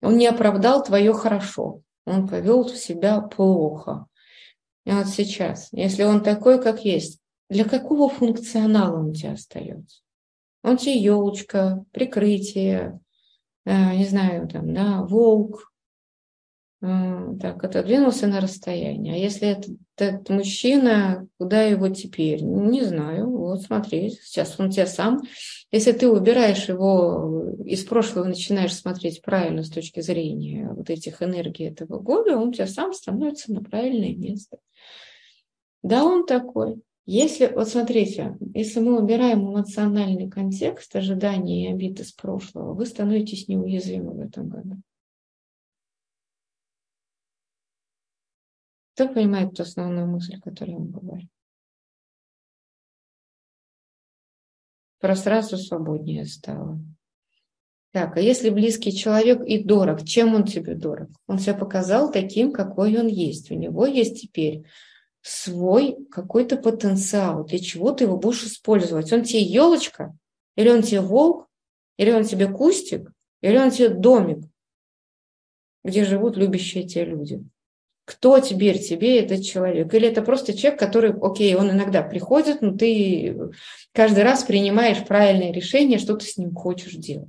Он 0.03 0.17
не 0.17 0.27
оправдал 0.27 0.83
твое 0.83 1.13
хорошо, 1.13 1.83
он 2.07 2.27
повел 2.27 2.69
себя 2.71 3.21
плохо. 3.21 4.07
И 4.85 4.91
вот 4.91 5.07
сейчас, 5.07 5.69
если 5.71 6.03
он 6.03 6.21
такой, 6.21 6.61
как 6.61 6.85
есть, 6.85 7.21
для 7.49 7.63
какого 7.63 8.09
функционала 8.09 8.99
он 8.99 9.11
у 9.11 9.15
тебя 9.15 9.35
остается? 9.35 10.01
Он 10.65 10.77
тебе 10.77 10.99
елочка, 10.99 11.85
прикрытие, 11.93 12.99
э, 13.65 13.95
не 13.95 14.07
знаю, 14.07 14.49
там, 14.49 14.75
да, 14.75 15.03
волк, 15.03 15.73
так, 16.81 17.65
отодвинулся 17.65 18.29
на 18.29 18.41
расстояние. 18.41 19.15
А 19.15 19.17
если 19.17 19.49
этот, 19.49 19.71
этот 19.97 20.31
мужчина, 20.31 21.27
куда 21.37 21.63
его 21.63 21.89
теперь? 21.89 22.43
Не 22.43 22.83
знаю. 22.83 23.31
Вот 23.31 23.63
смотри, 23.63 24.11
сейчас 24.11 24.55
он 24.59 24.71
тебя 24.71 24.87
сам. 24.87 25.23
Если 25.73 25.91
ты 25.91 26.09
убираешь 26.09 26.69
его 26.69 27.53
из 27.65 27.83
прошлого, 27.85 28.27
начинаешь 28.27 28.77
смотреть 28.77 29.23
правильно 29.23 29.65
с 29.65 29.71
точки 29.71 30.01
зрения 30.01 30.71
вот 30.71 30.89
этих 30.89 31.21
энергий 31.21 31.69
этого 31.69 31.99
года, 31.99 32.37
он 32.37 32.53
тебя 32.53 32.69
сам 32.69 32.93
становится 32.93 33.53
на 33.53 33.61
правильное 33.61 34.15
место. 34.15 34.59
Да, 35.83 36.05
он 36.05 36.27
такой. 36.27 36.81
Если, 37.07 37.47
вот 37.47 37.69
смотрите, 37.69 38.37
если 38.55 38.81
мы 38.81 39.01
убираем 39.01 39.41
эмоциональный 39.41 40.29
контекст, 40.29 40.95
ожидания 40.95 41.65
и 41.65 41.73
обид 41.73 41.99
из 42.01 42.13
прошлого, 42.13 42.75
вы 42.75 42.87
становитесь 42.87 43.49
неуязвимы 43.49 44.13
в 44.13 44.21
этом 44.21 44.49
году. 44.49 44.77
Кто 48.99 49.09
понимает 49.09 49.61
основную 49.61 50.09
мысль, 50.09 50.41
которую 50.41 50.73
я 50.73 50.79
вам 50.81 50.91
говорю? 50.91 51.29
Пространство 54.99 55.57
свободнее 55.57 56.25
стало. 56.25 56.81
Так, 57.93 58.17
а 58.17 58.21
если 58.21 58.51
близкий 58.51 58.91
человек 58.91 59.41
и 59.43 59.63
дорог, 59.63 60.05
чем 60.05 60.35
он 60.35 60.43
тебе 60.43 60.75
дорог? 60.75 61.11
Он 61.29 61.39
себя 61.39 61.55
показал 61.55 62.11
таким, 62.11 62.53
какой 62.53 62.99
он 62.99 63.07
есть. 63.07 63.53
У 63.53 63.55
него 63.55 63.87
есть 63.87 64.21
теперь 64.21 64.65
свой 65.21 65.97
какой-то 66.11 66.57
потенциал. 66.57 67.45
Для 67.45 67.61
чего 67.61 67.93
ты 67.93 68.03
его 68.03 68.17
будешь 68.17 68.43
использовать? 68.43 69.13
Он 69.13 69.23
тебе 69.23 69.43
елочка? 69.43 70.19
Или 70.57 70.71
он 70.71 70.83
тебе 70.83 71.03
волк? 71.03 71.47
Или 71.99 72.11
он 72.11 72.25
тебе 72.25 72.49
кустик? 72.49 73.13
Или 73.43 73.59
он 73.59 73.71
тебе 73.71 73.91
домик, 73.91 74.45
где 75.85 76.05
живут 76.05 76.37
любящие 76.37 76.83
тебя 76.83 77.05
люди? 77.05 77.49
Кто 78.09 78.39
теперь 78.41 78.79
тебе 78.79 79.21
этот 79.21 79.45
человек? 79.45 79.93
Или 79.93 80.09
это 80.09 80.23
просто 80.23 80.57
человек, 80.57 80.81
который, 80.81 81.13
окей, 81.13 81.55
он 81.55 81.71
иногда 81.71 82.03
приходит, 82.03 82.63
но 82.63 82.75
ты 82.75 83.39
каждый 83.93 84.25
раз 84.25 84.45
принимаешь 84.45 85.07
правильное 85.07 85.53
решение, 85.53 85.99
что 85.99 86.17
ты 86.17 86.25
с 86.25 86.39
ним 86.39 86.55
хочешь 86.55 86.95
делать. 86.95 87.29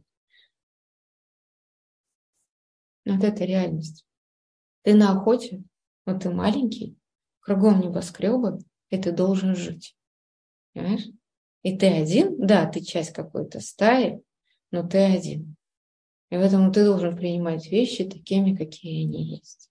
Вот 3.05 3.21
это 3.25 3.43
реальность. 3.43 4.05
Ты 4.83 4.93
на 4.93 5.11
охоте, 5.11 5.63
вот 6.05 6.23
ты 6.23 6.29
маленький, 6.29 6.95
кругом 7.41 7.81
небоскребы, 7.81 8.59
и 8.89 8.97
ты 8.97 9.11
должен 9.11 9.57
жить. 9.57 9.97
Понимаешь? 10.73 11.09
И 11.63 11.77
ты 11.77 11.87
один, 11.87 12.37
да, 12.37 12.65
ты 12.67 12.79
часть 12.79 13.11
какой-то 13.11 13.59
стаи, 13.59 14.21
но 14.71 14.87
ты 14.87 14.99
один. 14.99 15.57
И 16.29 16.35
поэтому 16.35 16.71
ты 16.71 16.85
должен 16.85 17.17
принимать 17.17 17.69
вещи 17.69 18.05
такими, 18.05 18.55
какие 18.55 19.03
они 19.03 19.35
есть. 19.35 19.68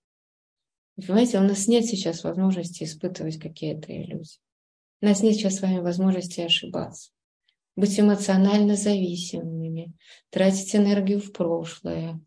И 0.99 1.03
понимаете, 1.03 1.39
у 1.39 1.43
нас 1.43 1.69
нет 1.69 1.87
сейчас 1.87 2.25
возможности 2.25 2.83
испытывать 2.83 3.39
какие-то 3.39 3.97
иллюзии. 3.97 4.41
У 5.01 5.07
нас 5.07 5.23
нет 5.23 5.35
сейчас 5.35 5.57
с 5.57 5.63
вами 5.63 5.79
возможности 5.79 6.41
ошибаться. 6.41 7.13
Быть 7.77 7.99
эмоционально 8.01 8.75
зависимыми, 8.75 9.93
тратить 10.31 10.75
энергию 10.75 11.21
в 11.21 11.31
прошлое, 11.31 12.21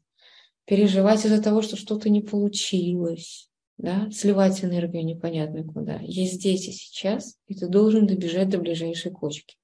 переживать 0.64 1.26
из-за 1.26 1.44
того, 1.44 1.62
что 1.62 1.76
что-то 1.76 2.10
не 2.10 2.22
получилось, 2.22 3.50
да, 3.78 4.10
сливать 4.10 4.64
энергию 4.64 5.04
непонятно 5.04 5.66
куда. 5.66 6.00
Есть 6.02 6.36
здесь 6.36 6.70
и 6.70 6.72
сейчас, 6.72 7.38
и 7.48 7.56
ты 7.56 7.68
должен 7.68 8.08
добежать 8.08 8.48
до 8.48 8.58
ближайшей 8.58 9.12
кочки. 9.12 9.58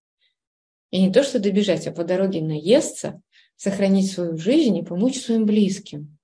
И 0.91 1.01
не 1.01 1.13
то, 1.13 1.23
что 1.23 1.39
добежать, 1.39 1.87
а 1.87 1.93
по 1.93 2.03
дороге 2.03 2.41
наесться, 2.41 3.21
сохранить 3.55 4.11
свою 4.11 4.35
жизнь 4.37 4.75
и 4.75 4.83
помочь 4.83 5.17
своим 5.17 5.45
близким. 5.45 6.16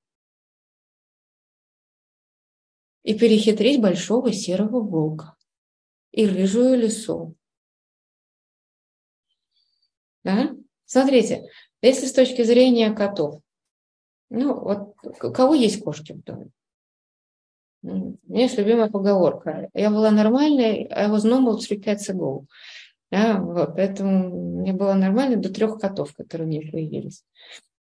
И 3.04 3.18
перехитрить 3.18 3.82
большого 3.82 4.32
серого 4.32 4.80
волка 4.80 5.36
и 6.12 6.26
рыжую 6.26 6.80
лису. 6.80 7.36
Да? 10.24 10.56
Смотрите, 10.86 11.49
если 11.82 12.06
с 12.06 12.14
точки 12.14 12.43
зрения 12.43 12.93
котов, 12.93 13.41
ну, 14.30 14.60
вот 14.60 14.95
кого 15.20 15.54
есть 15.54 15.84
кошки 15.84 16.14
в 16.14 16.24
доме? 16.24 16.49
У 17.84 18.16
меня 18.32 18.43
есть 18.43 18.58
любимая 18.58 18.89
поговорка. 18.89 19.70
Я 19.74 19.89
была 19.89 20.10
нормальной, 20.10 20.88
I 20.89 21.10
was 21.10 21.26
normal 21.26 21.58
three 21.58 21.84
cats 21.84 22.10
ago. 22.10 22.45
Да, 23.12 23.39
вот, 23.39 23.76
поэтому 23.76 24.60
мне 24.62 24.74
было 24.74 24.93
нормально 24.93 25.38
до 25.38 25.54
трех 25.54 25.78
котов, 25.78 26.16
которые 26.16 26.47
у 26.47 26.49
меня 26.49 26.72
появились. 26.72 27.24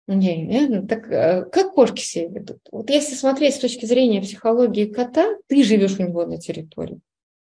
Не, 0.08 0.42
не, 0.46 0.68
ну, 0.68 0.86
так 0.86 1.06
э, 1.12 1.44
как 1.52 1.74
кошки 1.74 2.00
себя 2.00 2.28
ведут? 2.28 2.60
Вот 2.72 2.88
если 2.88 3.14
смотреть 3.14 3.56
с 3.56 3.58
точки 3.58 3.84
зрения 3.84 4.22
психологии 4.22 4.86
кота, 4.86 5.36
ты 5.48 5.62
живешь 5.62 5.98
у 5.98 6.02
него 6.02 6.24
на 6.24 6.38
территории, 6.38 7.00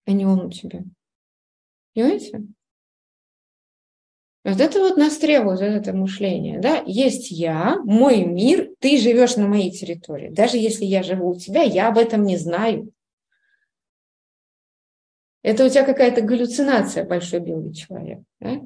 а 0.06 0.14
не 0.14 0.26
он 0.26 0.46
у 0.46 0.50
тебя. 0.50 0.84
Понимаете? 1.94 2.42
Вот 4.46 4.62
это 4.62 4.80
вот 4.80 4.96
нас 4.96 5.18
требует, 5.18 5.60
вот 5.60 5.66
это 5.66 5.92
мышление. 5.92 6.60
Да? 6.60 6.82
Есть 6.86 7.32
я, 7.32 7.82
мой 7.84 8.24
мир, 8.24 8.72
ты 8.80 8.98
живешь 8.98 9.36
на 9.36 9.46
моей 9.46 9.72
территории. 9.72 10.30
Даже 10.30 10.58
если 10.58 10.86
я 10.86 11.04
живу 11.04 11.32
у 11.32 11.36
тебя, 11.36 11.64
я 11.64 11.90
об 11.90 11.98
этом 11.98 12.24
не 12.24 12.38
знаю. 12.38 12.94
Это 15.42 15.66
у 15.66 15.70
тебя 15.70 15.84
какая-то 15.84 16.22
галлюцинация, 16.22 17.06
большой 17.06 17.42
белый 17.42 17.74
человек. 17.74 18.20
Да? 18.40 18.62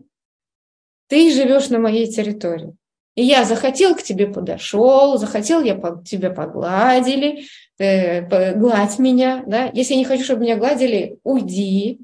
Ты 1.08 1.34
живешь 1.34 1.70
на 1.70 1.80
моей 1.80 2.06
территории. 2.06 2.76
И 3.18 3.24
я 3.24 3.45
захотел 3.45 3.95
к 3.95 4.03
тебе 4.03 4.28
подошел, 4.28 5.18
захотел, 5.18 5.63
я 5.63 5.74
по, 5.74 6.03
тебя 6.05 6.30
погладили, 6.30 7.45
э, 7.80 8.53
гладь 8.55 8.99
меня. 8.99 9.43
Да? 9.47 9.72
Если 9.74 9.95
я 9.95 9.99
не 9.99 10.05
хочу, 10.05 10.24
чтобы 10.24 10.41
меня 10.41 10.55
гладили, 10.55 11.18
уйди. 11.24 11.99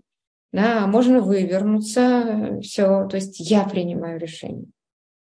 Да, 0.51 0.88
можно 0.88 1.22
вывернуться, 1.22 2.59
все. 2.64 3.07
То 3.07 3.18
есть 3.18 3.39
я 3.39 3.64
принимаю 3.64 4.20
решение. 4.20 4.66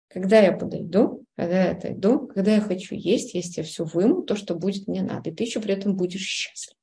Когда 0.06 0.38
я 0.38 0.52
подойду, 0.52 1.24
когда 1.36 1.64
я 1.64 1.72
отойду, 1.72 2.28
когда 2.28 2.54
я 2.54 2.60
хочу 2.60 2.94
есть, 2.94 3.34
если 3.34 3.62
я 3.62 3.66
все 3.66 3.84
выму, 3.84 4.22
то, 4.22 4.36
что 4.36 4.54
будет 4.54 4.86
мне 4.86 5.02
надо. 5.02 5.30
И 5.30 5.34
ты 5.34 5.42
еще 5.42 5.60
при 5.60 5.74
этом 5.74 5.96
будешь 5.96 6.22
счастлив. 6.22 6.76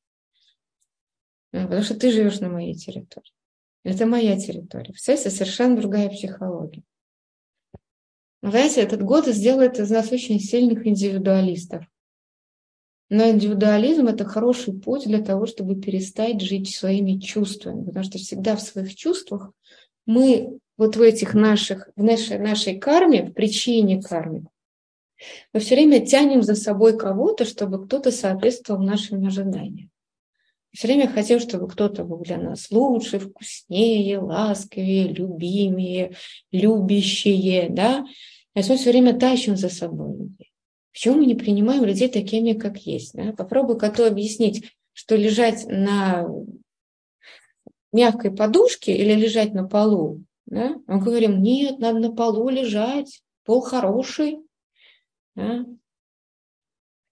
Потому 1.51 1.83
что 1.83 1.97
ты 1.97 2.11
живешь 2.11 2.41
на 2.41 2.49
моей 2.49 2.73
территории. 2.73 3.31
Это 3.85 4.05
моя 4.05 4.37
территория. 4.37 4.91
Представляете, 4.91 5.29
совершенно 5.29 5.79
другая 5.79 6.09
психология. 6.09 6.83
Знаете, 8.41 8.81
этот 8.81 9.03
год 9.03 9.27
сделает 9.27 9.79
из 9.79 9.89
нас 9.89 10.11
очень 10.11 10.39
сильных 10.39 10.87
индивидуалистов. 10.87 11.85
Но 13.09 13.27
индивидуализм– 13.29 14.07
это 14.07 14.23
хороший 14.23 14.73
путь 14.73 15.05
для 15.05 15.21
того, 15.21 15.45
чтобы 15.45 15.75
перестать 15.75 16.41
жить 16.41 16.73
своими 16.73 17.19
чувствами, 17.19 17.83
потому 17.83 18.05
что 18.05 18.17
всегда 18.17 18.55
в 18.55 18.61
своих 18.61 18.95
чувствах 18.95 19.51
мы 20.05 20.59
вот 20.77 20.95
в 20.95 21.01
этих 21.01 21.33
наших, 21.33 21.89
в 21.95 22.03
нашей, 22.03 22.37
нашей 22.39 22.79
карме, 22.79 23.25
в 23.25 23.33
причине 23.33 24.01
кармы, 24.01 24.45
мы 25.53 25.59
все 25.59 25.75
время 25.75 26.05
тянем 26.05 26.43
за 26.43 26.55
собой 26.55 26.97
кого-то, 26.97 27.45
чтобы 27.45 27.85
кто-то 27.85 28.11
соответствовал 28.11 28.81
нашим 28.81 29.25
ожиданиям. 29.25 29.89
Все 30.71 30.87
время 30.87 31.07
хотим, 31.07 31.39
чтобы 31.39 31.67
кто-то 31.67 32.03
был 32.03 32.19
для 32.19 32.37
нас 32.37 32.69
лучше, 32.69 33.19
вкуснее, 33.19 34.19
ласковее, 34.19 35.07
любимее, 35.07 36.15
любящее, 36.51 37.69
да. 37.69 38.03
То 38.53 38.59
есть 38.59 38.69
мы 38.69 38.77
все 38.77 38.91
время 38.91 39.17
тащим 39.17 39.55
за 39.55 39.69
собой 39.69 40.15
людей. 40.17 40.51
Почему 40.91 41.17
мы 41.17 41.25
не 41.25 41.35
принимаем 41.35 41.85
людей 41.85 42.09
такими, 42.09 42.53
как 42.53 42.77
есть? 42.79 43.13
Да? 43.13 43.33
Попробуй 43.33 43.79
коту 43.79 44.03
объяснить, 44.03 44.71
что 44.93 45.15
лежать 45.15 45.65
на 45.67 46.27
мягкой 47.91 48.31
подушке 48.31 48.95
или 48.95 49.13
лежать 49.13 49.53
на 49.53 49.67
полу. 49.67 50.23
Да? 50.45 50.75
Мы 50.87 50.99
говорим, 50.99 51.41
нет, 51.41 51.79
надо 51.79 51.99
на 51.99 52.11
полу 52.11 52.49
лежать, 52.49 53.21
пол 53.45 53.61
хороший. 53.61 54.39
Да? 55.35 55.65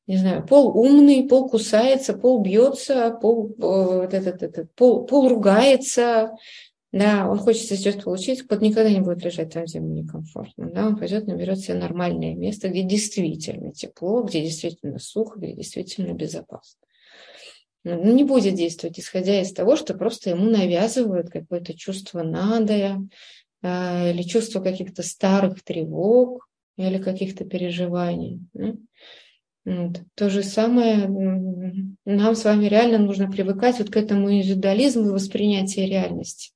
Не 0.07 0.17
знаю, 0.17 0.45
пол 0.45 0.77
умный, 0.77 1.27
пол 1.27 1.49
кусается, 1.49 2.13
пол 2.13 2.41
бьется, 2.41 3.11
пол, 3.21 3.53
вот 3.57 4.13
этот, 4.13 4.41
этот, 4.41 4.73
пол, 4.73 5.05
пол 5.05 5.27
ругается, 5.27 6.31
да, 6.93 7.29
он 7.29 7.37
хочет 7.37 7.63
сейчас 7.63 7.95
получить, 7.95 8.47
кот 8.47 8.61
никогда 8.61 8.89
не 8.89 9.01
будет 9.01 9.23
лежать 9.23 9.53
там, 9.53 9.65
где 9.65 9.79
ему 9.79 9.93
некомфортно, 9.93 10.69
да, 10.71 10.87
он 10.87 10.97
пойдет, 10.97 11.27
наберет 11.27 11.59
себе 11.59 11.75
нормальное 11.75 12.33
место, 12.33 12.69
где 12.69 12.83
действительно 12.83 13.73
тепло, 13.73 14.23
где 14.23 14.41
действительно 14.41 14.97
сухо, 14.97 15.37
где 15.39 15.53
действительно 15.53 16.13
безопасно. 16.13 16.79
Ну, 17.83 18.13
не 18.13 18.23
будет 18.23 18.55
действовать, 18.55 18.99
исходя 18.99 19.41
из 19.41 19.53
того, 19.53 19.75
что 19.75 19.93
просто 19.93 20.29
ему 20.29 20.49
навязывают 20.49 21.29
какое-то 21.29 21.73
чувство 21.77 22.23
надо, 22.23 22.97
а, 23.61 24.09
или 24.09 24.23
чувство 24.23 24.61
каких-то 24.61 25.03
старых 25.03 25.63
тревог, 25.63 26.47
или 26.77 26.97
каких-то 26.97 27.45
переживаний. 27.45 28.39
Да? 28.53 28.73
Вот. 29.67 29.97
То 30.15 30.29
же 30.29 30.43
самое 30.43 31.09
нам 32.05 32.35
с 32.35 32.45
вами 32.45 32.67
реально 32.67 32.99
нужно 32.99 33.29
привыкать 33.29 33.79
вот 33.79 33.89
к 33.89 33.97
этому 33.97 34.31
индивидуализму 34.31 35.07
и 35.09 35.11
воспринятию 35.11 35.89
реальности. 35.89 36.53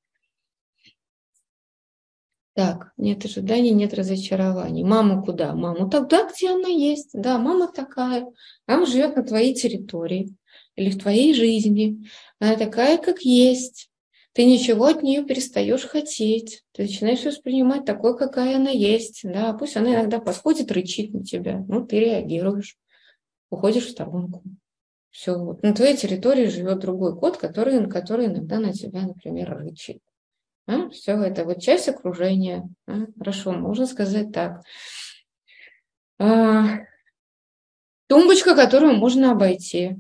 Так, 2.54 2.94
нет 2.96 3.26
ожиданий, 3.26 3.72
нет 3.72 3.94
разочарований. 3.94 4.86
Маму 4.86 5.26
куда? 5.26 5.54
Маму 5.54 5.90
тогда, 5.90 6.30
где 6.30 6.52
она 6.52 6.70
есть. 6.70 7.10
Да, 7.12 7.38
мама 7.38 7.70
такая. 7.70 8.28
Мама 8.66 8.86
живет 8.86 9.18
на 9.18 9.24
твоей 9.24 9.56
территории 9.56 10.34
или 10.78 10.90
в 10.90 10.98
твоей 10.98 11.34
жизни. 11.34 12.08
Она 12.40 12.56
такая, 12.56 12.98
как 12.98 13.24
есть. 13.24 13.90
Ты 14.32 14.46
ничего 14.46 14.86
от 14.86 15.04
нее 15.04 15.26
перестаешь 15.26 15.84
хотеть. 15.86 16.64
Ты 16.72 16.84
начинаешь 16.84 17.26
воспринимать 17.26 17.84
такой, 17.84 18.18
какая 18.18 18.56
она 18.56 18.70
есть. 18.70 19.20
Да, 19.24 19.52
пусть 19.52 19.76
она 19.76 19.96
иногда 19.96 20.20
подходит, 20.20 20.72
рычит 20.72 21.14
на 21.14 21.26
тебя. 21.26 21.66
Ну, 21.68 21.86
ты 21.86 22.00
реагируешь 22.00 22.78
уходишь 23.52 23.86
в 23.86 23.92
сторонку. 23.92 24.42
Все. 25.12 25.38
Вот. 25.38 25.62
На 25.62 25.74
твоей 25.74 25.96
территории 25.96 26.48
живет 26.48 26.80
другой 26.80 27.16
кот, 27.20 27.38
который, 27.38 27.88
который 27.88 28.26
иногда 28.26 28.60
на 28.60 28.74
тебя, 28.74 29.02
например, 29.02 29.56
рычит. 29.56 30.00
А? 30.68 30.90
Все 30.90 31.22
это 31.22 31.44
вот 31.46 31.62
часть 31.62 31.90
окружения. 31.90 32.68
А? 32.88 33.06
Хорошо, 33.18 33.52
можно 33.52 33.86
сказать 33.86 34.32
так. 34.32 34.64
А, 36.18 36.80
тумбочка, 38.08 38.56
которую 38.56 38.96
можно 38.96 39.32
обойти. 39.32 39.98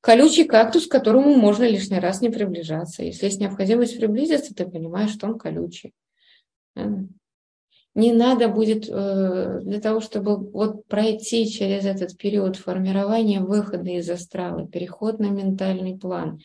колючий 0.00 0.44
кактус, 0.44 0.86
к 0.86 0.90
которому 0.90 1.34
можно 1.34 1.64
лишний 1.64 1.98
раз 1.98 2.22
не 2.22 2.30
приближаться. 2.30 3.02
Если 3.02 3.26
есть 3.26 3.40
необходимость 3.40 3.98
приблизиться, 3.98 4.54
ты 4.54 4.66
понимаешь, 4.66 5.12
что 5.12 5.26
он 5.26 5.38
колючий. 5.38 5.92
Не 7.94 8.12
надо 8.12 8.48
будет 8.48 8.88
э, 8.88 9.60
для 9.62 9.80
того, 9.80 10.00
чтобы 10.00 10.36
вот 10.36 10.84
пройти 10.86 11.48
через 11.48 11.84
этот 11.84 12.16
период 12.16 12.56
формирования 12.56 13.40
выхода 13.40 13.88
из 13.90 14.10
астрала, 14.10 14.66
переход 14.66 15.20
на 15.20 15.30
ментальный 15.30 15.96
план. 15.96 16.40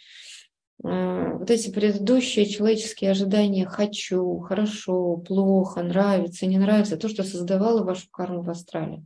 Э, 0.84 1.38
вот 1.39 1.50
эти 1.50 1.72
предыдущие 1.72 2.45
человеческие 2.45 3.12
ожидания 3.12 3.66
«хочу», 3.66 4.39
«хорошо», 4.41 5.18
«плохо», 5.18 5.82
«нравится», 5.82 6.45
«не 6.45 6.60
нравится», 6.60 6.97
то, 6.97 7.10
что 7.10 7.24
создавало 7.24 7.84
вашу 7.84 8.08
карму 8.12 8.43
в 8.43 8.50
астрале. 8.52 9.04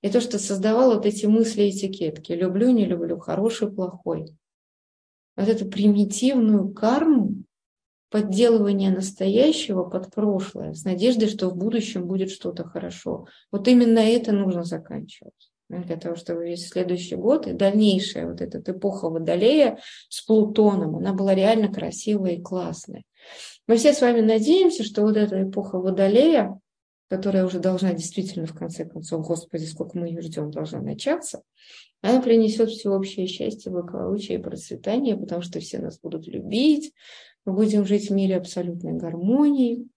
И 0.00 0.08
то, 0.08 0.22
что 0.22 0.38
создавало 0.38 0.94
вот 0.94 1.04
эти 1.04 1.26
мысли 1.26 1.68
этикетки 1.68 2.32
«люблю», 2.32 2.70
«не 2.70 2.86
люблю», 2.86 3.18
«хороший», 3.18 3.70
«плохой». 3.70 4.34
Вот 5.36 5.48
эту 5.48 5.66
примитивную 5.66 6.72
карму, 6.72 7.41
подделывание 8.12 8.90
настоящего 8.90 9.84
под 9.84 10.14
прошлое, 10.14 10.74
с 10.74 10.84
надеждой, 10.84 11.28
что 11.28 11.48
в 11.48 11.56
будущем 11.56 12.06
будет 12.06 12.30
что-то 12.30 12.62
хорошо. 12.62 13.26
Вот 13.50 13.66
именно 13.66 13.98
это 13.98 14.32
нужно 14.32 14.64
заканчивать 14.64 15.50
для 15.70 15.96
того, 15.96 16.16
чтобы 16.16 16.44
весь 16.44 16.68
следующий 16.68 17.16
год 17.16 17.46
и 17.46 17.54
дальнейшая 17.54 18.28
вот 18.28 18.42
эта 18.42 18.58
эпоха 18.70 19.08
Водолея 19.08 19.78
с 20.10 20.20
Плутоном, 20.22 20.96
она 20.96 21.14
была 21.14 21.34
реально 21.34 21.72
красивая 21.72 22.32
и 22.32 22.42
классная. 22.42 23.02
Мы 23.66 23.76
все 23.76 23.94
с 23.94 24.02
вами 24.02 24.20
надеемся, 24.20 24.84
что 24.84 25.02
вот 25.02 25.16
эта 25.16 25.42
эпоха 25.42 25.78
Водолея, 25.78 26.60
которая 27.08 27.46
уже 27.46 27.58
должна 27.58 27.94
действительно, 27.94 28.46
в 28.46 28.54
конце 28.54 28.84
концов, 28.84 29.26
Господи, 29.26 29.64
сколько 29.64 29.96
мы 29.96 30.08
ее 30.08 30.20
ждем, 30.20 30.50
должна 30.50 30.82
начаться, 30.82 31.42
она 32.02 32.20
принесет 32.20 32.68
всеобщее 32.68 33.26
счастье, 33.26 33.72
благополучие 33.72 34.38
и 34.38 34.42
процветание, 34.42 35.16
потому 35.16 35.40
что 35.40 35.60
все 35.60 35.78
нас 35.78 35.98
будут 36.00 36.26
любить, 36.26 36.92
мы 37.44 37.54
будем 37.54 37.84
жить 37.84 38.08
в 38.08 38.12
мире 38.12 38.36
абсолютной 38.36 38.92
гармонии, 38.92 39.88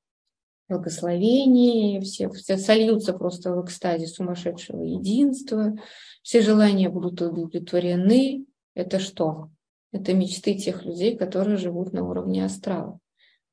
благословении, 0.67 1.99
все, 1.99 2.29
все 2.29 2.57
сольются 2.57 3.13
просто 3.13 3.53
в 3.53 3.63
экстазе 3.63 4.07
сумасшедшего 4.07 4.81
единства, 4.81 5.75
все 6.23 6.41
желания 6.41 6.89
будут 6.89 7.21
удовлетворены. 7.21 8.45
Это 8.73 8.99
что? 8.99 9.49
Это 9.91 10.13
мечты 10.13 10.55
тех 10.55 10.83
людей, 10.83 11.15
которые 11.15 11.57
живут 11.57 11.93
на 11.93 12.07
уровне 12.07 12.43
астрала. 12.43 12.99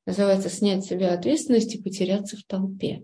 Называется 0.05 0.49
снять 0.49 0.83
с 0.83 0.87
себя 0.89 1.13
ответственность 1.13 1.75
и 1.75 1.81
потеряться 1.81 2.35
в 2.35 2.43
толпе. 2.43 3.03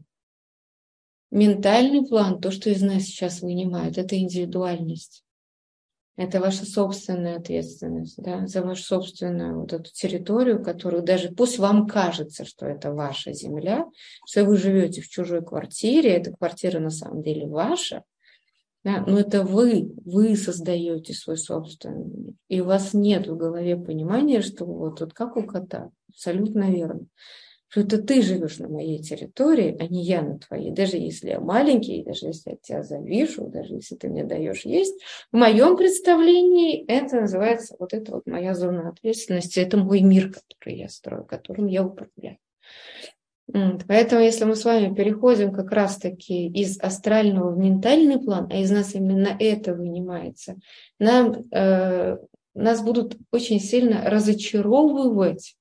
Ментальный 1.31 2.05
план, 2.05 2.41
то, 2.41 2.51
что 2.51 2.69
из 2.71 2.81
нас 2.81 3.03
сейчас 3.03 3.41
вынимают, 3.41 3.97
это 3.97 4.17
индивидуальность. 4.17 5.23
Это 6.19 6.41
ваша 6.41 6.65
собственная 6.65 7.37
ответственность 7.37 8.21
да, 8.21 8.45
за 8.45 8.61
вашу 8.61 8.83
собственную 8.83 9.61
вот 9.61 9.71
эту 9.71 9.89
территорию, 9.89 10.61
которую 10.61 11.01
даже 11.01 11.29
пусть 11.29 11.59
вам 11.59 11.87
кажется, 11.87 12.43
что 12.43 12.65
это 12.65 12.91
ваша 12.91 13.31
земля, 13.31 13.85
что 14.27 14.43
вы 14.43 14.57
живете 14.57 14.99
в 14.99 15.07
чужой 15.07 15.41
квартире, 15.41 16.09
эта 16.09 16.33
квартира 16.33 16.81
на 16.81 16.89
самом 16.89 17.21
деле 17.21 17.47
ваша, 17.47 18.03
да, 18.83 19.01
но 19.07 19.17
это 19.17 19.43
вы, 19.43 19.93
вы 20.03 20.35
создаете 20.35 21.13
свой 21.13 21.37
собственный 21.37 22.03
мир. 22.03 22.33
И 22.49 22.59
у 22.59 22.65
вас 22.65 22.93
нет 22.93 23.25
в 23.25 23.37
голове 23.37 23.77
понимания, 23.77 24.41
что 24.41 24.65
вот, 24.65 24.99
вот 24.99 25.13
как 25.13 25.37
у 25.37 25.43
кота, 25.43 25.89
абсолютно 26.09 26.69
верно 26.69 27.05
что 27.69 27.81
это 27.81 28.01
ты 28.01 28.21
живешь 28.21 28.57
на 28.57 28.67
моей 28.67 29.01
территории, 29.01 29.77
а 29.79 29.87
не 29.87 30.03
я 30.03 30.21
на 30.21 30.39
твоей. 30.39 30.71
Даже 30.71 30.97
если 30.97 31.29
я 31.29 31.39
маленький, 31.39 32.03
даже 32.03 32.25
если 32.27 32.51
я 32.51 32.57
тебя 32.61 32.83
завижу, 32.83 33.47
даже 33.47 33.75
если 33.75 33.95
ты 33.95 34.09
мне 34.09 34.23
даешь 34.23 34.65
есть, 34.65 34.99
в 35.31 35.37
моем 35.37 35.77
представлении 35.77 36.83
это 36.87 37.21
называется 37.21 37.75
вот 37.79 37.93
это 37.93 38.11
вот 38.13 38.25
моя 38.25 38.55
зона 38.55 38.89
ответственности, 38.89 39.59
это 39.59 39.77
мой 39.77 40.01
мир, 40.01 40.33
который 40.33 40.77
я 40.77 40.89
строю, 40.89 41.25
которым 41.25 41.67
я 41.67 41.85
управляю. 41.85 42.37
Поэтому, 43.87 44.21
если 44.21 44.45
мы 44.45 44.55
с 44.55 44.63
вами 44.63 44.93
переходим 44.93 45.51
как 45.51 45.71
раз-таки 45.71 46.47
из 46.47 46.79
астрального 46.79 47.51
в 47.51 47.57
ментальный 47.57 48.19
план, 48.19 48.47
а 48.51 48.57
из 48.57 48.69
нас 48.69 48.93
именно 48.93 49.35
это 49.39 49.73
вынимается, 49.73 50.55
нам, 50.99 51.45
э, 51.51 52.17
нас 52.53 52.81
будут 52.83 53.17
очень 53.31 53.59
сильно 53.59 54.03
разочаровывать 54.05 55.55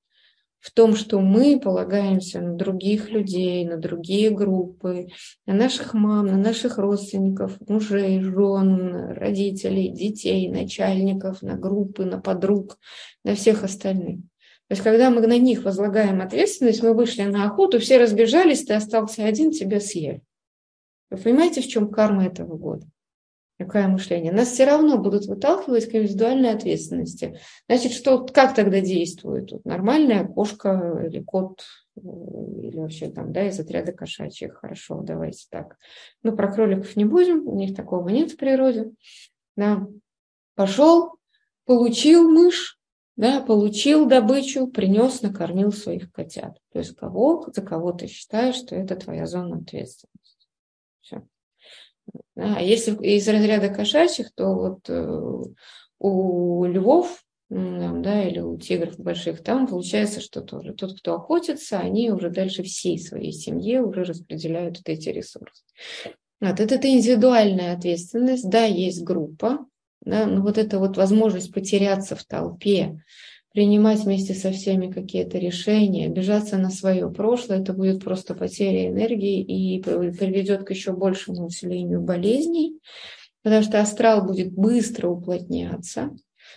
в 0.59 0.71
том, 0.71 0.95
что 0.95 1.19
мы 1.19 1.59
полагаемся 1.59 2.41
на 2.41 2.55
других 2.55 3.09
людей, 3.09 3.65
на 3.65 3.77
другие 3.77 4.29
группы, 4.29 5.07
на 5.45 5.53
наших 5.53 5.93
мам, 5.93 6.27
на 6.27 6.37
наших 6.37 6.77
родственников, 6.77 7.57
мужей, 7.67 8.21
жен, 8.21 9.13
родителей, 9.13 9.89
детей, 9.89 10.49
начальников, 10.49 11.41
на 11.41 11.55
группы, 11.55 12.03
на 12.03 12.19
подруг, 12.19 12.77
на 13.23 13.35
всех 13.35 13.63
остальных. 13.63 14.19
То 14.67 14.73
есть, 14.73 14.83
когда 14.83 15.09
мы 15.09 15.25
на 15.25 15.37
них 15.37 15.63
возлагаем 15.63 16.21
ответственность, 16.21 16.83
мы 16.83 16.93
вышли 16.93 17.23
на 17.23 17.45
охоту, 17.45 17.79
все 17.79 17.97
разбежались, 17.97 18.65
ты 18.65 18.73
остался 18.73 19.25
один, 19.25 19.51
тебя 19.51 19.79
съели. 19.79 20.21
Вы 21.09 21.17
понимаете, 21.17 21.61
в 21.61 21.67
чем 21.67 21.89
карма 21.89 22.25
этого 22.25 22.55
года? 22.55 22.85
Какое 23.59 23.89
мышление? 23.89 24.31
Нас 24.31 24.51
все 24.51 24.63
равно 24.63 24.97
будут 24.97 25.25
выталкивать 25.25 25.89
к 25.89 25.93
индивидуальной 25.93 26.51
ответственности. 26.51 27.37
Значит, 27.67 27.91
что, 27.91 28.25
как 28.25 28.55
тогда 28.55 28.79
действует? 28.79 29.49
Тут 29.49 29.65
нормальная 29.65 30.25
кошка 30.25 31.03
или 31.05 31.21
кот 31.21 31.65
э, 31.97 31.99
или 31.99 32.77
вообще 32.77 33.09
там, 33.09 33.33
да, 33.33 33.45
из 33.49 33.59
отряда 33.59 33.91
кошачьих. 33.91 34.53
Хорошо, 34.53 35.01
давайте 35.01 35.45
так. 35.49 35.75
Ну, 36.23 36.37
про 36.37 36.49
кроликов 36.49 36.95
не 36.95 37.03
будем, 37.03 37.45
у 37.49 37.55
них 37.57 37.75
такого 37.75 38.07
нет 38.07 38.31
в 38.31 38.37
природе. 38.37 38.91
Да. 39.57 39.85
Пошел, 40.55 41.15
получил 41.65 42.31
мышь, 42.31 42.79
да, 43.17 43.41
получил 43.41 44.05
добычу, 44.05 44.67
принес, 44.67 45.21
накормил 45.21 45.73
своих 45.73 46.13
котят. 46.13 46.57
То 46.71 46.79
есть 46.79 46.95
кого, 46.95 47.45
за 47.53 47.61
кого 47.61 47.91
ты 47.91 48.07
считаешь, 48.07 48.55
что 48.55 48.77
это 48.77 48.95
твоя 48.95 49.25
зона 49.25 49.57
ответственности. 49.57 50.18
А 52.35 52.61
если 52.61 52.95
из 53.05 53.27
разряда 53.27 53.69
кошачьих, 53.69 54.31
то 54.33 54.53
вот 54.53 54.89
э, 54.89 55.43
у 55.99 56.65
львов 56.65 57.23
да, 57.49 58.23
или 58.23 58.39
у 58.39 58.57
тигров 58.57 58.99
больших, 58.99 59.41
там 59.41 59.67
получается, 59.67 60.21
что 60.21 60.41
тоже 60.41 60.73
тот, 60.73 60.99
кто 60.99 61.15
охотится, 61.15 61.79
они 61.79 62.11
уже 62.11 62.29
дальше 62.29 62.61
всей 62.61 62.99
своей 62.99 63.31
семье 63.31 63.81
уже 63.81 64.03
распределяют 64.03 64.77
вот 64.77 64.87
эти 64.89 65.09
ресурсы. 65.09 65.63
Вот 66.39 66.59
это, 66.59 66.75
это 66.75 66.87
индивидуальная 66.87 67.75
ответственность, 67.75 68.47
да, 68.49 68.65
есть 68.65 69.03
группа, 69.03 69.65
да, 70.01 70.25
но 70.27 70.41
вот 70.41 70.57
эта 70.57 70.77
вот 70.77 70.95
возможность 70.95 71.51
потеряться 71.51 72.15
в 72.15 72.23
толпе, 72.23 73.03
принимать 73.53 74.01
вместе 74.01 74.33
со 74.33 74.51
всеми 74.51 74.91
какие-то 74.91 75.37
решения, 75.37 76.07
обижаться 76.07 76.57
на 76.57 76.69
свое 76.69 77.09
прошлое, 77.11 77.61
это 77.61 77.73
будет 77.73 78.03
просто 78.03 78.35
потеря 78.35 78.89
энергии 78.89 79.41
и 79.41 79.81
приведет 79.81 80.63
к 80.63 80.69
еще 80.69 80.93
большему 80.93 81.45
усилению 81.45 82.01
болезней, 82.01 82.79
потому 83.43 83.63
что 83.63 83.81
астрал 83.81 84.25
будет 84.25 84.51
быстро 84.53 85.09
уплотняться. 85.09 86.11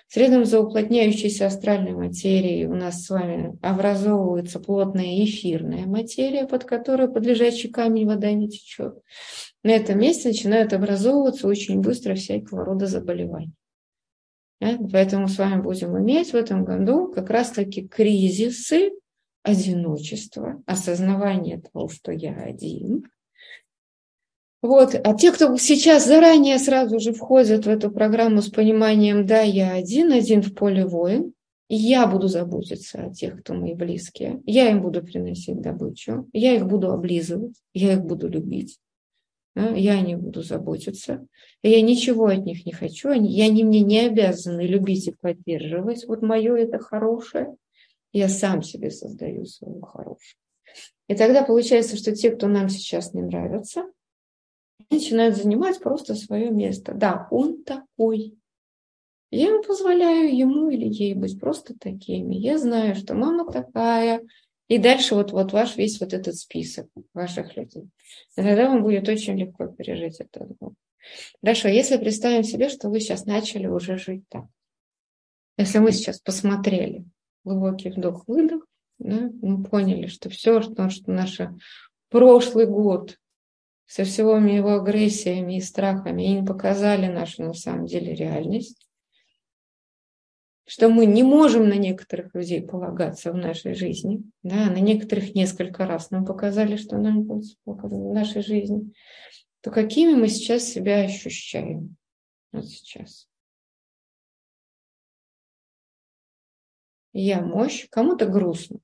Средом 0.09 0.45
за 0.45 0.61
уплотняющейся 0.61 1.47
астральной 1.47 1.93
материей 1.93 2.67
у 2.67 2.75
нас 2.75 3.05
с 3.05 3.11
вами 3.11 3.59
образовывается 3.63 4.61
плотная 4.61 5.25
эфирная 5.25 5.87
материя, 5.87 6.47
под 6.47 6.65
которой 6.65 7.09
под 7.11 7.25
лежачий 7.25 7.69
камень 7.69 8.07
вода 8.07 8.31
не 8.33 8.49
течет. 8.49 8.99
На 9.63 9.71
этом 9.71 9.99
месте 9.99 10.29
начинают 10.29 10.73
образовываться 10.73 11.47
очень 11.47 11.81
быстро 11.81 12.15
всякого 12.15 12.65
рода 12.65 12.87
заболевания. 12.87 13.53
Поэтому 14.93 15.29
с 15.29 15.39
вами 15.39 15.61
будем 15.61 15.99
иметь 15.99 16.33
в 16.33 16.37
этом 16.37 16.65
году 16.65 17.13
как 17.13 17.31
раз-таки 17.31 17.87
кризисы 17.87 18.93
одиночества, 19.43 20.63
осознавание 20.67 21.61
того, 21.61 21.89
что 21.89 22.13
я 22.13 22.35
один. 22.35 23.09
Вот. 24.63 24.95
А 24.95 25.15
те, 25.15 25.33
кто 25.33 25.57
сейчас 25.57 26.07
заранее 26.07 26.59
сразу 26.59 27.01
же 27.01 27.13
входят 27.13 27.67
в 27.67 27.69
эту 27.69 27.91
программу 27.91 28.41
с 28.41 28.49
пониманием, 28.49 29.27
да, 29.27 29.41
я 29.41 29.73
один, 29.73 30.13
один 30.13 30.43
в 30.43 30.55
поле 30.55 30.87
воин, 30.87 31.33
я 31.69 32.07
буду 32.07 32.29
заботиться 32.29 33.07
о 33.07 33.11
тех, 33.13 33.41
кто 33.41 33.55
мои 33.55 33.75
близкие, 33.75 34.41
я 34.47 34.71
им 34.71 34.83
буду 34.83 35.03
приносить 35.03 35.61
добычу, 35.61 36.29
я 36.33 36.55
их 36.55 36.67
буду 36.67 36.93
облизывать, 36.93 37.57
я 37.75 37.95
их 37.95 38.03
буду 38.03 38.29
любить, 38.29 38.79
я 39.55 40.01
не 40.01 40.17
буду 40.17 40.43
заботиться, 40.43 41.27
я 41.63 41.83
ничего 41.83 42.27
от 42.27 42.45
них 42.45 42.65
не 42.65 42.73
хочу, 42.73 43.11
они, 43.11 43.31
я 43.31 43.47
они 43.47 43.65
мне 43.65 43.81
не 43.81 44.01
обязаны 44.01 44.63
любить 44.63 45.09
и 45.09 45.13
поддерживать. 45.13 46.07
Вот 46.07 46.23
мое 46.23 46.57
это 46.57 46.79
хорошее, 46.79 47.55
я 48.13 48.29
сам 48.29 48.63
себе 48.63 48.91
создаю 48.91 49.45
свое 49.45 49.81
хорошее. 49.81 50.37
И 51.09 51.15
тогда 51.15 51.45
получается, 51.45 51.97
что 51.97 52.15
те, 52.15 52.31
кто 52.31 52.47
нам 52.47 52.69
сейчас 52.69 53.13
не 53.13 53.23
нравится, 53.23 53.85
начинают 54.91 55.37
занимать 55.37 55.81
просто 55.81 56.15
свое 56.15 56.51
место. 56.51 56.95
Да, 56.95 57.29
он 57.31 57.63
такой. 57.65 58.39
Я 59.31 59.61
позволяю 59.63 60.37
ему 60.37 60.69
или 60.69 60.87
ей 60.87 61.15
быть 61.15 61.41
просто 61.41 61.75
такими. 61.79 62.35
Я 62.35 62.59
знаю, 62.59 62.95
что 62.95 63.15
мама 63.15 63.51
такая, 63.51 64.23
и 64.73 64.79
дальше 64.79 65.15
вот, 65.15 65.33
вот 65.33 65.53
ваш 65.53 65.77
весь 65.77 66.01
вот 66.01 66.15
этот 66.15 66.35
список 66.37 66.89
ваших 67.13 67.59
людей. 67.59 67.91
И 68.39 68.43
тогда 68.43 68.71
вам 68.71 68.83
будет 68.83 69.07
очень 69.07 69.39
легко 69.39 69.67
пережить 69.67 70.19
этот 70.19 70.57
год. 70.57 70.73
Хорошо, 71.43 71.69
если 71.69 71.99
представим 71.99 72.43
себе, 72.43 72.71
что 72.71 72.89
вы 72.89 73.01
сейчас 73.01 73.27
начали 73.27 73.67
уже 73.67 73.99
жить 73.99 74.25
так. 74.31 74.47
Если 75.59 75.79
мы 75.79 75.93
сейчас 75.93 76.21
посмотрели 76.21 77.05
глубокий 77.45 77.91
вдох-выдох, 77.91 78.65
да, 78.99 79.29
мы 79.43 79.63
поняли, 79.63 80.07
что 80.07 80.31
все, 80.31 80.63
что, 80.63 80.89
что 80.89 81.13
наш 81.13 81.39
прошлый 82.09 82.65
год 82.65 83.19
со 83.85 84.05
всего 84.05 84.39
его 84.39 84.77
агрессиями 84.77 85.59
и 85.59 85.61
страхами 85.61 86.23
и 86.23 86.41
не 86.41 86.47
показали 86.47 87.09
нашу 87.09 87.43
на 87.43 87.53
самом 87.53 87.85
деле 87.85 88.15
реальность, 88.15 88.82
что 90.67 90.89
мы 90.89 91.07
не 91.07 91.23
можем 91.23 91.69
на 91.69 91.77
некоторых 91.77 92.35
людей 92.35 92.63
полагаться 92.63 93.33
в 93.33 93.37
нашей 93.37 93.75
жизни, 93.75 94.23
да, 94.43 94.71
на 94.71 94.79
некоторых 94.79 95.35
несколько 95.35 95.87
раз 95.87 96.11
нам 96.11 96.25
показали, 96.25 96.77
что 96.77 96.99
нам 96.99 97.25
будет 97.25 97.57
в 97.65 98.13
нашей 98.13 98.43
жизни, 98.43 98.93
то 99.61 99.71
какими 99.71 100.15
мы 100.15 100.29
сейчас 100.29 100.65
себя 100.65 101.01
ощущаем 101.01 101.97
вот 102.53 102.67
сейчас. 102.67 103.29
Я 107.15 107.41
мощь, 107.41 107.89
кому-то 107.91 108.27
грустно. 108.27 108.81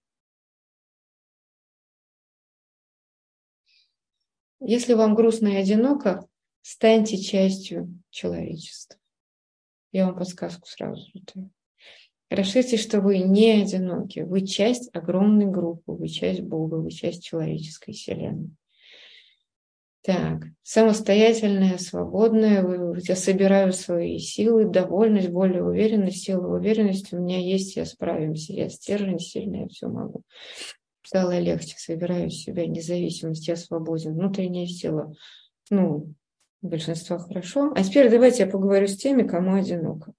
Если 4.60 4.94
вам 4.94 5.14
грустно 5.14 5.48
и 5.48 5.56
одиноко, 5.56 6.28
станьте 6.62 7.16
частью 7.16 8.02
человечества. 8.10 8.98
Я 9.92 10.06
вам 10.06 10.16
подсказку 10.16 10.66
сразу 10.66 11.10
даю. 11.14 11.50
Решите, 12.30 12.76
что 12.76 13.00
вы 13.00 13.18
не 13.18 13.62
одиноки, 13.62 14.20
вы 14.20 14.46
часть 14.46 14.90
огромной 14.94 15.46
группы, 15.46 15.92
вы 15.92 16.08
часть 16.08 16.42
Бога, 16.42 16.74
вы 16.74 16.90
часть 16.90 17.24
человеческой 17.24 17.92
вселенной. 17.92 18.50
Так, 20.02 20.44
самостоятельная, 20.62 21.76
свободная, 21.78 22.64
я 23.06 23.16
собираю 23.16 23.72
свои 23.72 24.18
силы, 24.18 24.66
довольность, 24.66 25.28
более 25.30 25.64
уверенность, 25.64 26.22
сила 26.24 26.56
уверенности 26.56 27.14
у 27.14 27.20
меня 27.20 27.38
есть, 27.38 27.76
я 27.76 27.84
справимся, 27.84 28.52
я 28.52 28.68
стержень 28.68 29.18
сильный, 29.18 29.60
я 29.60 29.68
все 29.68 29.88
могу. 29.88 30.22
Стало 31.02 31.38
легче, 31.38 31.74
собираю 31.78 32.30
себя 32.30 32.66
независимость, 32.66 33.48
я 33.48 33.56
свободен, 33.56 34.14
внутренняя 34.14 34.66
сила. 34.66 35.14
Ну, 35.70 36.12
большинство 36.62 37.18
хорошо. 37.18 37.72
А 37.74 37.82
теперь 37.82 38.10
давайте 38.10 38.44
я 38.44 38.48
поговорю 38.48 38.86
с 38.86 38.96
теми, 38.96 39.26
кому 39.26 39.54
одиноко. 39.54 40.12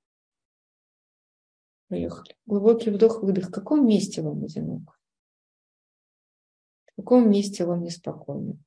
Поехали. 1.89 2.35
Глубокий 2.45 2.91
вдох-выдох. 2.91 3.47
В 3.47 3.51
каком 3.51 3.87
месте 3.87 4.21
вам 4.21 4.43
одиноко? 4.43 4.93
В 6.85 7.01
каком 7.01 7.29
месте 7.29 7.65
вам 7.65 7.83
неспокойно? 7.83 8.57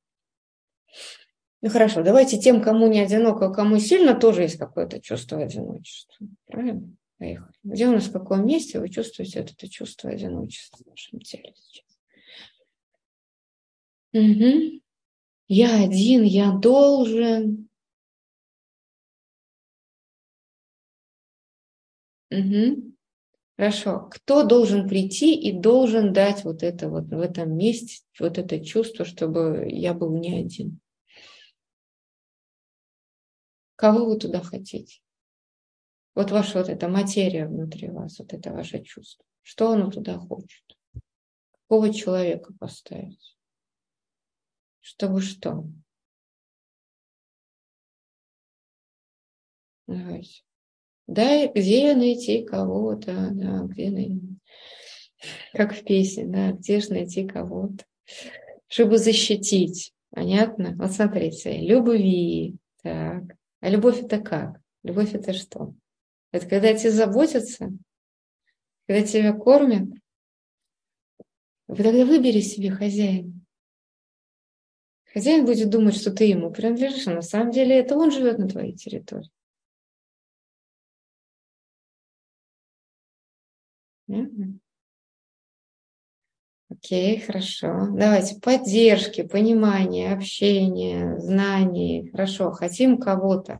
Ну 1.61 1.69
хорошо, 1.69 2.03
давайте 2.03 2.37
тем, 2.37 2.61
кому 2.61 2.87
не 2.87 2.99
одиноко, 2.99 3.45
а 3.45 3.53
кому 3.53 3.79
сильно, 3.79 4.13
тоже 4.13 4.41
есть 4.41 4.57
какое-то 4.57 4.99
чувство 4.99 5.41
одиночества. 5.41 6.27
Правильно? 6.45 6.93
Поехали. 7.17 7.53
Где 7.63 7.87
у 7.87 7.93
нас 7.93 8.07
в 8.07 8.11
каком 8.11 8.45
месте 8.45 8.81
вы 8.81 8.89
чувствуете 8.89 9.39
это 9.39 9.69
чувство 9.69 10.09
одиночества 10.09 10.83
в 10.83 10.89
вашем 10.89 11.21
теле 11.21 11.53
сейчас? 11.55 11.85
Угу. 14.11 14.81
Я 15.47 15.83
один, 15.85 16.23
я 16.23 16.51
должен. 16.51 17.69
Угу. 22.29 22.93
Хорошо. 23.55 24.09
Кто 24.11 24.43
должен 24.43 24.87
прийти 24.87 25.35
и 25.35 25.51
должен 25.51 26.11
дать 26.11 26.43
вот 26.43 26.63
это 26.63 26.89
вот 26.89 27.05
в 27.05 27.19
этом 27.19 27.55
месте, 27.55 28.03
вот 28.19 28.37
это 28.37 28.63
чувство, 28.63 29.05
чтобы 29.05 29.67
я 29.69 29.93
был 29.93 30.17
не 30.17 30.39
один? 30.39 30.79
Кого 33.75 34.05
вы 34.05 34.17
туда 34.17 34.41
хотите? 34.41 35.01
Вот 36.15 36.31
ваша 36.31 36.59
вот 36.59 36.69
эта 36.69 36.87
материя 36.87 37.47
внутри 37.47 37.89
вас, 37.89 38.19
вот 38.19 38.33
это 38.33 38.51
ваше 38.51 38.83
чувство. 38.83 39.25
Что 39.41 39.71
оно 39.71 39.91
туда 39.91 40.17
хочет? 40.17 40.63
Какого 41.67 41.93
человека 41.93 42.53
поставить? 42.59 43.37
Чтобы 44.81 45.21
что? 45.21 45.65
Давайте. 49.87 50.43
Да, 51.13 51.45
где 51.45 51.93
найти 51.93 52.43
кого-то, 52.43 53.29
да, 53.31 53.61
где 53.65 53.91
найти, 53.91 54.39
как 55.53 55.75
в 55.75 55.83
песне, 55.83 56.25
да, 56.25 56.53
где 56.53 56.79
же 56.79 56.89
найти 56.89 57.27
кого-то, 57.27 57.85
чтобы 58.67 58.97
защитить. 58.97 59.93
Понятно? 60.09 60.73
Вот 60.75 60.91
смотрите, 60.91 61.59
любви, 61.59 62.55
так. 62.81 63.25
А 63.59 63.69
любовь 63.69 64.01
это 64.01 64.21
как? 64.21 64.59
Любовь 64.81 65.13
это 65.13 65.33
что? 65.33 65.75
Это 66.31 66.47
когда 66.47 66.73
тебе 66.73 66.89
заботятся, 66.89 67.71
когда 68.87 69.05
тебя 69.05 69.33
кормят. 69.33 69.89
Вы 71.67 71.83
тогда 71.83 72.05
выбери 72.05 72.39
себе 72.39 72.71
хозяина. 72.71 73.33
Хозяин 75.13 75.45
будет 75.45 75.69
думать, 75.69 75.95
что 75.95 76.09
ты 76.09 76.23
ему 76.23 76.49
принадлежишь, 76.49 77.05
а 77.05 77.13
на 77.13 77.21
самом 77.21 77.51
деле 77.51 77.77
это 77.77 77.95
он 77.95 78.09
живет 78.09 78.39
на 78.39 78.49
твоей 78.49 78.73
территории. 78.73 79.29
Окей, 86.69 87.19
хорошо. 87.19 87.87
Давайте 87.91 88.39
поддержки, 88.39 89.23
понимание, 89.23 90.13
общение, 90.13 91.19
знаний. 91.19 92.09
Хорошо, 92.11 92.51
хотим 92.51 92.97
кого-то. 92.97 93.59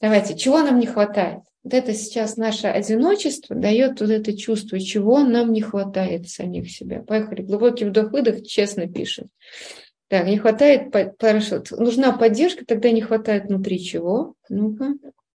Давайте, 0.00 0.36
чего 0.36 0.62
нам 0.62 0.78
не 0.78 0.86
хватает? 0.86 1.40
Вот 1.62 1.74
это 1.74 1.92
сейчас 1.92 2.38
наше 2.38 2.66
одиночество 2.66 3.54
дает 3.54 4.00
вот 4.00 4.08
это 4.08 4.36
чувство, 4.36 4.80
чего 4.80 5.20
нам 5.20 5.52
не 5.52 5.60
хватает 5.60 6.28
самих 6.28 6.70
себя. 6.70 7.02
Поехали. 7.02 7.42
Глубокий 7.42 7.84
вдох-выдох, 7.84 8.46
честно 8.46 8.88
пишет. 8.88 9.26
Так, 10.08 10.26
не 10.26 10.38
хватает, 10.38 10.92
хорошо, 11.20 11.62
нужна 11.70 12.16
поддержка, 12.16 12.64
тогда 12.64 12.90
не 12.90 13.02
хватает 13.02 13.44
внутри 13.44 13.78
чего? 13.78 14.34
Ну-ка, 14.48 14.94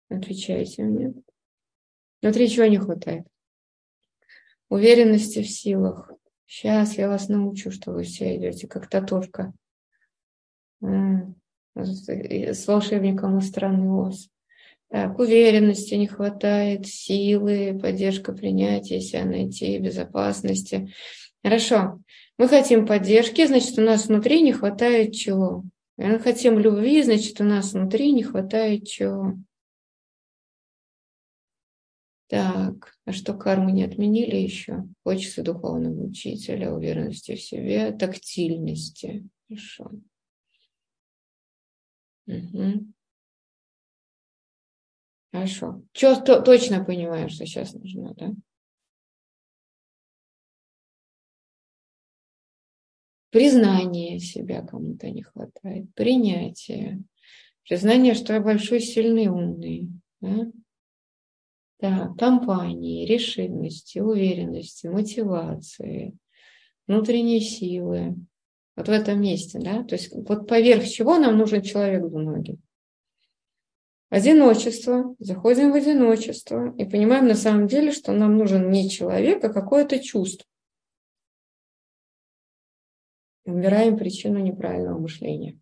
отвечайте 0.09 0.83
мне. 0.83 1.13
Внутри 2.21 2.49
чего 2.49 2.65
не 2.65 2.77
хватает? 2.77 3.25
Уверенности 4.73 5.41
в 5.41 5.49
силах. 5.49 6.11
Сейчас 6.45 6.97
я 6.97 7.07
вас 7.07 7.29
научу, 7.29 7.71
что 7.71 7.91
вы 7.91 8.03
все 8.03 8.35
идете, 8.35 8.67
как 8.67 8.89
татушка. 8.89 9.53
С 11.75 12.67
волшебником 12.67 13.39
из 13.39 13.47
страны 13.47 13.91
Оз. 13.91 14.29
Так, 14.89 15.17
уверенности 15.17 15.95
не 15.95 16.05
хватает, 16.05 16.85
силы, 16.85 17.79
поддержка 17.81 18.31
принятия 18.31 19.01
себя 19.01 19.25
найти, 19.25 19.79
безопасности. 19.79 20.93
Хорошо. 21.43 21.99
Мы 22.37 22.47
хотим 22.47 22.85
поддержки, 22.85 23.47
значит, 23.47 23.79
у 23.79 23.81
нас 23.81 24.07
внутри 24.07 24.41
не 24.41 24.53
хватает 24.53 25.13
чего. 25.13 25.63
Мы 25.97 26.19
хотим 26.19 26.59
любви, 26.59 27.01
значит, 27.01 27.41
у 27.41 27.43
нас 27.43 27.73
внутри 27.73 28.11
не 28.11 28.23
хватает 28.23 28.87
чего. 28.87 29.33
Так, 32.33 32.97
а 33.05 33.11
что 33.11 33.35
карму 33.35 33.69
не 33.69 33.83
отменили 33.83 34.35
еще? 34.37 34.87
Хочется 35.03 35.43
духовного 35.43 36.07
учителя, 36.07 36.73
уверенности 36.73 37.35
в 37.35 37.41
себе, 37.43 37.91
тактильности. 37.91 39.29
Хорошо. 39.47 39.91
Угу. 42.25 42.87
Хорошо. 45.31 45.83
Что 45.91 46.19
то, 46.19 46.41
точно 46.41 46.83
понимаешь, 46.83 47.33
что 47.33 47.45
сейчас 47.45 47.73
нужно, 47.75 48.15
да? 48.15 48.31
Признание 53.29 54.17
себя 54.19 54.63
кому-то 54.63 55.11
не 55.11 55.21
хватает, 55.21 55.93
принятие, 55.93 57.03
признание, 57.69 58.15
что 58.15 58.33
я 58.33 58.41
большой, 58.41 58.79
сильный, 58.79 59.27
умный. 59.27 59.91
Да? 60.19 60.47
Да, 61.83 62.13
компании, 62.17 63.05
решимости, 63.05 63.99
уверенности, 63.99 64.87
мотивации, 64.87 66.17
внутренней 66.87 67.41
силы. 67.41 68.15
Вот 68.77 68.87
в 68.87 68.91
этом 68.91 69.21
месте, 69.21 69.59
да, 69.59 69.83
то 69.83 69.95
есть 69.95 70.13
вот 70.13 70.47
поверх 70.47 70.87
чего 70.87 71.19
нам 71.19 71.37
нужен 71.37 71.61
человек 71.61 72.03
в 72.03 72.17
ноги. 72.17 72.57
Одиночество, 74.09 75.13
заходим 75.19 75.71
в 75.71 75.75
одиночество 75.75 76.73
и 76.77 76.85
понимаем 76.85 77.27
на 77.27 77.35
самом 77.35 77.67
деле, 77.67 77.91
что 77.91 78.13
нам 78.13 78.37
нужен 78.37 78.71
не 78.71 78.89
человек, 78.89 79.43
а 79.43 79.51
какое-то 79.51 79.99
чувство. 79.99 80.47
Убираем 83.43 83.97
причину 83.97 84.39
неправильного 84.39 84.99
мышления. 84.99 85.59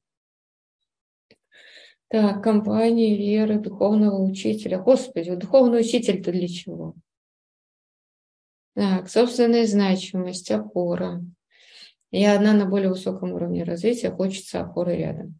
Так, 2.11 2.43
компании, 2.43 3.15
веры, 3.15 3.57
духовного 3.57 4.21
учителя. 4.21 4.79
Господи, 4.79 5.33
духовный 5.33 5.79
учитель-то 5.79 6.33
для 6.33 6.49
чего? 6.49 6.93
Так, 8.75 9.09
собственная 9.09 9.65
значимость, 9.65 10.51
опора. 10.51 11.23
Я 12.11 12.35
одна 12.35 12.51
на 12.51 12.65
более 12.65 12.89
высоком 12.89 13.31
уровне 13.31 13.63
развития, 13.63 14.11
хочется 14.11 14.59
опоры 14.59 14.97
рядом. 14.97 15.39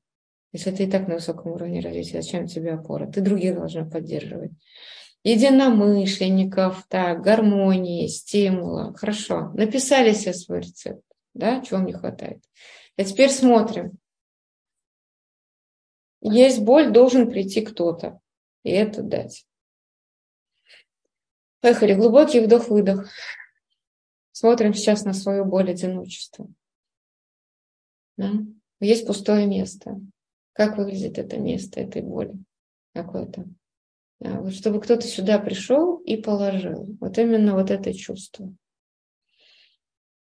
Если 0.53 0.72
ты 0.72 0.86
и 0.86 0.89
так 0.89 1.09
на 1.09 1.15
высоком 1.15 1.51
уровне 1.51 1.82
развития, 1.82 2.22
зачем 2.22 2.47
тебе 2.47 2.72
опора? 2.72 3.05
Ты 3.11 3.19
других 3.19 3.55
должна 3.55 3.84
поддерживать. 3.84 4.51
единомышленников, 5.26 6.86
так, 6.88 7.22
гармонии, 7.22 8.07
стимула. 8.07 8.93
Хорошо. 8.95 9.51
Написали 9.55 10.13
себе 10.13 10.34
свой 10.34 10.61
рецепт, 10.61 11.03
да, 11.34 11.59
чего 11.59 11.80
вам 11.80 11.88
не 11.88 11.93
хватает. 11.93 12.41
А 12.95 13.03
теперь 13.03 13.30
смотрим. 13.30 13.97
Есть 16.22 16.61
боль, 16.61 16.91
должен 16.91 17.30
прийти 17.30 17.61
кто-то 17.61 18.19
и 18.63 18.69
это 18.69 19.01
дать. 19.01 19.45
Поехали. 21.61 21.93
Глубокий 21.93 22.39
вдох-выдох. 22.39 23.09
Смотрим 24.32 24.74
сейчас 24.74 25.03
на 25.03 25.13
свою 25.13 25.45
боль 25.45 25.69
одиночества. 25.69 26.47
Да? 28.17 28.32
Есть 28.80 29.05
пустое 29.05 29.45
место. 29.45 29.99
Как 30.53 30.78
выглядит 30.78 31.17
это 31.17 31.38
место 31.38 31.80
этой 31.80 32.01
боли? 32.01 32.34
Какое-то. 32.93 33.45
Да, 34.19 34.39
вот 34.39 34.53
чтобы 34.53 34.82
кто-то 34.82 35.07
сюда 35.07 35.39
пришел 35.39 35.97
и 35.97 36.17
положил. 36.17 36.97
Вот 36.99 37.17
именно 37.17 37.53
вот 37.53 37.72
это 37.72 37.93
чувство. 37.93 38.53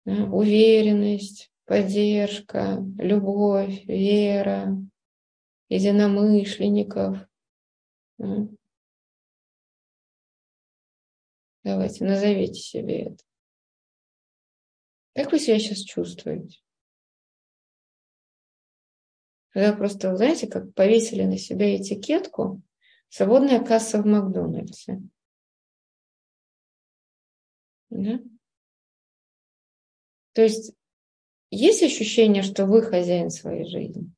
Да, 0.05 0.25
уверенность, 0.25 1.51
поддержка, 1.65 2.83
любовь, 2.97 3.85
вера, 3.85 4.77
единомышленников. 5.74 7.17
Да. 8.17 8.47
Давайте, 11.63 12.05
назовите 12.05 12.59
себе 12.59 13.03
это. 13.03 13.24
Как 15.15 15.32
вы 15.32 15.39
себя 15.39 15.57
сейчас 15.59 15.80
чувствуете? 15.80 16.59
Когда 19.49 19.74
просто, 19.74 20.15
знаете, 20.15 20.47
как 20.47 20.74
повесили 20.74 21.24
на 21.24 21.38
себя 21.38 21.76
этикетку 21.76 22.61
«Свободная 23.09 23.63
касса 23.63 24.01
в 24.01 24.05
Макдональдсе». 24.05 25.01
Да? 27.89 28.19
То 30.34 30.41
есть 30.41 30.74
есть 31.51 31.84
ощущение, 31.84 32.41
что 32.41 32.65
вы 32.65 32.82
хозяин 32.82 33.30
своей 33.30 33.65
жизни? 33.65 34.11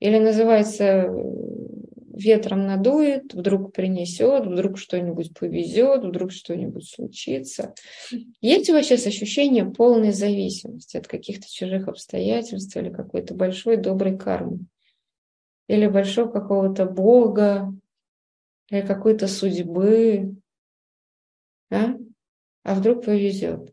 Или 0.00 0.18
называется 0.18 1.08
ветром 2.18 2.66
надует, 2.66 3.32
вдруг 3.32 3.72
принесет, 3.72 4.46
вдруг 4.46 4.78
что-нибудь 4.78 5.34
повезет, 5.38 6.04
вдруг 6.04 6.32
что-нибудь 6.32 6.88
случится. 6.88 7.74
Есть 8.40 8.68
у 8.68 8.72
вас 8.72 8.86
сейчас 8.86 9.06
ощущение 9.06 9.64
полной 9.64 10.12
зависимости 10.12 10.96
от 10.96 11.06
каких-то 11.06 11.46
чужих 11.48 11.86
обстоятельств 11.86 12.76
или 12.76 12.90
какой-то 12.90 13.34
большой 13.34 13.76
доброй 13.76 14.18
кармы? 14.18 14.60
Или 15.68 15.86
большого 15.86 16.30
какого-то 16.30 16.86
бога, 16.86 17.72
или 18.70 18.80
какой-то 18.80 19.28
судьбы? 19.28 20.36
А? 21.70 21.94
а 22.64 22.74
вдруг 22.74 23.04
повезет? 23.04 23.72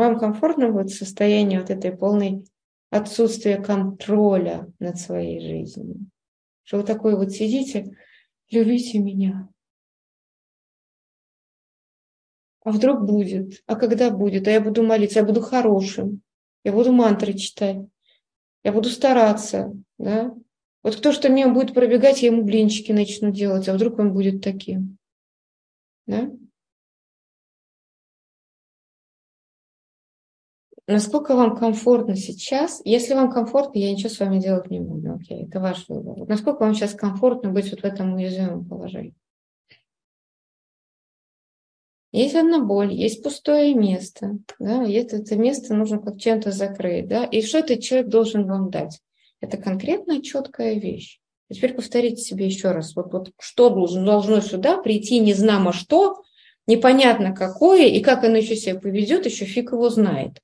Вам 0.00 0.18
комфортно 0.18 0.70
будет 0.70 0.88
состояние 0.88 1.60
вот 1.60 1.68
этой 1.68 1.94
полной 1.94 2.46
отсутствие 2.88 3.62
контроля 3.62 4.66
над 4.78 4.98
своей 4.98 5.40
жизнью. 5.42 6.06
Что 6.62 6.78
вы 6.78 6.84
такой 6.84 7.16
вот 7.16 7.32
сидите, 7.32 7.98
любите 8.50 8.98
меня. 8.98 9.50
А 12.64 12.70
вдруг 12.70 13.04
будет? 13.04 13.62
А 13.66 13.76
когда 13.76 14.10
будет? 14.10 14.48
А 14.48 14.50
я 14.50 14.62
буду 14.62 14.82
молиться, 14.82 15.18
я 15.18 15.24
буду 15.26 15.42
хорошим, 15.42 16.22
я 16.64 16.72
буду 16.72 16.92
мантры 16.92 17.34
читать, 17.34 17.84
я 18.64 18.72
буду 18.72 18.88
стараться, 18.88 19.70
да? 19.98 20.34
Вот 20.82 20.96
кто 20.96 21.12
что 21.12 21.28
мимо 21.28 21.52
будет 21.52 21.74
пробегать, 21.74 22.22
я 22.22 22.30
ему 22.30 22.42
блинчики 22.42 22.90
начну 22.90 23.32
делать, 23.32 23.68
а 23.68 23.74
вдруг 23.74 23.98
он 23.98 24.14
будет 24.14 24.42
таким, 24.42 24.96
да? 26.06 26.30
Насколько 30.90 31.34
вам 31.36 31.56
комфортно 31.56 32.16
сейчас, 32.16 32.80
если 32.84 33.14
вам 33.14 33.30
комфортно, 33.30 33.78
я 33.78 33.92
ничего 33.92 34.08
с 34.08 34.18
вами 34.18 34.38
делать 34.38 34.70
не 34.70 34.80
буду, 34.80 35.14
окей, 35.14 35.46
это 35.46 35.60
ваш 35.60 35.88
выбор. 35.88 36.26
Насколько 36.26 36.62
вам 36.62 36.74
сейчас 36.74 36.94
комфортно 36.94 37.50
быть 37.50 37.70
вот 37.70 37.80
в 37.80 37.84
этом 37.84 38.14
уязвимом 38.14 38.64
положении? 38.64 39.14
Есть 42.12 42.34
одна 42.34 42.58
боль, 42.58 42.92
есть 42.92 43.22
пустое 43.22 43.72
место, 43.74 44.38
да, 44.58 44.84
и 44.84 44.92
это, 44.94 45.36
место 45.36 45.74
нужно 45.74 46.00
как 46.00 46.18
чем-то 46.18 46.50
закрыть, 46.50 47.06
да, 47.06 47.24
и 47.24 47.40
что 47.40 47.58
этот 47.58 47.82
человек 47.82 48.08
должен 48.08 48.46
вам 48.46 48.70
дать? 48.70 49.00
Это 49.40 49.58
конкретная 49.58 50.20
четкая 50.20 50.74
вещь. 50.74 51.20
А 51.48 51.54
теперь 51.54 51.74
повторите 51.74 52.16
себе 52.16 52.46
еще 52.46 52.72
раз, 52.72 52.96
вот, 52.96 53.12
вот 53.12 53.32
что 53.38 53.70
должно, 53.70 54.04
должно 54.04 54.40
сюда 54.40 54.78
прийти, 54.78 55.20
не 55.20 55.34
знамо 55.34 55.72
что, 55.72 56.22
непонятно 56.66 57.32
какое, 57.32 57.86
и 57.86 58.00
как 58.00 58.24
оно 58.24 58.38
еще 58.38 58.56
себя 58.56 58.78
поведет, 58.80 59.26
еще 59.26 59.44
фиг 59.44 59.72
его 59.72 59.88
знает. 59.88 60.40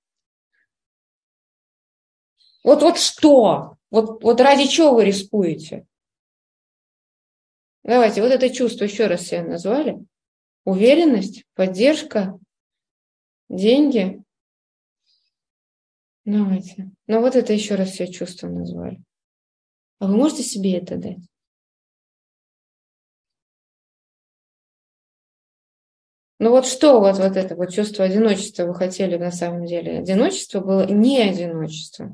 Вот, 2.67 2.83
вот 2.83 2.99
что? 2.99 3.77
Вот, 3.93 4.25
вот 4.25 4.41
ради 4.41 4.67
чего 4.67 4.93
вы 4.93 5.05
рискуете? 5.05 5.87
Давайте, 7.85 8.23
вот 8.23 8.33
это 8.33 8.51
чувство 8.51 8.83
еще 8.83 9.07
раз 9.07 9.23
себе 9.23 9.43
назвали. 9.43 10.05
Уверенность, 10.64 11.45
поддержка, 11.55 12.37
деньги. 13.49 14.21
Давайте. 16.25 16.91
Ну 17.07 17.21
вот 17.21 17.37
это 17.37 17.53
еще 17.53 17.77
раз 17.77 17.91
все 17.91 18.11
чувство 18.11 18.49
назвали. 18.49 19.01
А 20.01 20.09
вы 20.09 20.17
можете 20.17 20.43
себе 20.43 20.79
это 20.79 20.97
дать? 20.97 21.19
Ну 26.41 26.51
вот 26.51 26.67
что 26.67 26.99
вот, 26.99 27.17
вот 27.19 27.37
это 27.37 27.55
вот 27.55 27.73
чувство 27.73 28.05
одиночества 28.05 28.64
вы 28.64 28.75
хотели 28.75 29.17
на 29.17 29.31
самом 29.31 29.67
деле? 29.67 30.01
Одиночество 30.01 30.59
было 30.59 30.85
не 30.85 31.23
одиночество 31.23 32.11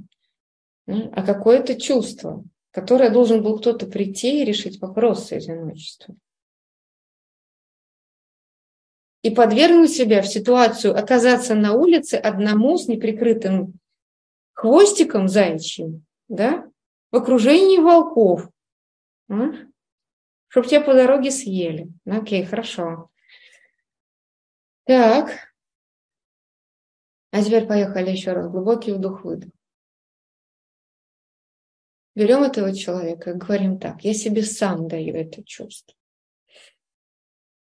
а 0.87 1.25
какое-то 1.25 1.81
чувство, 1.81 2.45
которое 2.71 3.11
должен 3.11 3.43
был 3.43 3.59
кто-то 3.59 3.87
прийти 3.87 4.43
и 4.43 4.45
решить 4.45 4.81
вопрос 4.81 5.29
с 5.29 5.33
одиночеством. 5.33 6.19
И 9.23 9.31
подвергнуть 9.31 9.93
себя 9.93 10.21
в 10.21 10.27
ситуацию 10.27 10.99
оказаться 10.99 11.55
на 11.55 11.75
улице 11.75 12.17
одному 12.17 12.77
с 12.77 12.89
неприкрытым 12.89 13.75
хвостиком 14.53 15.29
заячьим, 15.29 16.05
да, 16.29 16.69
в 17.13 17.17
окружении 17.17 17.79
волков, 17.79 18.49
а? 19.29 19.53
чтобы 20.49 20.67
тебя 20.67 20.81
по 20.81 20.93
дороге 20.93 21.31
съели. 21.31 21.89
Ну, 22.05 22.21
окей, 22.21 22.45
хорошо. 22.45 23.11
Так. 24.85 25.31
А 27.31 27.43
теперь 27.43 27.67
поехали 27.67 28.11
еще 28.11 28.33
раз. 28.33 28.51
Глубокий 28.51 28.93
вдох-выдох. 28.93 29.51
Берем 32.15 32.43
этого 32.43 32.75
человека 32.75 33.31
и 33.31 33.35
говорим 33.35 33.79
так, 33.79 34.05
я 34.05 34.13
себе 34.13 34.43
сам 34.43 34.87
даю 34.87 35.15
это 35.15 35.43
чувство. 35.45 35.95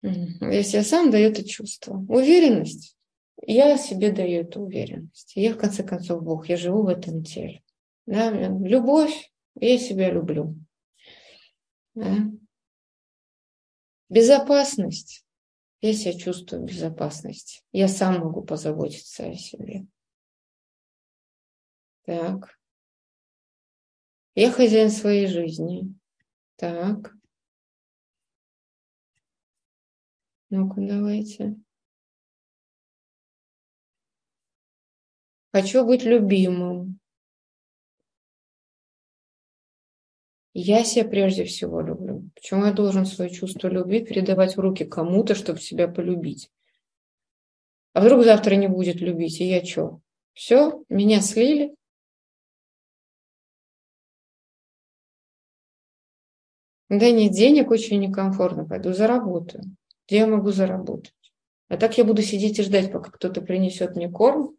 Я 0.02 0.84
сам 0.84 1.10
даю 1.10 1.32
это 1.32 1.43
чувство. 1.43 1.96
Уверенность, 2.08 2.96
я 3.41 3.76
себе 3.78 4.12
даю 4.12 4.41
эту 4.41 4.62
уверенность. 4.62 5.34
Я, 5.36 5.54
в 5.54 5.58
конце 5.58 5.84
концов, 5.84 6.22
Бог, 6.24 6.48
я 6.48 6.58
живу 6.58 6.84
в 6.84 6.89
этом 6.89 7.24
теле. 7.24 7.64
Да? 8.06 8.30
Любовь, 8.30 9.32
я 9.56 9.80
себя 9.80 10.12
люблю. 10.12 10.56
Да? 11.96 12.18
Безопасность, 14.10 15.26
я 15.82 15.93
себя 15.93 16.14
чувствую 16.14 16.62
в 16.62 16.66
безопасности. 16.66 17.64
Я 17.72 17.88
сам 17.88 18.20
могу 18.20 18.43
позаботиться 18.43 19.28
о 19.28 19.34
себе. 19.34 19.88
Так. 22.06 22.55
Я 24.36 24.52
хозяин 24.52 24.90
своей 24.90 25.28
жизни. 25.28 25.96
Так. 26.58 27.16
Ну-ка, 30.50 30.82
давайте. 30.82 31.56
Хочу 35.54 35.86
быть 35.86 36.04
любимым. 36.04 37.00
Я 40.54 40.84
себя 40.84 41.06
прежде 41.06 41.46
всего 41.46 41.80
люблю. 41.80 42.30
Почему 42.36 42.66
я 42.66 42.74
должен 42.74 43.06
свое 43.06 43.30
чувство 43.30 43.70
любви 43.70 44.04
передавать 44.04 44.58
в 44.58 44.60
руки 44.60 44.84
кому-то, 44.84 45.34
чтобы 45.34 45.60
себя 45.62 45.88
полюбить? 45.88 46.52
А 47.94 48.02
вдруг 48.02 48.26
завтра 48.26 48.56
не 48.56 48.68
будет 48.68 48.98
любить, 48.98 49.40
и 49.40 49.46
я 49.46 49.64
что? 49.64 50.02
Все, 50.34 50.84
меня 50.90 51.22
слили, 51.22 51.74
Да 57.00 57.12
нет, 57.12 57.34
денег 57.34 57.72
очень 57.72 58.00
некомфортно, 58.00 58.66
пойду 58.66 58.93
заработаю. 58.93 59.64
Где 60.08 60.20
я 60.20 60.28
могу 60.28 60.52
заработать? 60.52 61.14
А 61.68 61.78
так 61.78 61.98
я 61.98 62.04
буду 62.04 62.22
сидеть 62.22 62.60
и 62.60 62.64
ждать, 62.64 62.91
пока 62.91 63.12
кто-то 63.12 63.41
принесет 63.41 63.96
мне 63.96 64.10
корм, 64.10 64.56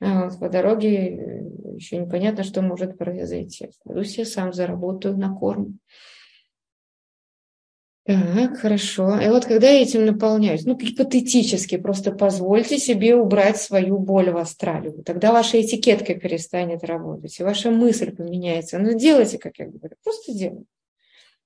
А 0.00 0.28
вот 0.28 0.38
по 0.38 0.48
дороге 0.48 1.46
еще 1.74 1.96
непонятно, 1.96 2.44
что 2.44 2.60
может 2.62 2.98
произойти. 2.98 3.70
Пойду 3.84 4.04
себе 4.04 4.24
сам 4.24 4.52
заработаю 4.52 5.16
на 5.16 5.34
корм. 5.34 5.78
Так, 8.04 8.58
хорошо. 8.58 9.16
И 9.20 9.28
вот 9.28 9.44
когда 9.44 9.68
я 9.68 9.82
этим 9.82 10.04
наполняюсь, 10.04 10.64
ну, 10.64 10.76
гипотетически, 10.76 11.76
просто 11.76 12.10
позвольте 12.10 12.76
себе 12.78 13.14
убрать 13.14 13.58
свою 13.58 13.98
боль 13.98 14.30
в 14.30 14.38
астрале. 14.38 14.90
Тогда 15.04 15.30
ваша 15.30 15.60
этикетка 15.60 16.16
перестанет 16.16 16.82
работать, 16.82 17.38
и 17.38 17.44
ваша 17.44 17.70
мысль 17.70 18.10
поменяется. 18.10 18.80
Ну, 18.80 18.98
делайте, 18.98 19.38
как 19.38 19.56
я 19.58 19.66
говорю, 19.66 19.94
просто 20.02 20.32
делайте. 20.34 20.66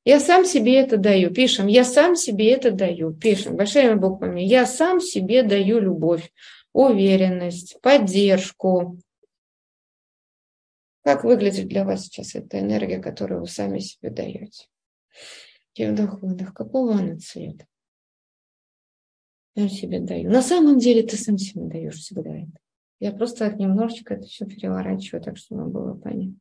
Я 0.07 0.21
сам 0.21 0.45
себе 0.45 0.77
это 0.77 0.99
даю. 0.99 1.35
Пишем, 1.35 1.67
я 1.67 1.83
сам 1.83 2.15
себе 2.15 2.53
это 2.53 2.71
даю. 2.71 3.13
Пишем 3.13 3.57
большими 3.57 3.95
буквами. 3.95 4.41
Я 4.41 4.65
сам 4.65 5.01
себе 5.01 5.43
даю 5.43 5.81
любовь, 5.81 6.33
уверенность, 6.73 7.81
поддержку. 7.81 9.01
Как 11.03 11.25
выглядит 11.25 11.67
для 11.67 11.85
вас 11.85 12.05
сейчас 12.05 12.37
эта 12.37 12.61
энергия, 12.61 13.03
которую 13.03 13.41
вы 13.41 13.47
сами 13.49 13.81
себе 13.81 14.11
даете? 14.11 14.69
И 15.75 15.85
вдох-выдох. 15.85 16.55
Какого 16.55 16.95
она 16.95 17.19
цвета? 17.19 17.67
Я 19.57 19.69
себе 19.69 19.99
даю. 19.99 20.31
На 20.31 20.41
самом 20.41 20.79
деле 20.79 21.03
ты 21.03 21.17
сам 21.17 21.37
себе 21.37 21.65
даешь 21.65 21.97
всегда 21.97 22.31
это. 22.31 22.61
Я 23.01 23.11
просто 23.11 23.53
немножечко 23.53 24.15
это 24.15 24.23
все 24.29 24.47
переворачиваю, 24.47 25.21
так 25.21 25.37
что 25.37 25.57
было 25.57 25.95
понятно. 25.95 26.39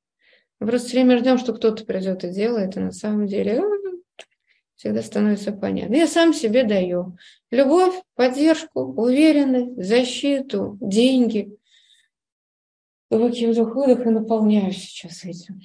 Мы 0.59 0.67
просто 0.67 0.87
все 0.87 0.97
время 0.97 1.17
ждем, 1.17 1.37
что 1.37 1.53
кто-то 1.53 1.85
придет 1.85 2.23
и 2.23 2.29
делает, 2.29 2.77
и 2.77 2.79
на 2.79 2.91
самом 2.91 3.27
деле 3.27 3.61
всегда 4.75 5.01
становится 5.01 5.51
понятно. 5.51 5.95
Я 5.95 6.07
сам 6.07 6.33
себе 6.33 6.63
даю 6.63 7.17
любовь, 7.51 7.95
поддержку, 8.15 8.81
уверенность, 8.81 9.83
защиту, 9.83 10.77
деньги. 10.81 11.57
Глубокий 13.09 13.47
вдох-выдох 13.47 14.05
и 14.05 14.09
наполняю 14.09 14.71
сейчас 14.71 15.23
этим. 15.25 15.61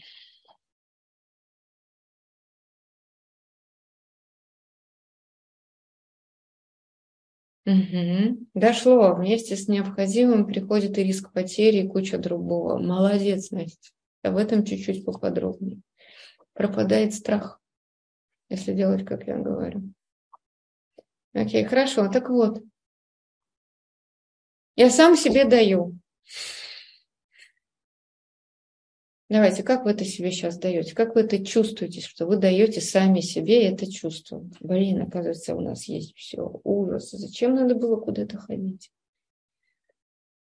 Угу. 7.66 8.46
Дошло. 8.54 9.14
Вместе 9.14 9.56
с 9.56 9.68
необходимым 9.68 10.46
приходит 10.46 10.98
и 10.98 11.04
риск 11.04 11.32
потери, 11.32 11.84
и 11.84 11.88
куча 11.88 12.18
другого. 12.18 12.78
Молодец, 12.78 13.50
Настя. 13.50 13.90
Об 14.22 14.36
этом 14.36 14.64
чуть-чуть 14.64 15.04
поподробнее. 15.04 15.80
Пропадает 16.52 17.14
страх, 17.14 17.60
если 18.48 18.74
делать, 18.74 19.04
как 19.04 19.26
я 19.26 19.38
говорю. 19.38 19.92
Окей, 21.32 21.64
хорошо. 21.64 22.08
Так 22.08 22.28
вот, 22.28 22.62
я 24.76 24.90
сам 24.90 25.16
себе 25.16 25.44
даю. 25.44 25.98
Давайте, 29.30 29.62
как 29.62 29.84
вы 29.84 29.92
это 29.92 30.04
себе 30.04 30.32
сейчас 30.32 30.58
даете? 30.58 30.92
Как 30.92 31.14
вы 31.14 31.20
это 31.20 31.44
чувствуете, 31.44 32.00
что 32.00 32.26
вы 32.26 32.36
даете 32.36 32.80
сами 32.80 33.20
себе 33.20 33.68
это 33.68 33.90
чувство? 33.90 34.44
Блин, 34.58 35.02
оказывается, 35.02 35.54
у 35.54 35.60
нас 35.60 35.84
есть 35.84 36.16
все. 36.16 36.60
Ужас. 36.64 37.12
Зачем 37.12 37.54
надо 37.54 37.76
было 37.76 37.96
куда-то 37.96 38.38
ходить? 38.38 38.90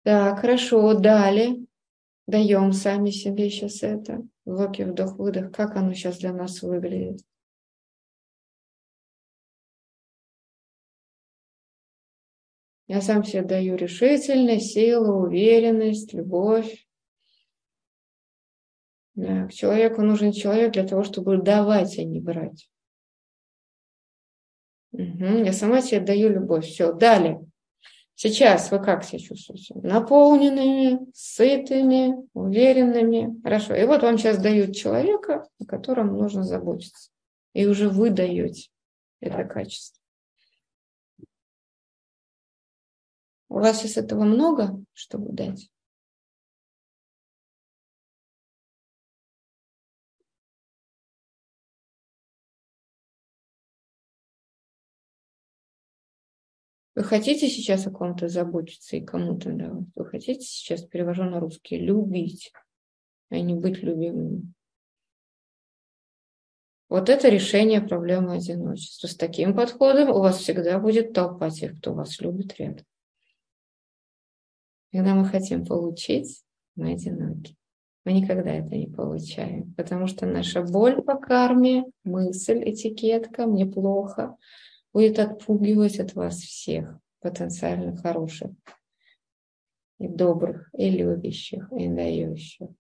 Так, 0.04 0.40
хорошо, 0.40 0.94
далее. 0.94 1.66
Даем 2.28 2.74
сами 2.74 3.08
себе 3.08 3.48
сейчас 3.48 3.82
это. 3.82 4.22
Локи, 4.44 4.82
вдох, 4.82 5.18
выдох. 5.18 5.50
Как 5.50 5.76
оно 5.76 5.94
сейчас 5.94 6.18
для 6.18 6.34
нас 6.34 6.60
выглядит? 6.60 7.22
Я 12.86 13.00
сам 13.00 13.24
себе 13.24 13.44
даю 13.44 13.76
решительность, 13.76 14.72
силу, 14.74 15.22
уверенность, 15.22 16.12
любовь. 16.12 16.86
Да, 19.14 19.48
человеку 19.48 20.02
нужен 20.02 20.32
человек 20.32 20.72
для 20.74 20.86
того, 20.86 21.04
чтобы 21.04 21.38
давать, 21.38 21.98
а 21.98 22.04
не 22.04 22.20
брать. 22.20 22.68
Угу, 24.92 25.44
я 25.44 25.54
сама 25.54 25.80
себе 25.80 26.00
даю 26.00 26.28
любовь. 26.28 26.66
Все, 26.66 26.92
далее. 26.92 27.47
Сейчас 28.20 28.72
вы 28.72 28.80
как 28.80 29.04
себя 29.04 29.20
чувствуете? 29.20 29.74
Наполненными, 29.76 31.06
сытыми, 31.14 32.28
уверенными. 32.32 33.40
Хорошо. 33.44 33.76
И 33.76 33.84
вот 33.84 34.02
вам 34.02 34.18
сейчас 34.18 34.38
дают 34.38 34.74
человека, 34.74 35.46
о 35.60 35.64
котором 35.64 36.08
нужно 36.08 36.42
заботиться. 36.42 37.12
И 37.52 37.64
уже 37.66 37.88
вы 37.88 38.10
даете 38.10 38.70
это 39.20 39.44
качество. 39.44 40.02
У 43.48 43.60
вас 43.60 43.78
сейчас 43.78 43.98
этого 43.98 44.24
много, 44.24 44.82
чтобы 44.94 45.32
дать? 45.32 45.70
Вы 56.98 57.04
хотите 57.04 57.48
сейчас 57.48 57.86
о 57.86 57.92
ком-то 57.92 58.26
заботиться 58.26 58.96
и 58.96 59.00
кому-то 59.00 59.52
давать? 59.52 59.86
Вы 59.94 60.04
хотите 60.04 60.40
сейчас, 60.40 60.82
перевожу 60.82 61.22
на 61.22 61.38
русский, 61.38 61.78
любить, 61.78 62.52
а 63.28 63.38
не 63.38 63.54
быть 63.54 63.84
любимым? 63.84 64.52
Вот 66.88 67.08
это 67.08 67.28
решение 67.28 67.80
проблемы 67.80 68.34
одиночества. 68.34 69.06
С 69.06 69.14
таким 69.14 69.54
подходом 69.54 70.10
у 70.10 70.18
вас 70.18 70.38
всегда 70.38 70.80
будет 70.80 71.12
толпа 71.12 71.50
тех, 71.50 71.78
кто 71.78 71.94
вас 71.94 72.20
любит 72.20 72.58
рядом. 72.58 72.84
Когда 74.90 75.14
мы 75.14 75.24
хотим 75.24 75.64
получить, 75.64 76.42
мы 76.74 76.94
одиноки. 76.94 77.54
Мы 78.04 78.12
никогда 78.14 78.50
это 78.50 78.74
не 78.74 78.88
получаем, 78.88 79.72
потому 79.74 80.08
что 80.08 80.26
наша 80.26 80.62
боль 80.64 81.00
по 81.00 81.14
карме, 81.14 81.84
мысль, 82.02 82.60
этикетка, 82.68 83.46
мне 83.46 83.66
плохо, 83.66 84.36
будет 84.98 85.20
отпугивать 85.20 86.00
от 86.00 86.16
вас 86.16 86.38
всех 86.38 86.98
потенциально 87.20 87.96
хороших, 87.96 88.50
и 90.00 90.08
добрых, 90.08 90.70
и 90.76 90.90
любящих, 90.90 91.70
и 91.70 91.86
дающих. 91.86 92.70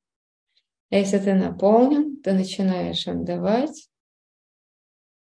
А 0.90 0.96
если 0.96 1.18
ты 1.18 1.34
наполнен, 1.34 2.20
ты 2.20 2.32
начинаешь 2.32 3.06
отдавать, 3.06 3.88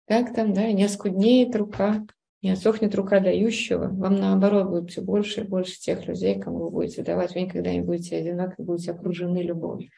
как 0.07 0.33
там, 0.33 0.53
да, 0.53 0.71
не 0.71 0.85
оскуднеет 0.85 1.53
рука, 1.57 2.07
не 2.41 2.51
отсохнет 2.51 2.95
рука 2.95 3.19
дающего, 3.19 3.89
вам 3.89 4.15
наоборот 4.15 4.70
будет 4.70 4.91
все 4.91 5.01
больше 5.01 5.41
и 5.41 5.47
больше 5.47 5.78
тех 5.78 6.07
людей, 6.07 6.39
кому 6.39 6.59
вы 6.59 6.70
будете 6.70 7.03
давать, 7.03 7.36
вы 7.36 7.41
никогда 7.41 7.74
не 7.74 7.82
будете 7.82 8.15
одиноки, 8.15 8.61
будете 8.61 8.91
окружены 8.91 9.39
любовью. 9.39 9.89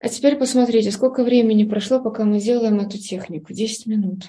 А 0.00 0.08
теперь 0.08 0.38
посмотрите, 0.38 0.92
сколько 0.92 1.24
времени 1.24 1.64
прошло, 1.64 2.00
пока 2.00 2.24
мы 2.24 2.40
делаем 2.40 2.78
эту 2.78 2.98
технику. 2.98 3.52
10 3.52 3.86
минут. 3.86 4.24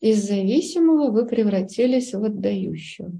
Из 0.00 0.26
зависимого 0.26 1.12
вы 1.12 1.26
превратились 1.26 2.12
в 2.12 2.24
отдающего. 2.24 3.12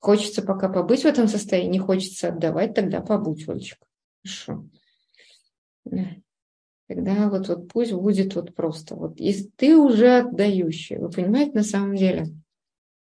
Хочется 0.00 0.42
пока 0.42 0.68
побыть 0.68 1.02
в 1.02 1.06
этом 1.06 1.26
состоянии, 1.28 1.72
не 1.72 1.78
хочется 1.78 2.28
отдавать, 2.28 2.74
тогда 2.74 3.00
побудь, 3.00 3.48
Олечка. 3.48 3.86
Хорошо. 4.22 4.64
Тогда 6.88 7.28
вот, 7.28 7.48
вот 7.48 7.68
пусть 7.68 7.92
будет 7.92 8.34
вот 8.34 8.54
просто. 8.54 8.96
Вот 8.96 9.20
если 9.20 9.50
ты 9.56 9.76
уже 9.76 10.20
отдающий, 10.20 10.96
вы 10.96 11.10
понимаете, 11.10 11.52
на 11.52 11.62
самом 11.62 11.96
деле, 11.96 12.28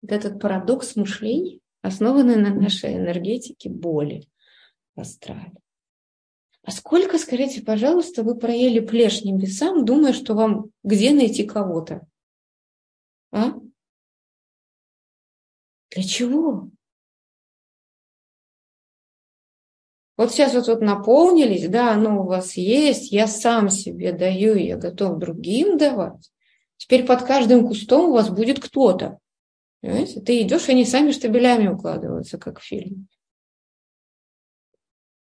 вот 0.02 0.12
этот 0.12 0.40
парадокс 0.40 0.96
мышления, 0.96 1.60
основанный 1.82 2.36
на 2.36 2.54
нашей 2.54 2.96
энергетике 2.96 3.70
боли 3.70 4.28
астрале. 5.00 5.54
А 6.64 6.72
сколько, 6.72 7.18
скажите, 7.18 7.62
пожалуйста, 7.62 8.22
вы 8.22 8.38
проели 8.38 8.80
плешь 8.80 9.24
небесам, 9.24 9.86
думая, 9.86 10.14
что 10.14 10.36
вам 10.36 10.72
где 10.84 11.12
найти 11.14 11.46
кого-то? 11.46 12.06
А? 13.32 13.54
Для 15.92 16.04
чего? 16.04 16.70
Вот 20.20 20.34
сейчас 20.34 20.54
вот, 20.54 20.68
вот 20.68 20.82
наполнились, 20.82 21.70
да, 21.70 21.94
оно 21.94 22.24
у 22.24 22.28
вас 22.28 22.58
есть, 22.58 23.14
я 23.14 23.26
сам 23.26 23.70
себе 23.70 24.12
даю, 24.12 24.54
я 24.56 24.76
готов 24.76 25.18
другим 25.18 25.78
давать. 25.78 26.30
Теперь 26.76 27.06
под 27.06 27.24
каждым 27.24 27.66
кустом 27.66 28.10
у 28.10 28.12
вас 28.12 28.30
будет 28.30 28.60
кто-то. 28.60 29.20
Понимаете? 29.80 30.20
Ты 30.20 30.42
идешь, 30.42 30.68
и 30.68 30.74
они 30.74 30.84
сами 30.84 31.12
штабелями 31.12 31.70
укладываются, 31.70 32.38
как 32.38 32.60
в 32.60 32.66
фильме. 32.66 33.06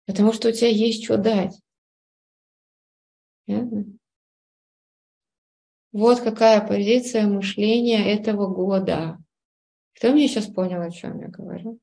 Потому 0.06 0.32
что 0.32 0.48
у 0.48 0.52
тебя 0.52 0.68
есть 0.68 1.04
что 1.04 1.18
дать. 1.18 1.60
Понятно? 3.44 3.84
Вот 5.92 6.20
какая 6.20 6.66
позиция 6.66 7.26
мышления 7.26 8.10
этого 8.10 8.46
года. 8.46 9.18
Кто 9.96 10.12
мне 10.12 10.28
сейчас 10.28 10.46
понял, 10.46 10.80
о 10.80 10.90
чем 10.90 11.20
я 11.20 11.28
говорю? 11.28 11.78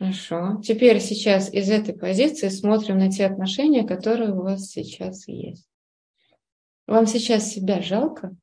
Хорошо. 0.00 0.62
Теперь 0.64 0.98
сейчас 0.98 1.52
из 1.52 1.68
этой 1.68 1.92
позиции 1.94 2.48
смотрим 2.48 2.96
на 2.96 3.10
те 3.10 3.26
отношения, 3.26 3.86
которые 3.86 4.32
у 4.32 4.40
вас 4.40 4.70
сейчас 4.70 5.28
есть. 5.28 5.68
Вам 6.86 7.06
сейчас 7.06 7.50
себя 7.50 7.82
жалко? 7.82 8.34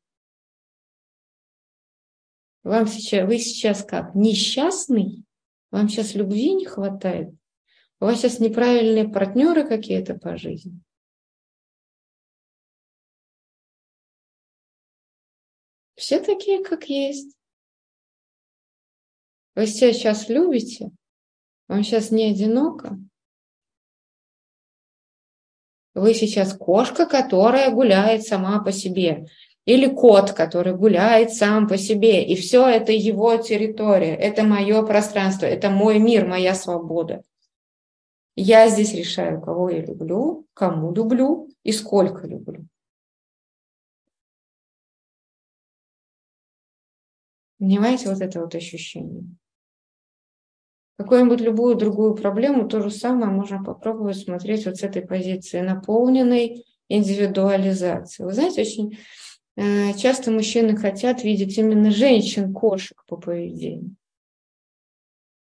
Вам 2.63 2.85
сейчас, 2.85 3.27
вы 3.27 3.39
сейчас 3.39 3.84
как? 3.84 4.13
Несчастный? 4.13 5.25
Вам 5.71 5.89
сейчас 5.89 6.13
любви 6.13 6.53
не 6.53 6.65
хватает? 6.65 7.34
У 7.99 8.05
вас 8.05 8.19
сейчас 8.19 8.39
неправильные 8.39 9.09
партнеры 9.09 9.67
какие-то 9.67 10.13
по 10.13 10.38
жизни? 10.38 10.79
Все 15.95 16.19
такие, 16.19 16.63
как 16.63 16.84
есть. 16.88 17.35
Вы 19.55 19.65
себя 19.65 19.91
сейчас 19.91 20.29
любите? 20.29 20.91
Вам 21.68 21.84
сейчас 21.84 22.11
не 22.11 22.31
одиноко? 22.31 22.98
Вы 25.94 26.14
сейчас 26.14 26.53
кошка, 26.53 27.06
которая 27.06 27.72
гуляет 27.72 28.23
сама 28.23 28.60
по 28.64 28.72
себе. 28.72 29.26
Или 29.65 29.88
кот, 29.88 30.31
который 30.31 30.76
гуляет 30.76 31.34
сам 31.34 31.68
по 31.68 31.77
себе. 31.77 32.23
И 32.23 32.35
все 32.35 32.68
это 32.68 32.91
его 32.91 33.35
территория, 33.38 34.15
это 34.15 34.44
мое 34.44 34.81
пространство, 34.84 35.45
это 35.45 35.69
мой 35.69 35.99
мир, 35.99 36.26
моя 36.26 36.56
свобода. 36.56 37.23
Я 38.35 38.69
здесь 38.69 38.94
решаю, 38.94 39.41
кого 39.41 39.69
я 39.69 39.81
люблю, 39.81 40.45
кому 40.53 40.94
люблю 40.94 41.49
и 41.64 41.72
сколько 41.72 42.27
люблю. 42.27 42.65
Понимаете 47.57 48.10
вот 48.10 48.22
это 48.22 48.39
вот 48.39 48.53
ощущение? 48.53 49.26
Какую-нибудь 50.98 51.41
любую 51.41 51.76
другую 51.76 52.15
проблему, 52.15 52.68
то 52.68 52.82
же 52.82 52.90
самое 52.90 53.32
можно 53.32 53.64
попробовать 53.64 54.18
смотреть 54.18 54.65
вот 54.65 54.78
с 54.78 54.84
этой 54.84 55.03
позиции 55.03 55.61
наполненной 55.61 56.65
индивидуализации. 56.90 58.24
Вы 58.24 58.34
знаете, 58.34 58.61
очень 58.61 58.98
э, 59.56 59.94
часто 59.94 60.32
мужчины 60.32 60.76
хотят 60.76 61.24
видеть 61.24 61.57
именно 61.57 61.91
женщин-кошек 61.91 63.03
по 63.07 63.18
поведению. 63.18 63.95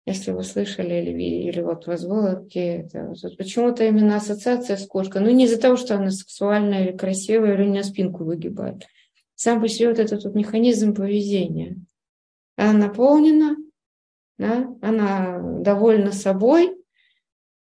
Если 0.04 0.30
вы 0.30 0.42
слышали 0.42 0.94
или 0.94 1.48
или 1.48 1.60
вот 1.60 1.86
вас 1.86 2.06
было 2.06 2.36
какие-то... 2.36 3.12
Вот 3.22 3.36
почему-то 3.36 3.84
именно 3.84 4.16
ассоциация 4.16 4.78
с 4.78 4.86
кошкой. 4.86 5.20
Ну, 5.20 5.30
не 5.30 5.44
из-за 5.44 5.60
того, 5.60 5.76
что 5.76 5.96
она 5.96 6.10
сексуальная 6.10 6.86
или 6.86 6.96
красивая, 6.96 7.54
или 7.54 7.64
у 7.64 7.70
нее 7.70 7.84
спинку 7.84 8.24
выгибает. 8.24 8.86
Сам 9.34 9.60
по 9.60 9.68
себе 9.68 9.90
вот 9.90 9.98
этот 9.98 10.24
вот 10.24 10.34
механизм 10.34 10.94
поведения. 10.94 11.76
Она 12.56 12.72
наполнена 12.72 13.56
да, 14.38 14.74
она 14.80 15.40
довольна 15.60 16.12
собой, 16.12 16.74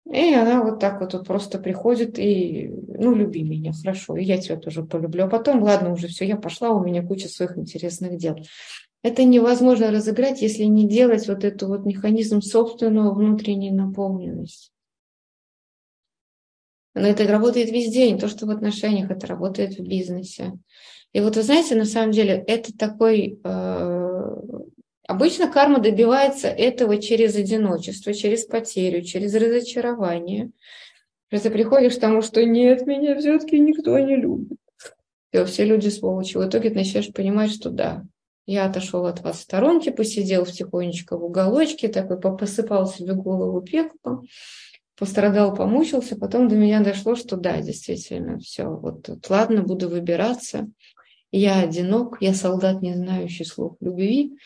и 0.05 0.33
она 0.33 0.63
вот 0.63 0.79
так 0.79 1.01
вот, 1.01 1.13
вот 1.13 1.27
просто 1.27 1.59
приходит 1.59 2.17
и, 2.17 2.69
ну, 2.69 3.13
люби 3.13 3.43
меня, 3.43 3.73
хорошо, 3.73 4.15
и 4.15 4.23
я 4.23 4.37
тебя 4.37 4.55
тоже 4.57 4.83
полюблю. 4.83 5.25
А 5.25 5.29
потом, 5.29 5.61
ладно, 5.63 5.91
уже 5.91 6.07
все, 6.07 6.25
я 6.25 6.37
пошла, 6.37 6.69
у 6.69 6.83
меня 6.83 7.05
куча 7.05 7.27
своих 7.27 7.57
интересных 7.57 8.17
дел. 8.17 8.37
Это 9.03 9.23
невозможно 9.25 9.91
разыграть, 9.91 10.41
если 10.41 10.63
не 10.63 10.87
делать 10.87 11.27
вот 11.27 11.43
эту 11.43 11.67
вот 11.67 11.85
механизм 11.85 12.41
собственного 12.41 13.13
внутренней 13.13 13.71
наполненности. 13.71 14.71
Но 16.93 17.07
это 17.07 17.27
работает 17.27 17.69
везде, 17.69 18.11
не 18.11 18.17
то 18.17 18.27
что 18.27 18.47
в 18.47 18.49
отношениях, 18.49 19.11
это 19.11 19.27
работает 19.27 19.77
в 19.77 19.83
бизнесе. 19.83 20.53
И 21.13 21.19
вот 21.19 21.35
вы 21.35 21.43
знаете, 21.43 21.75
на 21.75 21.85
самом 21.85 22.11
деле, 22.11 22.43
это 22.47 22.75
такой 22.75 23.39
э, 23.43 24.35
Обычно 25.07 25.49
карма 25.49 25.79
добивается 25.79 26.49
этого 26.49 27.01
через 27.01 27.35
одиночество, 27.35 28.13
через 28.13 28.45
потерю, 28.45 29.01
через 29.01 29.33
разочарование. 29.33 30.51
Ты 31.29 31.49
приходишь 31.49 31.95
к 31.95 31.99
тому, 31.99 32.21
что 32.21 32.43
нет, 32.43 32.85
меня 32.85 33.17
все-таки 33.17 33.57
никто 33.59 33.97
не 33.99 34.17
любит. 34.17 34.57
Все, 35.31 35.45
все 35.45 35.65
люди 35.65 35.87
сволочи. 35.87 36.37
В 36.37 36.45
итоге 36.45 36.69
ты 36.69 36.75
начинаешь 36.75 37.11
понимать, 37.13 37.51
что 37.51 37.69
да, 37.69 38.03
я 38.45 38.65
отошел 38.65 39.05
от 39.05 39.21
вас 39.21 39.37
в 39.37 39.41
сторонке, 39.41 39.91
посидел 39.91 40.45
тихонечко 40.45 41.17
в 41.17 41.23
уголочке, 41.23 41.87
такой 41.87 42.19
посыпал 42.19 42.87
себе 42.87 43.13
голову 43.13 43.61
пеплом, 43.61 44.25
пострадал, 44.97 45.55
помучился, 45.55 46.17
потом 46.17 46.49
до 46.49 46.55
меня 46.55 46.81
дошло, 46.81 47.15
что 47.15 47.37
да, 47.37 47.61
действительно, 47.61 48.39
все, 48.39 48.65
вот, 48.65 49.07
вот 49.07 49.29
ладно, 49.29 49.63
буду 49.63 49.89
выбираться. 49.89 50.67
Я 51.31 51.59
одинок, 51.59 52.17
я 52.21 52.33
солдат, 52.33 52.81
не 52.81 52.93
знающий 52.93 53.43
слов 53.43 53.75
любви. 53.81 54.37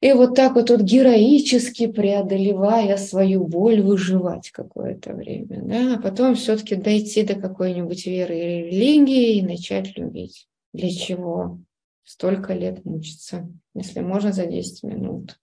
И 0.00 0.14
вот 0.14 0.34
так 0.34 0.54
вот, 0.54 0.70
вот 0.70 0.80
героически 0.80 1.86
преодолевая 1.86 2.96
свою 2.96 3.44
боль, 3.44 3.82
выживать 3.82 4.50
какое-то 4.50 5.12
время. 5.12 5.62
Да? 5.62 5.94
А 5.96 6.00
потом 6.00 6.36
все-таки 6.36 6.74
дойти 6.74 7.22
до 7.22 7.34
какой-нибудь 7.34 8.06
веры 8.06 8.34
или 8.38 8.70
религии 8.70 9.36
и 9.36 9.42
начать 9.42 9.98
любить. 9.98 10.48
Для 10.72 10.90
чего? 10.90 11.58
Столько 12.04 12.54
лет 12.54 12.84
мучиться, 12.86 13.48
если 13.74 14.00
можно 14.00 14.32
за 14.32 14.46
10 14.46 14.82
минут. 14.84 15.38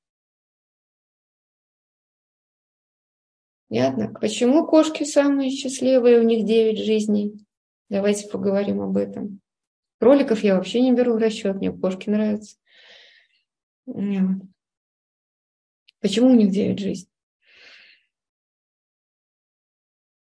Ясно? 3.70 4.12
Почему 4.20 4.66
кошки 4.66 5.04
самые 5.04 5.52
счастливые, 5.52 6.20
у 6.20 6.24
них 6.24 6.46
9 6.46 6.80
жизней? 6.80 7.46
Давайте 7.90 8.28
поговорим 8.28 8.82
об 8.82 8.98
этом. 8.98 9.40
Кроликов 10.00 10.44
я 10.44 10.56
вообще 10.56 10.82
не 10.82 10.94
беру 10.94 11.14
в 11.14 11.18
расчет, 11.18 11.58
мне 11.58 11.72
кошки 11.72 12.10
нравятся. 12.10 12.56
Почему 16.02 16.30
у 16.30 16.36
них 16.36 16.52
девять 16.52 16.80
жизней? 16.80 17.10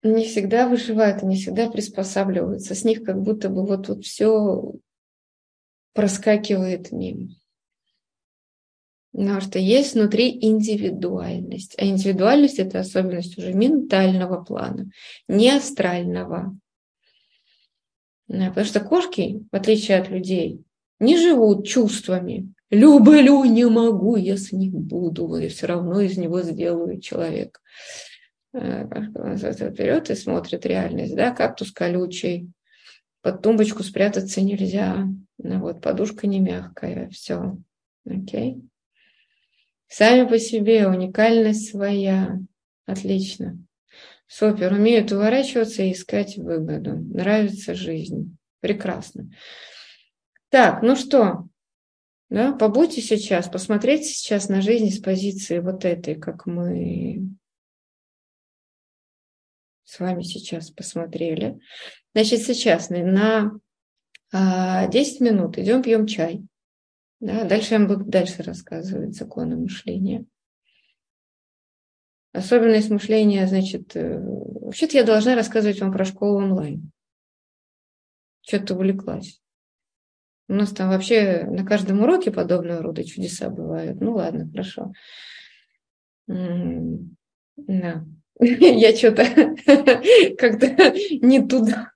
Не 0.02 0.24
всегда 0.26 0.68
выживают, 0.68 1.22
не 1.22 1.36
всегда 1.36 1.70
приспосабливаются. 1.70 2.74
С 2.74 2.84
них 2.84 3.05
как 3.05 3.22
будто 3.22 3.48
бы 3.48 3.64
вот, 3.64 3.89
вот 3.89 4.05
все 4.05 4.74
проскакивает 5.94 6.90
мимо. 6.90 7.28
Потому 9.12 9.40
что 9.43 9.59
есть 9.59 9.94
внутри 9.94 10.36
индивидуальность. 10.44 11.74
А 11.78 11.84
индивидуальность– 11.84 12.59
это 12.59 12.80
особенность 12.80 13.39
уже 13.39 13.52
ментального 13.52 14.43
плана, 14.43 14.90
не 15.28 15.51
астрального. 15.51 16.59
Потому 18.26 18.64
что 18.64 18.80
кошки, 18.80 19.44
в 19.52 19.55
отличие 19.55 19.98
от 19.98 20.09
людей, 20.09 20.64
не 20.98 21.16
живут 21.16 21.66
чувствами. 21.66 22.52
Люблю, 22.73 23.44
не 23.44 23.66
могу, 23.66 24.16
если 24.16 24.57
не 24.57 24.70
буду, 24.70 25.36
и 25.36 25.49
все 25.49 25.66
равно 25.66 26.01
из 26.01 26.16
него 26.16 26.40
сделаю 26.40 26.99
человек. 27.03 27.61
Э, 28.55 28.86
вперед 28.86 30.09
и 30.09 30.15
смотрит 30.15 30.65
реальность, 30.65 31.15
да, 31.15 31.32
кактус 31.32 31.70
колючий, 31.70 32.51
под 33.20 33.43
тумбочку 33.43 33.82
спрятаться 33.82 34.40
нельзя, 34.40 35.07
ну 35.36 35.61
вот, 35.61 35.82
подушка 35.82 36.27
не 36.27 36.40
мягкая, 36.40 37.11
все, 37.11 37.59
окей. 38.09 38.62
Сами 39.89 40.27
по 40.27 40.39
себе 40.39 40.89
уникальность 40.89 41.70
своя, 41.70 42.40
отлично. 42.86 43.59
Супер, 44.27 44.73
умеют 44.73 45.12
уворачиваться 45.12 45.82
и 45.82 45.93
искать 45.93 46.39
выгоду. 46.39 46.97
Нравится 46.97 47.74
жизнь. 47.74 48.35
Прекрасно. 48.61 49.28
Так, 50.49 50.82
ну 50.82 50.97
что, 50.97 51.49
да, 52.33 52.55
побудьте 52.55 53.03
сейчас, 53.03 53.47
посмотрите 53.47 54.05
сейчас 54.05 54.49
на 54.49 54.63
жизнь 54.63 54.89
с 54.89 54.99
позиции 54.99 55.59
вот 55.59 55.85
этой, 55.85 56.15
как 56.15 56.47
мы 56.47 57.29
с 59.85 60.01
вами 60.01 60.23
сейчас 60.23 60.71
посмотрели. 60.71 61.61
Значит, 62.15 62.41
сейчас 62.41 62.89
на 62.89 63.61
10 64.33 64.33
а, 64.33 64.89
минут 65.25 65.59
идем 65.59 65.83
пьем 65.83 66.07
чай. 66.07 66.43
Да, 67.21 67.45
дальше 67.45 67.75
я 67.75 67.81
вам 67.81 67.89
буду 67.89 68.05
дальше 68.07 68.43
рассказывать 68.43 69.15
законы 69.15 69.57
мышления. 69.57 70.25
Особенность 72.33 72.89
мышления, 72.89 73.47
значит, 73.47 73.95
э, 73.95 74.19
вообще-то 74.19 74.97
я 74.97 75.05
должна 75.05 75.35
рассказывать 75.35 75.83
вам 75.83 75.93
про 75.93 76.07
школу 76.07 76.39
онлайн. 76.39 76.93
Что-то 78.41 78.75
увлеклась. 78.75 79.41
У 80.48 80.55
нас 80.55 80.70
там 80.70 80.90
вообще 80.90 81.44
на 81.44 81.64
каждом 81.64 82.02
уроке 82.02 82.31
подобного 82.31 82.82
рода 82.82 83.05
чудеса 83.05 83.48
бывают. 83.48 84.01
Ну 84.01 84.14
ладно, 84.14 84.48
хорошо. 84.51 84.93
Да. 86.27 88.05
Я 88.40 88.97
что-то 88.97 89.24
как-то 90.39 90.94
не 91.20 91.47
туда. 91.47 91.93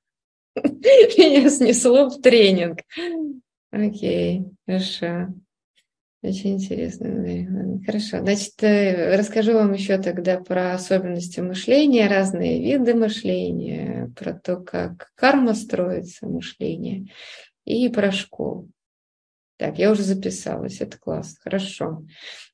Меня 0.55 1.51
снесло 1.51 2.09
в 2.09 2.21
тренинг. 2.21 2.81
Окей, 3.71 4.45
хорошо. 4.67 5.35
Очень 6.23 6.55
интересно. 6.55 7.83
Хорошо. 7.85 8.19
Значит, 8.21 8.63
э, 8.63 9.17
расскажу 9.17 9.53
вам 9.53 9.75
еще 9.75 9.99
тогда 9.99 10.39
про 10.39 10.73
особенности 10.73 11.41
мышления, 11.41 12.09
разные 12.09 12.63
виды 12.63 12.95
мышления, 12.95 14.13
про 14.19 14.33
то, 14.33 14.57
как 14.57 15.11
карма 15.15 15.55
строится, 15.55 16.27
мышление 16.27 17.07
и 17.67 17.89
про 17.91 18.11
школу. 18.13 18.71
Так, 19.59 19.79
я 19.79 19.91
уже 19.91 20.03
записалась, 20.03 20.81
это 20.81 20.99
класс, 20.99 21.37
хорошо. 21.43 22.03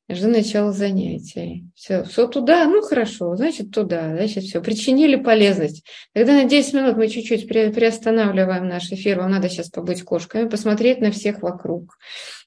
Жду 0.08 0.28
начала 0.28 0.72
занятий. 0.72 1.64
Все, 1.74 2.04
все 2.04 2.26
туда, 2.26 2.66
ну 2.66 2.82
хорошо, 2.82 3.34
значит 3.34 3.70
туда, 3.70 4.14
значит 4.14 4.44
все. 4.44 4.60
Причинили 4.60 5.16
полезность. 5.16 5.84
Тогда 6.12 6.34
на 6.34 6.44
10 6.44 6.74
минут 6.74 6.96
мы 6.96 7.08
чуть-чуть 7.08 7.48
приостанавливаем 7.48 8.68
наш 8.68 8.92
эфир. 8.92 9.18
Вам 9.18 9.30
надо 9.30 9.48
сейчас 9.48 9.70
побыть 9.70 10.02
кошками, 10.02 10.48
посмотреть 10.48 11.00
на 11.00 11.10
всех 11.10 11.42
вокруг. 11.42 11.98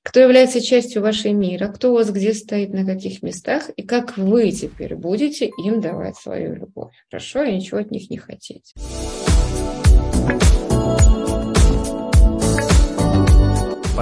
Кто 0.04 0.20
является 0.20 0.62
частью 0.62 1.02
вашей 1.02 1.34
мира, 1.34 1.68
кто 1.68 1.92
у 1.92 1.96
вас 1.96 2.12
где 2.12 2.34
стоит, 2.34 2.70
на 2.70 2.86
каких 2.86 3.24
местах, 3.24 3.70
и 3.76 3.82
как 3.82 4.18
вы 4.18 4.52
теперь 4.52 4.96
будете 4.96 5.50
им 5.66 5.82
давать 5.82 6.18
свою 6.18 6.56
любовь. 6.56 6.94
Хорошо, 7.10 7.44
и 7.44 7.56
ничего 7.56 7.80
от 7.80 7.90
них 7.90 8.10
не 8.10 8.18
хотеть. 8.18 8.74